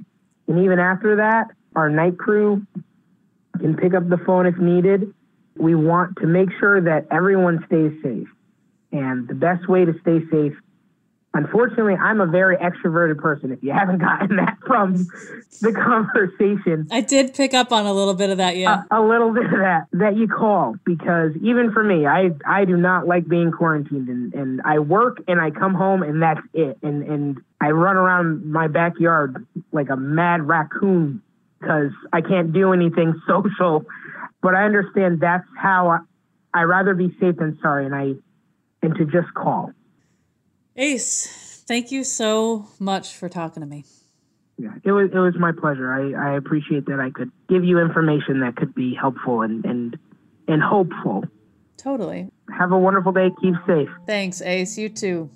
and 0.49 0.65
even 0.65 0.79
after 0.79 1.17
that, 1.17 1.49
our 1.75 1.91
night 1.91 2.17
crew 2.17 2.65
can 3.59 3.77
pick 3.77 3.95
up 3.95 4.09
the 4.09 4.19
phone 4.19 4.47
if 4.47 4.57
needed. 4.59 5.13
We 5.57 5.75
want 5.75 6.17
to 6.19 6.27
make 6.27 6.49
sure 6.61 6.81
that 6.81 7.07
everyone 7.11 7.65
stays 7.67 7.93
safe. 8.03 8.29
And 8.91 9.29
the 9.29 9.35
best 9.35 9.69
way 9.69 9.85
to 9.85 9.93
stay 10.01 10.21
safe 10.31 10.55
Unfortunately, 11.35 11.95
I'm 11.95 12.21
a 12.21 12.27
very 12.27 12.57
extroverted 12.57 13.19
person. 13.19 13.53
If 13.53 13.63
you 13.63 13.71
haven't 13.73 13.99
gotten 14.01 14.37
that 14.37 14.57
from 14.67 15.07
the 15.61 15.73
conversation, 15.73 16.89
I 16.91 17.01
did 17.03 17.35
pick 17.35 17.55
up 17.55 17.71
on 17.71 17.87
a 17.87 17.93
little 17.93 18.15
bit 18.15 18.31
of 18.31 18.39
that. 18.39 18.57
Yeah, 18.57 18.83
a, 18.91 19.01
a, 19.01 19.03
little 19.07 19.33
bit 19.33 19.45
of 19.45 19.51
that 19.53 19.87
that 19.93 20.17
you 20.17 20.27
call 20.27 20.75
because 20.85 21.33
even 21.43 21.71
for 21.73 21.85
me, 21.85 22.07
I 22.07 22.31
I 22.47 22.65
do 22.65 22.77
not 22.77 23.07
like 23.07 23.29
being 23.29 23.53
quarantined, 23.53 24.09
and, 24.09 24.35
and 24.35 24.61
I 24.65 24.79
work 24.79 25.19
and 25.29 25.41
I 25.41 25.51
come 25.51 25.75
home 25.75 26.03
and 26.03 26.23
that's 26.23 26.41
it, 26.55 26.79
and 26.83 27.03
and 27.03 27.39
I 27.61 27.71
run 27.71 27.97
around 27.97 28.51
my 28.51 28.67
backyard 28.67 29.47
like 29.71 29.91
a 29.91 29.97
mad 29.97 30.49
raccoon 30.49 31.23
because 31.61 31.93
I 32.13 32.23
can't 32.23 32.53
do 32.53 32.73
anything 32.73 33.15
social. 33.29 33.85
But 34.41 34.55
I 34.55 34.65
understand 34.65 35.21
that's 35.21 35.47
how 35.57 35.89
I, 35.89 35.99
I 36.55 36.63
rather 36.63 36.95
be 36.95 37.15
safe 37.21 37.37
than 37.37 37.59
sorry, 37.61 37.87
and 37.87 37.95
I 37.95 38.15
and 38.83 38.95
to 38.97 39.05
just 39.05 39.33
call. 39.35 39.73
Ace, 40.77 41.65
thank 41.67 41.91
you 41.91 42.05
so 42.05 42.67
much 42.79 43.15
for 43.15 43.29
talking 43.29 43.61
to 43.61 43.67
me. 43.67 43.85
Yeah, 44.57 44.71
it 44.85 44.93
was 44.93 45.11
it 45.13 45.19
was 45.19 45.35
my 45.39 45.53
pleasure. 45.53 45.93
I, 45.93 46.33
I 46.33 46.37
appreciate 46.37 46.87
that 46.87 46.99
I 46.99 47.11
could 47.11 47.31
give 47.49 47.65
you 47.65 47.79
information 47.79 48.41
that 48.41 48.57
could 48.57 48.75
be 48.75 48.95
helpful 48.95 49.43
and 49.43 49.65
and 49.65 49.97
and 50.49 50.63
hopeful. 50.63 51.25
Totally. 51.77 52.29
Have 52.57 52.73
a 52.73 52.79
wonderful 52.79 53.13
day. 53.13 53.31
Keep 53.41 53.55
safe. 53.67 53.89
Thanks, 54.07 54.43
Ace. 54.43 54.77
You 54.77 54.89
too. 54.89 55.31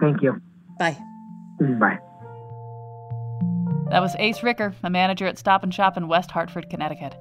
Thank 0.00 0.22
you. 0.22 0.40
Bye. 0.78 0.96
Mm, 1.60 1.78
bye. 1.78 1.98
That 3.90 4.00
was 4.00 4.14
Ace 4.18 4.42
Ricker, 4.42 4.74
a 4.82 4.90
manager 4.90 5.26
at 5.26 5.38
Stop 5.38 5.62
and 5.62 5.74
Shop 5.74 5.96
in 5.96 6.08
West 6.08 6.30
Hartford, 6.30 6.70
Connecticut. 6.70 7.16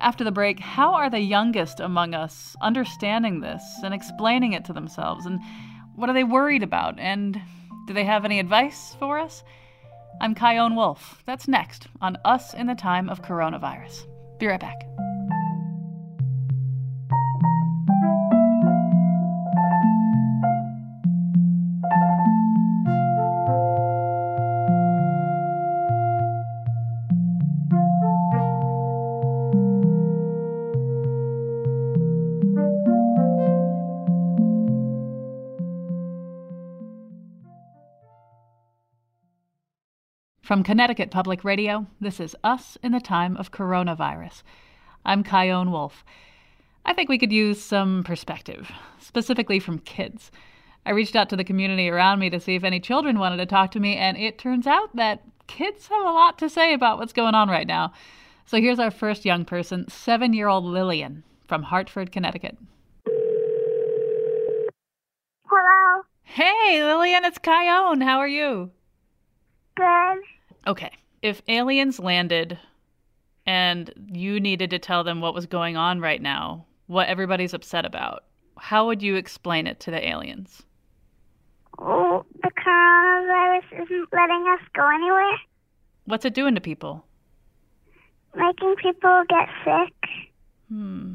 After 0.00 0.24
the 0.24 0.30
break, 0.30 0.60
how 0.60 0.94
are 0.94 1.08
the 1.08 1.20
youngest 1.20 1.80
among 1.80 2.14
us 2.14 2.54
understanding 2.60 3.40
this 3.40 3.62
and 3.82 3.94
explaining 3.94 4.52
it 4.52 4.64
to 4.66 4.72
themselves? 4.72 5.26
And 5.26 5.40
what 5.94 6.10
are 6.10 6.12
they 6.12 6.24
worried 6.24 6.62
about? 6.62 6.98
And 6.98 7.40
do 7.86 7.94
they 7.94 8.04
have 8.04 8.24
any 8.24 8.38
advice 8.38 8.94
for 8.98 9.18
us? 9.18 9.42
I'm 10.20 10.34
Chion 10.34 10.76
Wolf. 10.76 11.22
That's 11.26 11.48
next 11.48 11.88
on 12.00 12.18
Us 12.24 12.54
in 12.54 12.66
the 12.66 12.74
Time 12.74 13.08
of 13.08 13.22
Coronavirus. 13.22 14.06
Be 14.38 14.46
right 14.46 14.60
back. 14.60 15.05
From 40.46 40.62
Connecticut 40.62 41.10
Public 41.10 41.42
Radio, 41.42 41.88
this 42.00 42.20
is 42.20 42.36
Us 42.44 42.78
in 42.80 42.92
the 42.92 43.00
Time 43.00 43.36
of 43.36 43.50
Coronavirus. 43.50 44.44
I'm 45.04 45.24
Chion 45.24 45.72
Wolf. 45.72 46.04
I 46.84 46.92
think 46.92 47.08
we 47.08 47.18
could 47.18 47.32
use 47.32 47.60
some 47.60 48.04
perspective, 48.04 48.70
specifically 49.00 49.58
from 49.58 49.80
kids. 49.80 50.30
I 50.86 50.92
reached 50.92 51.16
out 51.16 51.28
to 51.30 51.36
the 51.36 51.42
community 51.42 51.88
around 51.88 52.20
me 52.20 52.30
to 52.30 52.38
see 52.38 52.54
if 52.54 52.62
any 52.62 52.78
children 52.78 53.18
wanted 53.18 53.38
to 53.38 53.46
talk 53.46 53.72
to 53.72 53.80
me, 53.80 53.96
and 53.96 54.16
it 54.16 54.38
turns 54.38 54.68
out 54.68 54.94
that 54.94 55.24
kids 55.48 55.88
have 55.88 56.06
a 56.06 56.12
lot 56.12 56.38
to 56.38 56.48
say 56.48 56.72
about 56.72 56.98
what's 56.98 57.12
going 57.12 57.34
on 57.34 57.48
right 57.48 57.66
now. 57.66 57.92
So 58.44 58.58
here's 58.60 58.78
our 58.78 58.92
first 58.92 59.24
young 59.24 59.44
person, 59.44 59.88
seven 59.88 60.32
year 60.32 60.46
old 60.46 60.64
Lillian 60.64 61.24
from 61.48 61.64
Hartford, 61.64 62.12
Connecticut. 62.12 62.56
Hello. 65.48 66.02
Hey, 66.22 66.84
Lillian, 66.84 67.24
it's 67.24 67.40
Chion. 67.44 68.00
How 68.00 68.18
are 68.18 68.28
you? 68.28 68.70
Good. 69.74 70.18
Okay. 70.66 70.90
If 71.22 71.42
aliens 71.48 71.98
landed 71.98 72.58
and 73.46 73.92
you 74.12 74.40
needed 74.40 74.70
to 74.70 74.78
tell 74.78 75.04
them 75.04 75.20
what 75.20 75.34
was 75.34 75.46
going 75.46 75.76
on 75.76 76.00
right 76.00 76.20
now, 76.20 76.66
what 76.86 77.08
everybody's 77.08 77.54
upset 77.54 77.84
about, 77.84 78.24
how 78.58 78.86
would 78.86 79.02
you 79.02 79.16
explain 79.16 79.66
it 79.66 79.80
to 79.80 79.90
the 79.90 80.06
aliens? 80.08 80.62
Oh, 81.78 82.24
the 82.42 82.50
coronavirus 82.50 83.84
isn't 83.84 84.08
letting 84.12 84.46
us 84.52 84.66
go 84.74 84.88
anywhere, 84.88 85.38
What's 86.06 86.24
it 86.24 86.34
doing 86.34 86.54
to 86.54 86.60
people? 86.60 87.04
making 88.36 88.76
people 88.76 89.24
get 89.28 89.48
sick. 89.64 89.94
Hmm. 90.68 91.14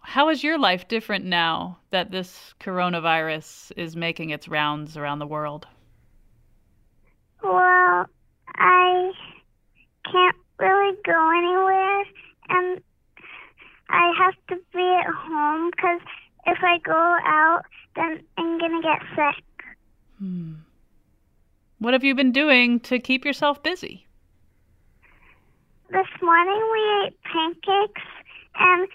How 0.00 0.28
is 0.30 0.42
your 0.42 0.58
life 0.58 0.88
different 0.88 1.24
now 1.24 1.78
that 1.90 2.10
this 2.10 2.54
coronavirus 2.60 3.72
is 3.76 3.96
making 3.96 4.30
its 4.30 4.48
rounds 4.48 4.96
around 4.96 5.18
the 5.18 5.26
world? 5.26 5.66
Well, 7.42 8.06
I 8.56 9.12
can't 10.10 10.36
really 10.58 10.96
go 11.04 11.30
anywhere, 11.38 12.04
and 12.48 12.80
I 13.88 14.12
have 14.18 14.34
to 14.48 14.56
be 14.72 14.98
at 15.00 15.12
home 15.14 15.70
because 15.70 16.00
if 16.46 16.58
I 16.62 16.78
go 16.84 17.16
out, 17.24 17.62
then 17.96 18.22
I'm 18.36 18.58
gonna 18.58 18.82
get 18.82 19.00
sick. 19.14 19.44
Hmm. 20.18 20.54
What 21.78 21.92
have 21.94 22.02
you 22.02 22.14
been 22.14 22.32
doing 22.32 22.80
to 22.80 22.98
keep 22.98 23.24
yourself 23.24 23.62
busy? 23.62 24.06
This 25.90 26.06
morning 26.20 26.68
we 26.72 27.06
ate 27.06 27.16
pancakes, 27.22 28.02
and 28.56 28.88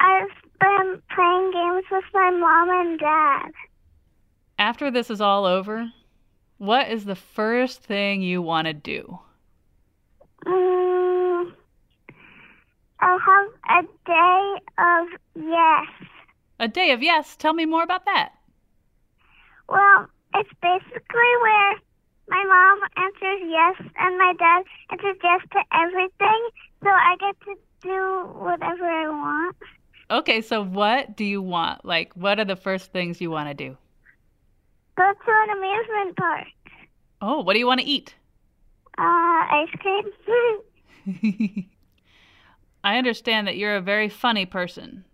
I've 0.00 0.28
been 0.60 1.02
playing 1.14 1.50
games 1.52 1.84
with 1.90 2.04
my 2.12 2.30
mom 2.30 2.70
and 2.70 2.98
dad. 2.98 3.52
After 4.58 4.90
this 4.90 5.10
is 5.10 5.22
all 5.22 5.46
over, 5.46 5.90
what 6.60 6.90
is 6.90 7.06
the 7.06 7.16
first 7.16 7.82
thing 7.82 8.20
you 8.20 8.42
want 8.42 8.66
to 8.66 8.74
do? 8.74 9.18
Mm, 10.44 11.52
I 13.00 13.18
have 13.26 13.82
a 13.82 13.88
day 14.04 14.60
of 14.76 15.06
yes. 15.36 16.08
A 16.58 16.68
day 16.68 16.90
of 16.90 17.02
yes. 17.02 17.34
Tell 17.36 17.54
me 17.54 17.64
more 17.64 17.82
about 17.82 18.04
that. 18.04 18.32
Well, 19.70 20.06
it's 20.34 20.50
basically 20.60 21.32
where 21.40 21.72
my 22.28 22.44
mom 22.44 22.78
answers 23.04 23.40
yes 23.48 23.92
and 23.98 24.18
my 24.18 24.34
dad 24.38 24.64
answers 24.90 25.16
yes 25.24 25.40
to 25.52 25.60
everything, 25.72 26.48
so 26.82 26.90
I 26.90 27.16
get 27.18 27.40
to 27.46 27.54
do 27.80 28.38
whatever 28.38 28.84
I 28.84 29.08
want. 29.08 29.56
Okay, 30.10 30.42
so 30.42 30.62
what 30.62 31.16
do 31.16 31.24
you 31.24 31.40
want? 31.40 31.86
Like, 31.86 32.12
what 32.12 32.38
are 32.38 32.44
the 32.44 32.54
first 32.54 32.92
things 32.92 33.18
you 33.18 33.30
want 33.30 33.48
to 33.48 33.54
do? 33.54 33.78
Go 35.00 35.12
to 35.14 35.30
an 35.30 35.56
amusement 35.56 36.16
park. 36.18 36.46
Oh, 37.22 37.40
what 37.40 37.54
do 37.54 37.58
you 37.58 37.66
want 37.66 37.80
to 37.80 37.86
eat? 37.86 38.16
Uh, 38.98 39.02
ice 39.02 39.70
cream. 39.78 41.66
I 42.84 42.98
understand 42.98 43.46
that 43.46 43.56
you're 43.56 43.76
a 43.76 43.80
very 43.80 44.10
funny 44.10 44.44
person. 44.44 45.06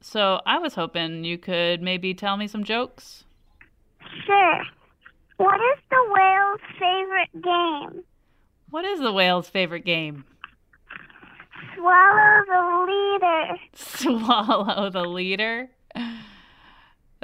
So 0.00 0.40
I 0.46 0.58
was 0.58 0.74
hoping 0.74 1.24
you 1.24 1.36
could 1.36 1.82
maybe 1.82 2.14
tell 2.14 2.38
me 2.38 2.46
some 2.48 2.64
jokes. 2.64 3.24
sure. 4.24 4.62
What 5.36 5.56
is 5.60 5.78
the 5.90 6.04
whale's 6.08 6.60
favorite 6.78 7.42
game? 7.42 8.02
What 8.70 8.86
is 8.86 9.00
the 9.00 9.12
whale's 9.12 9.50
favorite 9.50 9.84
game? 9.84 10.24
Swallow 11.76 12.44
the 12.46 12.86
leader. 12.88 13.58
Swallow 13.74 14.88
the 14.88 15.04
leader. 15.04 15.68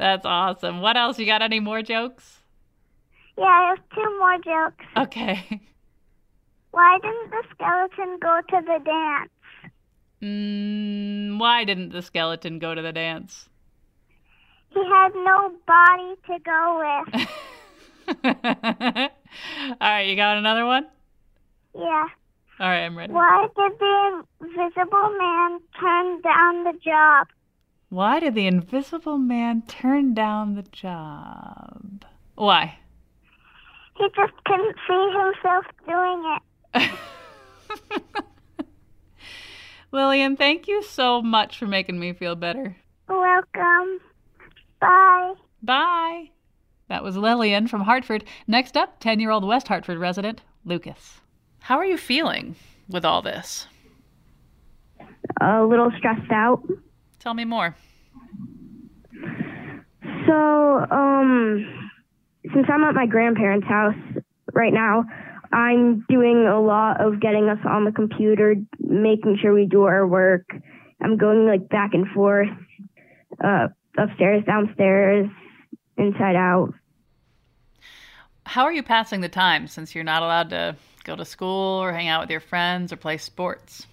That's 0.00 0.24
awesome. 0.24 0.80
What 0.80 0.96
else? 0.96 1.18
You 1.18 1.26
got 1.26 1.42
any 1.42 1.60
more 1.60 1.82
jokes? 1.82 2.38
Yeah, 3.36 3.44
I 3.44 3.68
have 3.68 3.78
two 3.94 4.18
more 4.18 4.38
jokes. 4.38 4.84
Okay. 4.96 5.60
Why 6.70 6.98
didn't 7.02 7.30
the 7.30 7.42
skeleton 7.50 8.18
go 8.18 8.40
to 8.48 8.62
the 8.64 8.78
dance? 8.82 9.30
Mm, 10.22 11.38
why 11.38 11.64
didn't 11.64 11.90
the 11.90 12.02
skeleton 12.02 12.58
go 12.58 12.74
to 12.74 12.82
the 12.82 12.92
dance? 12.92 13.48
He 14.68 14.78
had 14.78 15.14
no 15.14 15.52
body 15.66 16.14
to 16.26 16.38
go 16.44 16.78
with. 17.14 17.28
All 19.80 19.88
right, 19.90 20.02
you 20.02 20.14
got 20.14 20.36
another 20.36 20.64
one? 20.66 20.86
yeah. 21.74 22.04
All 22.60 22.68
right, 22.68 22.84
I'm 22.84 22.96
ready. 22.96 23.12
Why 23.12 23.48
did 23.56 23.78
the 23.78 24.24
invisible 24.42 25.16
man 25.18 25.60
turn 25.80 26.20
down 26.20 26.64
the 26.64 26.78
job? 26.84 27.26
Why 27.90 28.20
did 28.20 28.36
the 28.36 28.46
invisible 28.46 29.18
man 29.18 29.62
turn 29.66 30.14
down 30.14 30.54
the 30.54 30.62
job? 30.62 32.04
Why? 32.36 32.78
He 33.96 34.06
just 34.14 34.32
couldn't 34.46 34.76
see 34.86 35.12
himself 35.12 35.64
doing 35.86 36.38
it. 36.72 36.90
Lillian, 39.92 40.36
thank 40.36 40.68
you 40.68 40.84
so 40.84 41.20
much 41.20 41.58
for 41.58 41.66
making 41.66 41.98
me 41.98 42.12
feel 42.12 42.36
better. 42.36 42.76
Welcome. 43.08 44.00
Bye. 44.80 45.34
Bye. 45.60 46.30
That 46.86 47.02
was 47.02 47.16
Lillian 47.16 47.66
from 47.66 47.80
Hartford. 47.82 48.22
Next 48.46 48.76
up, 48.76 49.00
10 49.00 49.18
year 49.18 49.32
old 49.32 49.44
West 49.44 49.66
Hartford 49.66 49.98
resident, 49.98 50.42
Lucas. 50.64 51.20
How 51.58 51.76
are 51.76 51.84
you 51.84 51.98
feeling 51.98 52.54
with 52.88 53.04
all 53.04 53.20
this? 53.20 53.66
A 55.40 55.64
little 55.64 55.90
stressed 55.98 56.30
out. 56.30 56.62
Tell 57.20 57.34
me 57.34 57.44
more. 57.44 57.76
So, 60.26 60.86
um, 60.90 61.90
since 62.52 62.66
I'm 62.72 62.82
at 62.82 62.94
my 62.94 63.06
grandparents' 63.06 63.66
house 63.66 63.94
right 64.54 64.72
now, 64.72 65.04
I'm 65.52 66.04
doing 66.08 66.46
a 66.46 66.60
lot 66.60 67.00
of 67.00 67.20
getting 67.20 67.48
us 67.48 67.58
on 67.68 67.84
the 67.84 67.92
computer, 67.92 68.54
making 68.78 69.38
sure 69.40 69.52
we 69.52 69.66
do 69.66 69.82
our 69.82 70.06
work. 70.06 70.46
I'm 71.02 71.18
going 71.18 71.46
like 71.46 71.68
back 71.68 71.92
and 71.92 72.08
forth, 72.08 72.48
uh, 73.44 73.68
upstairs, 73.98 74.44
downstairs, 74.46 75.28
inside 75.98 76.36
out. 76.36 76.72
How 78.46 78.64
are 78.64 78.72
you 78.72 78.82
passing 78.82 79.20
the 79.20 79.28
time 79.28 79.66
since 79.66 79.94
you're 79.94 80.04
not 80.04 80.22
allowed 80.22 80.50
to 80.50 80.76
go 81.04 81.16
to 81.16 81.24
school 81.24 81.82
or 81.82 81.92
hang 81.92 82.08
out 82.08 82.22
with 82.22 82.30
your 82.30 82.40
friends 82.40 82.92
or 82.92 82.96
play 82.96 83.18
sports? 83.18 83.86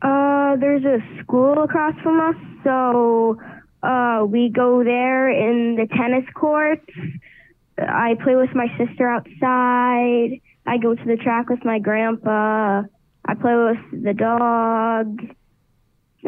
Uh, 0.00 0.56
there's 0.56 0.84
a 0.84 0.98
school 1.22 1.62
across 1.62 1.94
from 2.02 2.20
us, 2.20 2.36
so 2.64 3.36
uh, 3.82 4.24
we 4.24 4.48
go 4.48 4.84
there 4.84 5.28
in 5.28 5.76
the 5.76 5.86
tennis 5.96 6.24
courts. 6.34 6.86
I 7.78 8.16
play 8.22 8.36
with 8.36 8.54
my 8.54 8.66
sister 8.76 9.08
outside. 9.08 10.40
I 10.66 10.78
go 10.78 10.94
to 10.94 11.04
the 11.04 11.16
track 11.16 11.48
with 11.48 11.64
my 11.64 11.78
grandpa. 11.78 12.82
I 13.24 13.34
play 13.34 13.54
with 13.54 14.04
the 14.04 14.14
dog. 14.14 15.20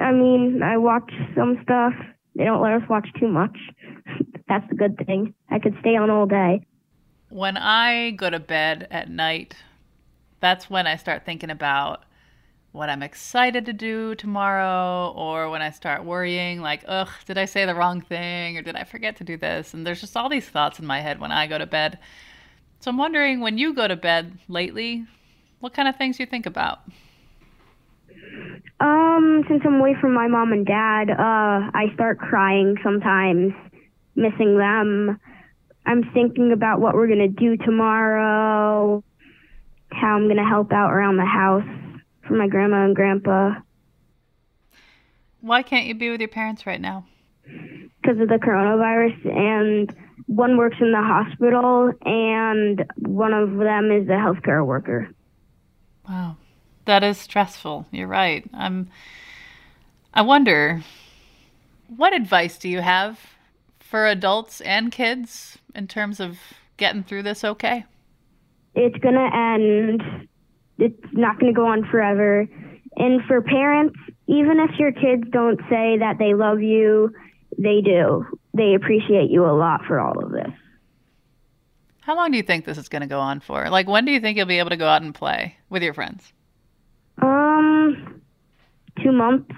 I 0.00 0.12
mean, 0.12 0.62
I 0.62 0.76
watch 0.76 1.12
some 1.36 1.58
stuff. 1.62 1.94
They 2.36 2.44
don't 2.44 2.62
let 2.62 2.72
us 2.72 2.88
watch 2.88 3.08
too 3.18 3.28
much. 3.28 3.56
That's 4.48 4.68
the 4.68 4.76
good 4.76 4.96
thing. 5.06 5.34
I 5.50 5.58
could 5.58 5.76
stay 5.80 5.96
on 5.96 6.10
all 6.10 6.26
day. 6.26 6.62
When 7.28 7.56
I 7.56 8.10
go 8.12 8.30
to 8.30 8.40
bed 8.40 8.88
at 8.90 9.08
night, 9.08 9.54
that's 10.40 10.68
when 10.68 10.88
I 10.88 10.96
start 10.96 11.24
thinking 11.24 11.50
about 11.50 12.02
what 12.72 12.88
I'm 12.88 13.02
excited 13.02 13.66
to 13.66 13.72
do 13.72 14.14
tomorrow, 14.14 15.12
or 15.16 15.50
when 15.50 15.60
I 15.60 15.70
start 15.70 16.04
worrying, 16.04 16.60
like, 16.60 16.84
ugh, 16.86 17.08
did 17.26 17.36
I 17.36 17.44
say 17.44 17.66
the 17.66 17.74
wrong 17.74 18.00
thing, 18.00 18.56
or 18.56 18.62
did 18.62 18.76
I 18.76 18.84
forget 18.84 19.16
to 19.16 19.24
do 19.24 19.36
this? 19.36 19.74
And 19.74 19.84
there's 19.84 20.00
just 20.00 20.16
all 20.16 20.28
these 20.28 20.48
thoughts 20.48 20.78
in 20.78 20.86
my 20.86 21.00
head 21.00 21.18
when 21.18 21.32
I 21.32 21.48
go 21.48 21.58
to 21.58 21.66
bed. 21.66 21.98
So 22.78 22.90
I'm 22.90 22.96
wondering 22.96 23.40
when 23.40 23.58
you 23.58 23.74
go 23.74 23.88
to 23.88 23.96
bed 23.96 24.38
lately, 24.48 25.04
what 25.58 25.74
kind 25.74 25.88
of 25.88 25.96
things 25.96 26.20
you 26.20 26.26
think 26.26 26.46
about? 26.46 26.80
Um, 28.78 29.44
since 29.48 29.62
I'm 29.66 29.80
away 29.80 29.96
from 30.00 30.14
my 30.14 30.28
mom 30.28 30.52
and 30.52 30.64
dad, 30.64 31.10
uh, 31.10 31.70
I 31.74 31.86
start 31.94 32.18
crying 32.18 32.76
sometimes, 32.84 33.52
missing 34.14 34.56
them. 34.56 35.18
I'm 35.86 36.04
thinking 36.14 36.52
about 36.52 36.80
what 36.80 36.94
we're 36.94 37.08
gonna 37.08 37.28
do 37.28 37.56
tomorrow, 37.56 39.02
how 39.90 40.16
I'm 40.16 40.28
gonna 40.28 40.48
help 40.48 40.72
out 40.72 40.92
around 40.92 41.16
the 41.16 41.24
house 41.24 41.64
for 42.30 42.36
my 42.36 42.46
grandma 42.46 42.84
and 42.84 42.94
grandpa 42.94 43.54
Why 45.40 45.62
can't 45.62 45.86
you 45.86 45.94
be 45.94 46.10
with 46.10 46.20
your 46.20 46.28
parents 46.28 46.66
right 46.66 46.80
now? 46.80 47.06
because 48.02 48.20
of 48.20 48.28
the 48.28 48.36
coronavirus 48.36 49.36
and 49.36 49.94
one 50.26 50.56
works 50.56 50.76
in 50.80 50.92
the 50.92 51.02
hospital, 51.02 51.92
and 52.04 52.84
one 52.98 53.32
of 53.32 53.56
them 53.58 53.90
is 53.90 54.08
a 54.08 54.12
healthcare 54.12 54.64
worker. 54.64 55.08
Wow. 56.08 56.36
That 56.84 57.02
is 57.02 57.18
stressful. 57.18 57.86
You're 57.90 58.06
right. 58.06 58.48
I'm 58.54 58.90
I 60.14 60.22
wonder 60.22 60.82
what 61.88 62.14
advice 62.14 62.58
do 62.58 62.68
you 62.68 62.80
have 62.80 63.20
for 63.80 64.06
adults 64.06 64.60
and 64.60 64.90
kids 64.92 65.58
in 65.74 65.88
terms 65.88 66.20
of 66.20 66.38
getting 66.76 67.02
through 67.02 67.24
this 67.24 67.44
okay? 67.44 67.84
It's 68.74 68.96
going 68.98 69.14
to 69.14 69.36
end. 69.36 70.28
It's 70.80 71.12
not 71.12 71.38
going 71.38 71.52
to 71.52 71.56
go 71.56 71.66
on 71.66 71.84
forever. 71.90 72.46
And 72.96 73.22
for 73.26 73.42
parents, 73.42 73.98
even 74.26 74.58
if 74.58 74.78
your 74.78 74.92
kids 74.92 75.24
don't 75.30 75.60
say 75.68 75.98
that 75.98 76.16
they 76.18 76.34
love 76.34 76.60
you, 76.60 77.12
they 77.58 77.80
do. 77.80 78.26
They 78.54 78.74
appreciate 78.74 79.30
you 79.30 79.44
a 79.44 79.52
lot 79.52 79.84
for 79.86 80.00
all 80.00 80.18
of 80.24 80.32
this. 80.32 80.50
How 82.00 82.16
long 82.16 82.30
do 82.30 82.36
you 82.36 82.42
think 82.42 82.64
this 82.64 82.78
is 82.78 82.88
going 82.88 83.02
to 83.02 83.08
go 83.08 83.20
on 83.20 83.40
for? 83.40 83.68
Like, 83.68 83.86
when 83.86 84.04
do 84.04 84.10
you 84.10 84.20
think 84.20 84.36
you'll 84.36 84.46
be 84.46 84.58
able 84.58 84.70
to 84.70 84.76
go 84.76 84.88
out 84.88 85.02
and 85.02 85.14
play 85.14 85.56
with 85.68 85.82
your 85.82 85.94
friends? 85.94 86.32
Um, 87.22 88.20
two 89.02 89.12
months. 89.12 89.50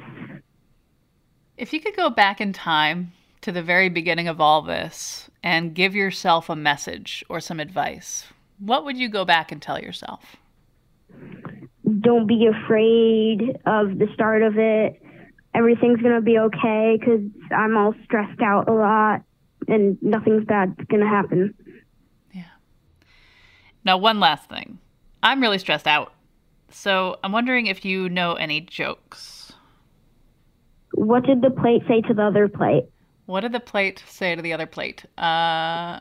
If 1.57 1.73
you 1.73 1.81
could 1.81 1.97
go 1.97 2.11
back 2.11 2.41
in 2.41 2.53
time 2.53 3.13
to 3.43 3.53
the 3.53 3.63
very 3.63 3.89
beginning 3.89 4.29
of 4.29 4.41
all 4.41 4.63
this 4.63 5.31
and 5.43 5.75
give 5.75 5.95
yourself 5.95 6.51
a 6.51 6.57
message 6.57 7.25
or 7.29 7.41
some 7.41 7.61
advice, 7.61 8.27
what 8.59 8.85
would 8.85 8.99
you 8.99 9.09
go 9.09 9.25
back 9.25 9.53
and 9.53 9.63
tell 9.63 9.79
yourself? 9.81 10.37
Don't 12.03 12.27
be 12.27 12.47
afraid 12.47 13.59
of 13.67 13.99
the 13.99 14.09
start 14.15 14.43
of 14.43 14.59
it. 14.59 15.01
Everything's 15.55 16.01
going 16.01 16.15
to 16.15 16.21
be 16.21 16.39
okay 16.39 16.99
because 16.99 17.21
I'm 17.55 17.77
all 17.77 17.95
stressed 18.05 18.41
out 18.41 18.69
a 18.69 18.73
lot 18.73 19.23
and 19.69 19.99
nothing's 20.03 20.45
bad's 20.45 20.77
going 20.89 21.03
to 21.03 21.09
happen. 21.09 21.55
Yeah. 22.33 22.45
Now, 23.85 23.99
one 23.99 24.19
last 24.21 24.49
thing. 24.49 24.79
I'm 25.23 25.41
really 25.41 25.59
stressed 25.59 25.87
out. 25.87 26.13
So 26.71 27.19
I'm 27.23 27.33
wondering 27.33 27.67
if 27.67 27.85
you 27.85 28.09
know 28.09 28.35
any 28.35 28.63
jokes. 28.63 29.53
What 30.95 31.25
did 31.25 31.43
the 31.43 31.51
plate 31.51 31.83
say 31.87 32.01
to 32.03 32.15
the 32.15 32.23
other 32.23 32.49
plate? 32.49 32.85
What 33.27 33.41
did 33.41 33.53
the 33.53 33.61
plate 33.61 34.03
say 34.09 34.35
to 34.35 34.43
the 34.43 34.53
other 34.53 34.67
plate? 34.67 35.05
Uh, 35.17 36.01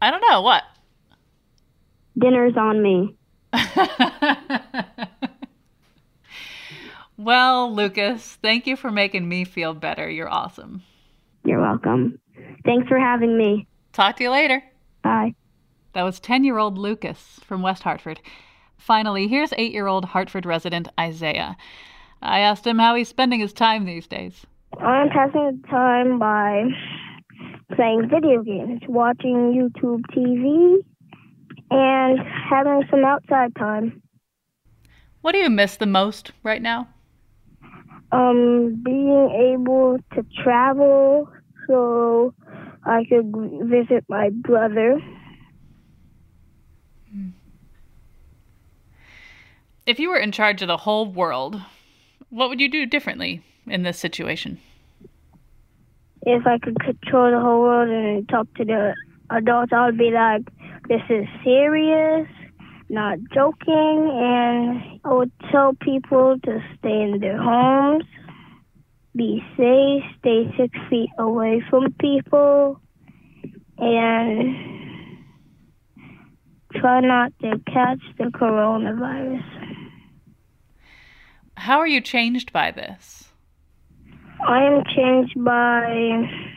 I 0.00 0.10
don't 0.10 0.22
know. 0.30 0.42
What? 0.42 0.62
Dinner's 2.18 2.56
on 2.56 2.82
me. 2.82 3.14
Well, 7.18 7.74
Lucas, 7.74 8.38
thank 8.42 8.68
you 8.68 8.76
for 8.76 8.92
making 8.92 9.28
me 9.28 9.44
feel 9.44 9.74
better. 9.74 10.08
You're 10.08 10.30
awesome. 10.30 10.84
You're 11.44 11.60
welcome. 11.60 12.20
Thanks 12.64 12.86
for 12.86 12.98
having 12.98 13.36
me. 13.36 13.66
Talk 13.92 14.16
to 14.16 14.24
you 14.24 14.30
later. 14.30 14.62
Bye. 15.02 15.34
That 15.94 16.04
was 16.04 16.20
10 16.20 16.44
year 16.44 16.58
old 16.58 16.78
Lucas 16.78 17.40
from 17.44 17.60
West 17.60 17.82
Hartford. 17.82 18.20
Finally, 18.76 19.26
here's 19.26 19.52
8 19.56 19.72
year 19.72 19.88
old 19.88 20.04
Hartford 20.04 20.46
resident 20.46 20.86
Isaiah. 20.98 21.56
I 22.22 22.38
asked 22.38 22.64
him 22.64 22.78
how 22.78 22.94
he's 22.94 23.08
spending 23.08 23.40
his 23.40 23.52
time 23.52 23.84
these 23.84 24.06
days. 24.06 24.46
I'm 24.80 25.08
passing 25.08 25.60
the 25.60 25.68
time 25.68 26.20
by 26.20 26.66
playing 27.74 28.08
video 28.08 28.44
games, 28.44 28.80
watching 28.88 29.52
YouTube 29.52 30.02
TV, 30.14 30.76
and 31.70 32.18
having 32.50 32.82
some 32.90 33.04
outside 33.04 33.54
time. 33.56 34.02
What 35.20 35.32
do 35.32 35.38
you 35.38 35.50
miss 35.50 35.76
the 35.76 35.86
most 35.86 36.32
right 36.42 36.62
now? 36.62 36.88
Um, 38.12 38.80
being 38.84 39.30
able 39.52 39.98
to 40.14 40.24
travel 40.42 41.28
so 41.66 42.32
I 42.84 43.04
could 43.08 43.32
visit 43.64 44.04
my 44.08 44.30
brother. 44.30 45.00
If 49.86 49.98
you 49.98 50.10
were 50.10 50.18
in 50.18 50.32
charge 50.32 50.62
of 50.62 50.68
the 50.68 50.76
whole 50.76 51.06
world, 51.06 51.62
what 52.30 52.48
would 52.48 52.60
you 52.60 52.70
do 52.70 52.86
differently 52.86 53.42
in 53.66 53.82
this 53.82 53.98
situation? 53.98 54.60
If 56.22 56.46
I 56.46 56.58
could 56.58 56.78
control 56.80 57.30
the 57.30 57.40
whole 57.40 57.60
world 57.60 57.88
and 57.88 58.28
talk 58.28 58.52
to 58.56 58.64
the 58.64 58.94
adults, 59.30 59.72
I 59.72 59.86
would 59.86 59.98
be 59.98 60.10
like, 60.10 60.42
this 60.88 61.02
is 61.10 61.26
serious, 61.44 62.26
not 62.88 63.18
joking, 63.34 64.10
and 64.10 65.00
I 65.04 65.12
would 65.12 65.32
tell 65.52 65.74
people 65.74 66.38
to 66.44 66.60
stay 66.78 67.02
in 67.02 67.18
their 67.20 67.40
homes, 67.40 68.04
be 69.14 69.42
safe, 69.56 70.02
stay 70.18 70.50
six 70.56 70.78
feet 70.88 71.10
away 71.18 71.62
from 71.68 71.92
people, 72.00 72.80
and 73.76 74.56
try 76.76 77.00
not 77.00 77.32
to 77.42 77.60
catch 77.66 78.00
the 78.16 78.24
coronavirus. 78.24 79.44
How 81.56 81.78
are 81.78 81.86
you 81.86 82.00
changed 82.00 82.52
by 82.52 82.70
this? 82.70 83.28
I 84.46 84.62
am 84.62 84.84
changed 84.96 85.44
by 85.44 86.48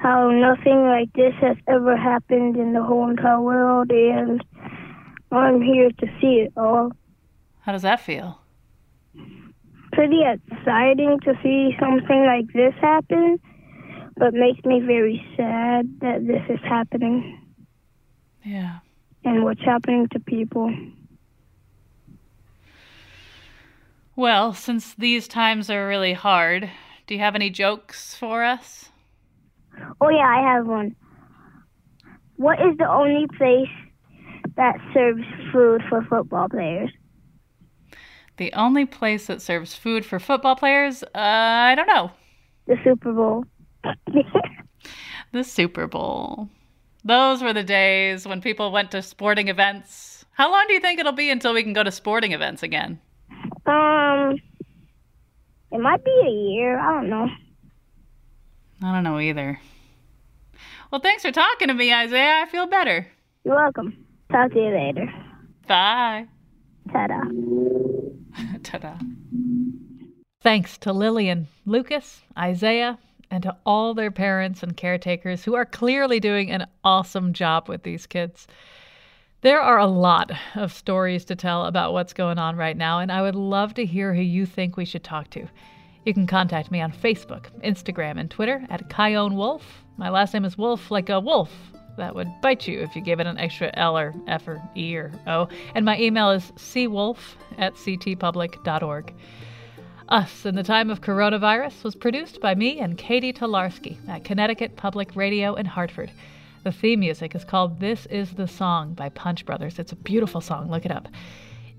how 0.00 0.30
nothing 0.30 0.86
like 0.86 1.12
this 1.12 1.34
has 1.42 1.56
ever 1.68 1.94
happened 1.96 2.56
in 2.56 2.72
the 2.72 2.82
whole 2.82 3.10
entire 3.10 3.40
world, 3.40 3.90
and 3.90 4.42
I'm 5.30 5.60
here 5.60 5.90
to 5.90 6.06
see 6.20 6.46
it 6.46 6.52
all. 6.56 6.92
How 7.60 7.72
does 7.72 7.82
that 7.82 8.00
feel? 8.00 8.40
Pretty 9.92 10.22
exciting 10.24 11.18
to 11.24 11.34
see 11.42 11.76
something 11.78 12.24
like 12.24 12.46
this 12.54 12.72
happen, 12.80 13.38
but 14.16 14.32
makes 14.32 14.64
me 14.64 14.80
very 14.80 15.22
sad 15.36 16.00
that 16.00 16.26
this 16.26 16.42
is 16.48 16.60
happening 16.64 17.38
Yeah. 18.42 18.78
and 19.24 19.44
what's 19.44 19.60
happening 19.62 20.08
to 20.12 20.20
people. 20.20 20.74
Well, 24.16 24.52
since 24.54 24.94
these 24.94 25.28
times 25.28 25.70
are 25.70 25.86
really 25.86 26.12
hard, 26.14 26.70
do 27.06 27.14
you 27.14 27.20
have 27.20 27.34
any 27.34 27.50
jokes 27.50 28.14
for 28.14 28.44
us? 28.44 28.89
Oh, 30.00 30.08
yeah, 30.08 30.26
I 30.26 30.54
have 30.54 30.66
one. 30.66 30.94
What 32.36 32.58
is 32.60 32.76
the 32.78 32.88
only 32.88 33.26
place 33.36 33.68
that 34.56 34.76
serves 34.94 35.22
food 35.52 35.82
for 35.88 36.02
football 36.08 36.48
players? 36.48 36.90
The 38.38 38.52
only 38.54 38.86
place 38.86 39.26
that 39.26 39.42
serves 39.42 39.74
food 39.74 40.06
for 40.06 40.18
football 40.18 40.56
players? 40.56 41.02
Uh, 41.02 41.08
I 41.14 41.74
don't 41.74 41.86
know. 41.86 42.10
The 42.66 42.76
Super 42.84 43.12
Bowl. 43.12 43.44
The 45.32 45.44
Super 45.44 45.86
Bowl. 45.86 46.48
Those 47.04 47.40
were 47.40 47.52
the 47.52 47.62
days 47.62 48.26
when 48.26 48.40
people 48.40 48.72
went 48.72 48.90
to 48.90 49.02
sporting 49.02 49.46
events. 49.46 50.24
How 50.32 50.50
long 50.50 50.64
do 50.66 50.74
you 50.74 50.80
think 50.80 50.98
it'll 50.98 51.12
be 51.12 51.30
until 51.30 51.54
we 51.54 51.62
can 51.62 51.72
go 51.72 51.84
to 51.84 51.92
sporting 51.92 52.32
events 52.32 52.64
again? 52.64 52.98
Um, 53.64 54.36
it 55.70 55.78
might 55.78 56.04
be 56.04 56.20
a 56.26 56.30
year. 56.30 56.80
I 56.80 56.94
don't 56.94 57.08
know. 57.08 57.28
I 58.82 58.92
don't 58.94 59.04
know 59.04 59.18
either. 59.20 59.60
Well, 60.90 61.00
thanks 61.00 61.22
for 61.22 61.32
talking 61.32 61.68
to 61.68 61.74
me, 61.74 61.92
Isaiah. 61.92 62.42
I 62.42 62.46
feel 62.46 62.66
better. 62.66 63.06
You're 63.44 63.54
welcome. 63.54 63.96
Talk 64.32 64.52
to 64.52 64.58
you 64.58 64.70
later. 64.70 65.12
Bye. 65.66 66.26
Ta-da. 66.92 67.20
Ta-da. 68.62 68.94
Thanks 70.42 70.78
to 70.78 70.92
Lillian, 70.92 71.46
Lucas, 71.66 72.22
Isaiah, 72.36 72.98
and 73.30 73.42
to 73.42 73.56
all 73.64 73.94
their 73.94 74.10
parents 74.10 74.62
and 74.62 74.76
caretakers 74.76 75.44
who 75.44 75.54
are 75.54 75.66
clearly 75.66 76.18
doing 76.18 76.50
an 76.50 76.66
awesome 76.82 77.32
job 77.32 77.68
with 77.68 77.82
these 77.82 78.06
kids. 78.06 78.48
There 79.42 79.60
are 79.60 79.78
a 79.78 79.86
lot 79.86 80.32
of 80.54 80.72
stories 80.72 81.24
to 81.26 81.36
tell 81.36 81.66
about 81.66 81.92
what's 81.92 82.12
going 82.12 82.38
on 82.38 82.56
right 82.56 82.76
now, 82.76 82.98
and 82.98 83.12
I 83.12 83.22
would 83.22 83.34
love 83.34 83.74
to 83.74 83.86
hear 83.86 84.14
who 84.14 84.22
you 84.22 84.44
think 84.44 84.76
we 84.76 84.84
should 84.84 85.04
talk 85.04 85.30
to. 85.30 85.46
You 86.04 86.14
can 86.14 86.26
contact 86.26 86.70
me 86.70 86.80
on 86.80 86.92
Facebook, 86.92 87.46
Instagram, 87.62 88.18
and 88.18 88.30
Twitter 88.30 88.64
at 88.70 88.88
Chion 88.88 89.36
Wolf. 89.36 89.84
My 89.98 90.08
last 90.08 90.32
name 90.32 90.46
is 90.46 90.56
Wolf, 90.56 90.90
like 90.90 91.10
a 91.10 91.20
wolf 91.20 91.50
that 91.98 92.14
would 92.14 92.28
bite 92.40 92.66
you 92.66 92.80
if 92.80 92.96
you 92.96 93.02
gave 93.02 93.20
it 93.20 93.26
an 93.26 93.36
extra 93.36 93.70
L 93.74 93.98
or 93.98 94.14
F 94.26 94.48
or 94.48 94.62
E 94.74 94.96
or 94.96 95.12
O. 95.26 95.48
And 95.74 95.84
my 95.84 95.98
email 96.00 96.30
is 96.30 96.52
cwolf 96.56 97.18
at 97.58 97.74
ctpublic.org. 97.74 99.14
Us 100.08 100.46
in 100.46 100.54
the 100.56 100.62
Time 100.62 100.90
of 100.90 101.02
Coronavirus 101.02 101.84
was 101.84 101.94
produced 101.94 102.40
by 102.40 102.54
me 102.54 102.80
and 102.80 102.98
Katie 102.98 103.32
Tolarski 103.32 103.96
at 104.08 104.24
Connecticut 104.24 104.76
Public 104.76 105.14
Radio 105.14 105.54
in 105.54 105.66
Hartford. 105.66 106.10
The 106.64 106.72
theme 106.72 107.00
music 107.00 107.34
is 107.34 107.44
called 107.44 107.78
This 107.78 108.06
Is 108.06 108.32
the 108.32 108.48
Song 108.48 108.94
by 108.94 109.10
Punch 109.10 109.44
Brothers. 109.44 109.78
It's 109.78 109.92
a 109.92 109.96
beautiful 109.96 110.40
song. 110.40 110.70
Look 110.70 110.84
it 110.84 110.90
up. 110.90 111.08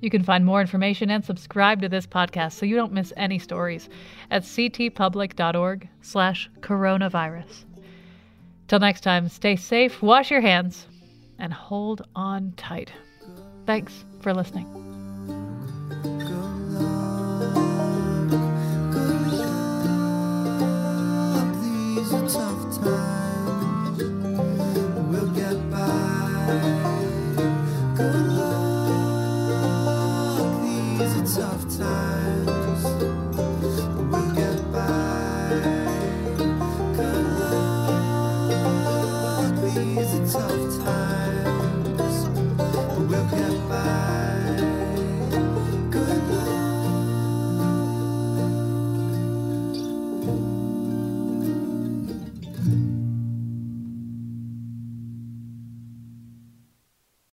You 0.02 0.10
can 0.10 0.24
find 0.24 0.44
more 0.46 0.60
information 0.60 1.10
and 1.10 1.24
subscribe 1.24 1.82
to 1.82 1.90
this 1.90 2.06
podcast 2.06 2.54
so 2.54 2.66
you 2.66 2.76
don't 2.76 2.92
miss 2.92 3.14
any 3.16 3.40
stories 3.40 3.88
at 4.30 4.44
ctpublic.org 4.44 5.88
slash 6.02 6.50
coronavirus. 6.60 7.66
Till 8.68 8.80
next 8.80 9.02
time, 9.02 9.30
stay 9.30 9.56
safe, 9.56 10.02
wash 10.02 10.32
your 10.32 10.42
hands, 10.42 10.88
and 11.40 11.54
hold 11.54 12.02
on 12.16 12.54
tight. 12.58 12.92
Thanks 13.66 14.04
for 14.22 14.34
listening. 14.34 14.68
tough. 22.82 23.21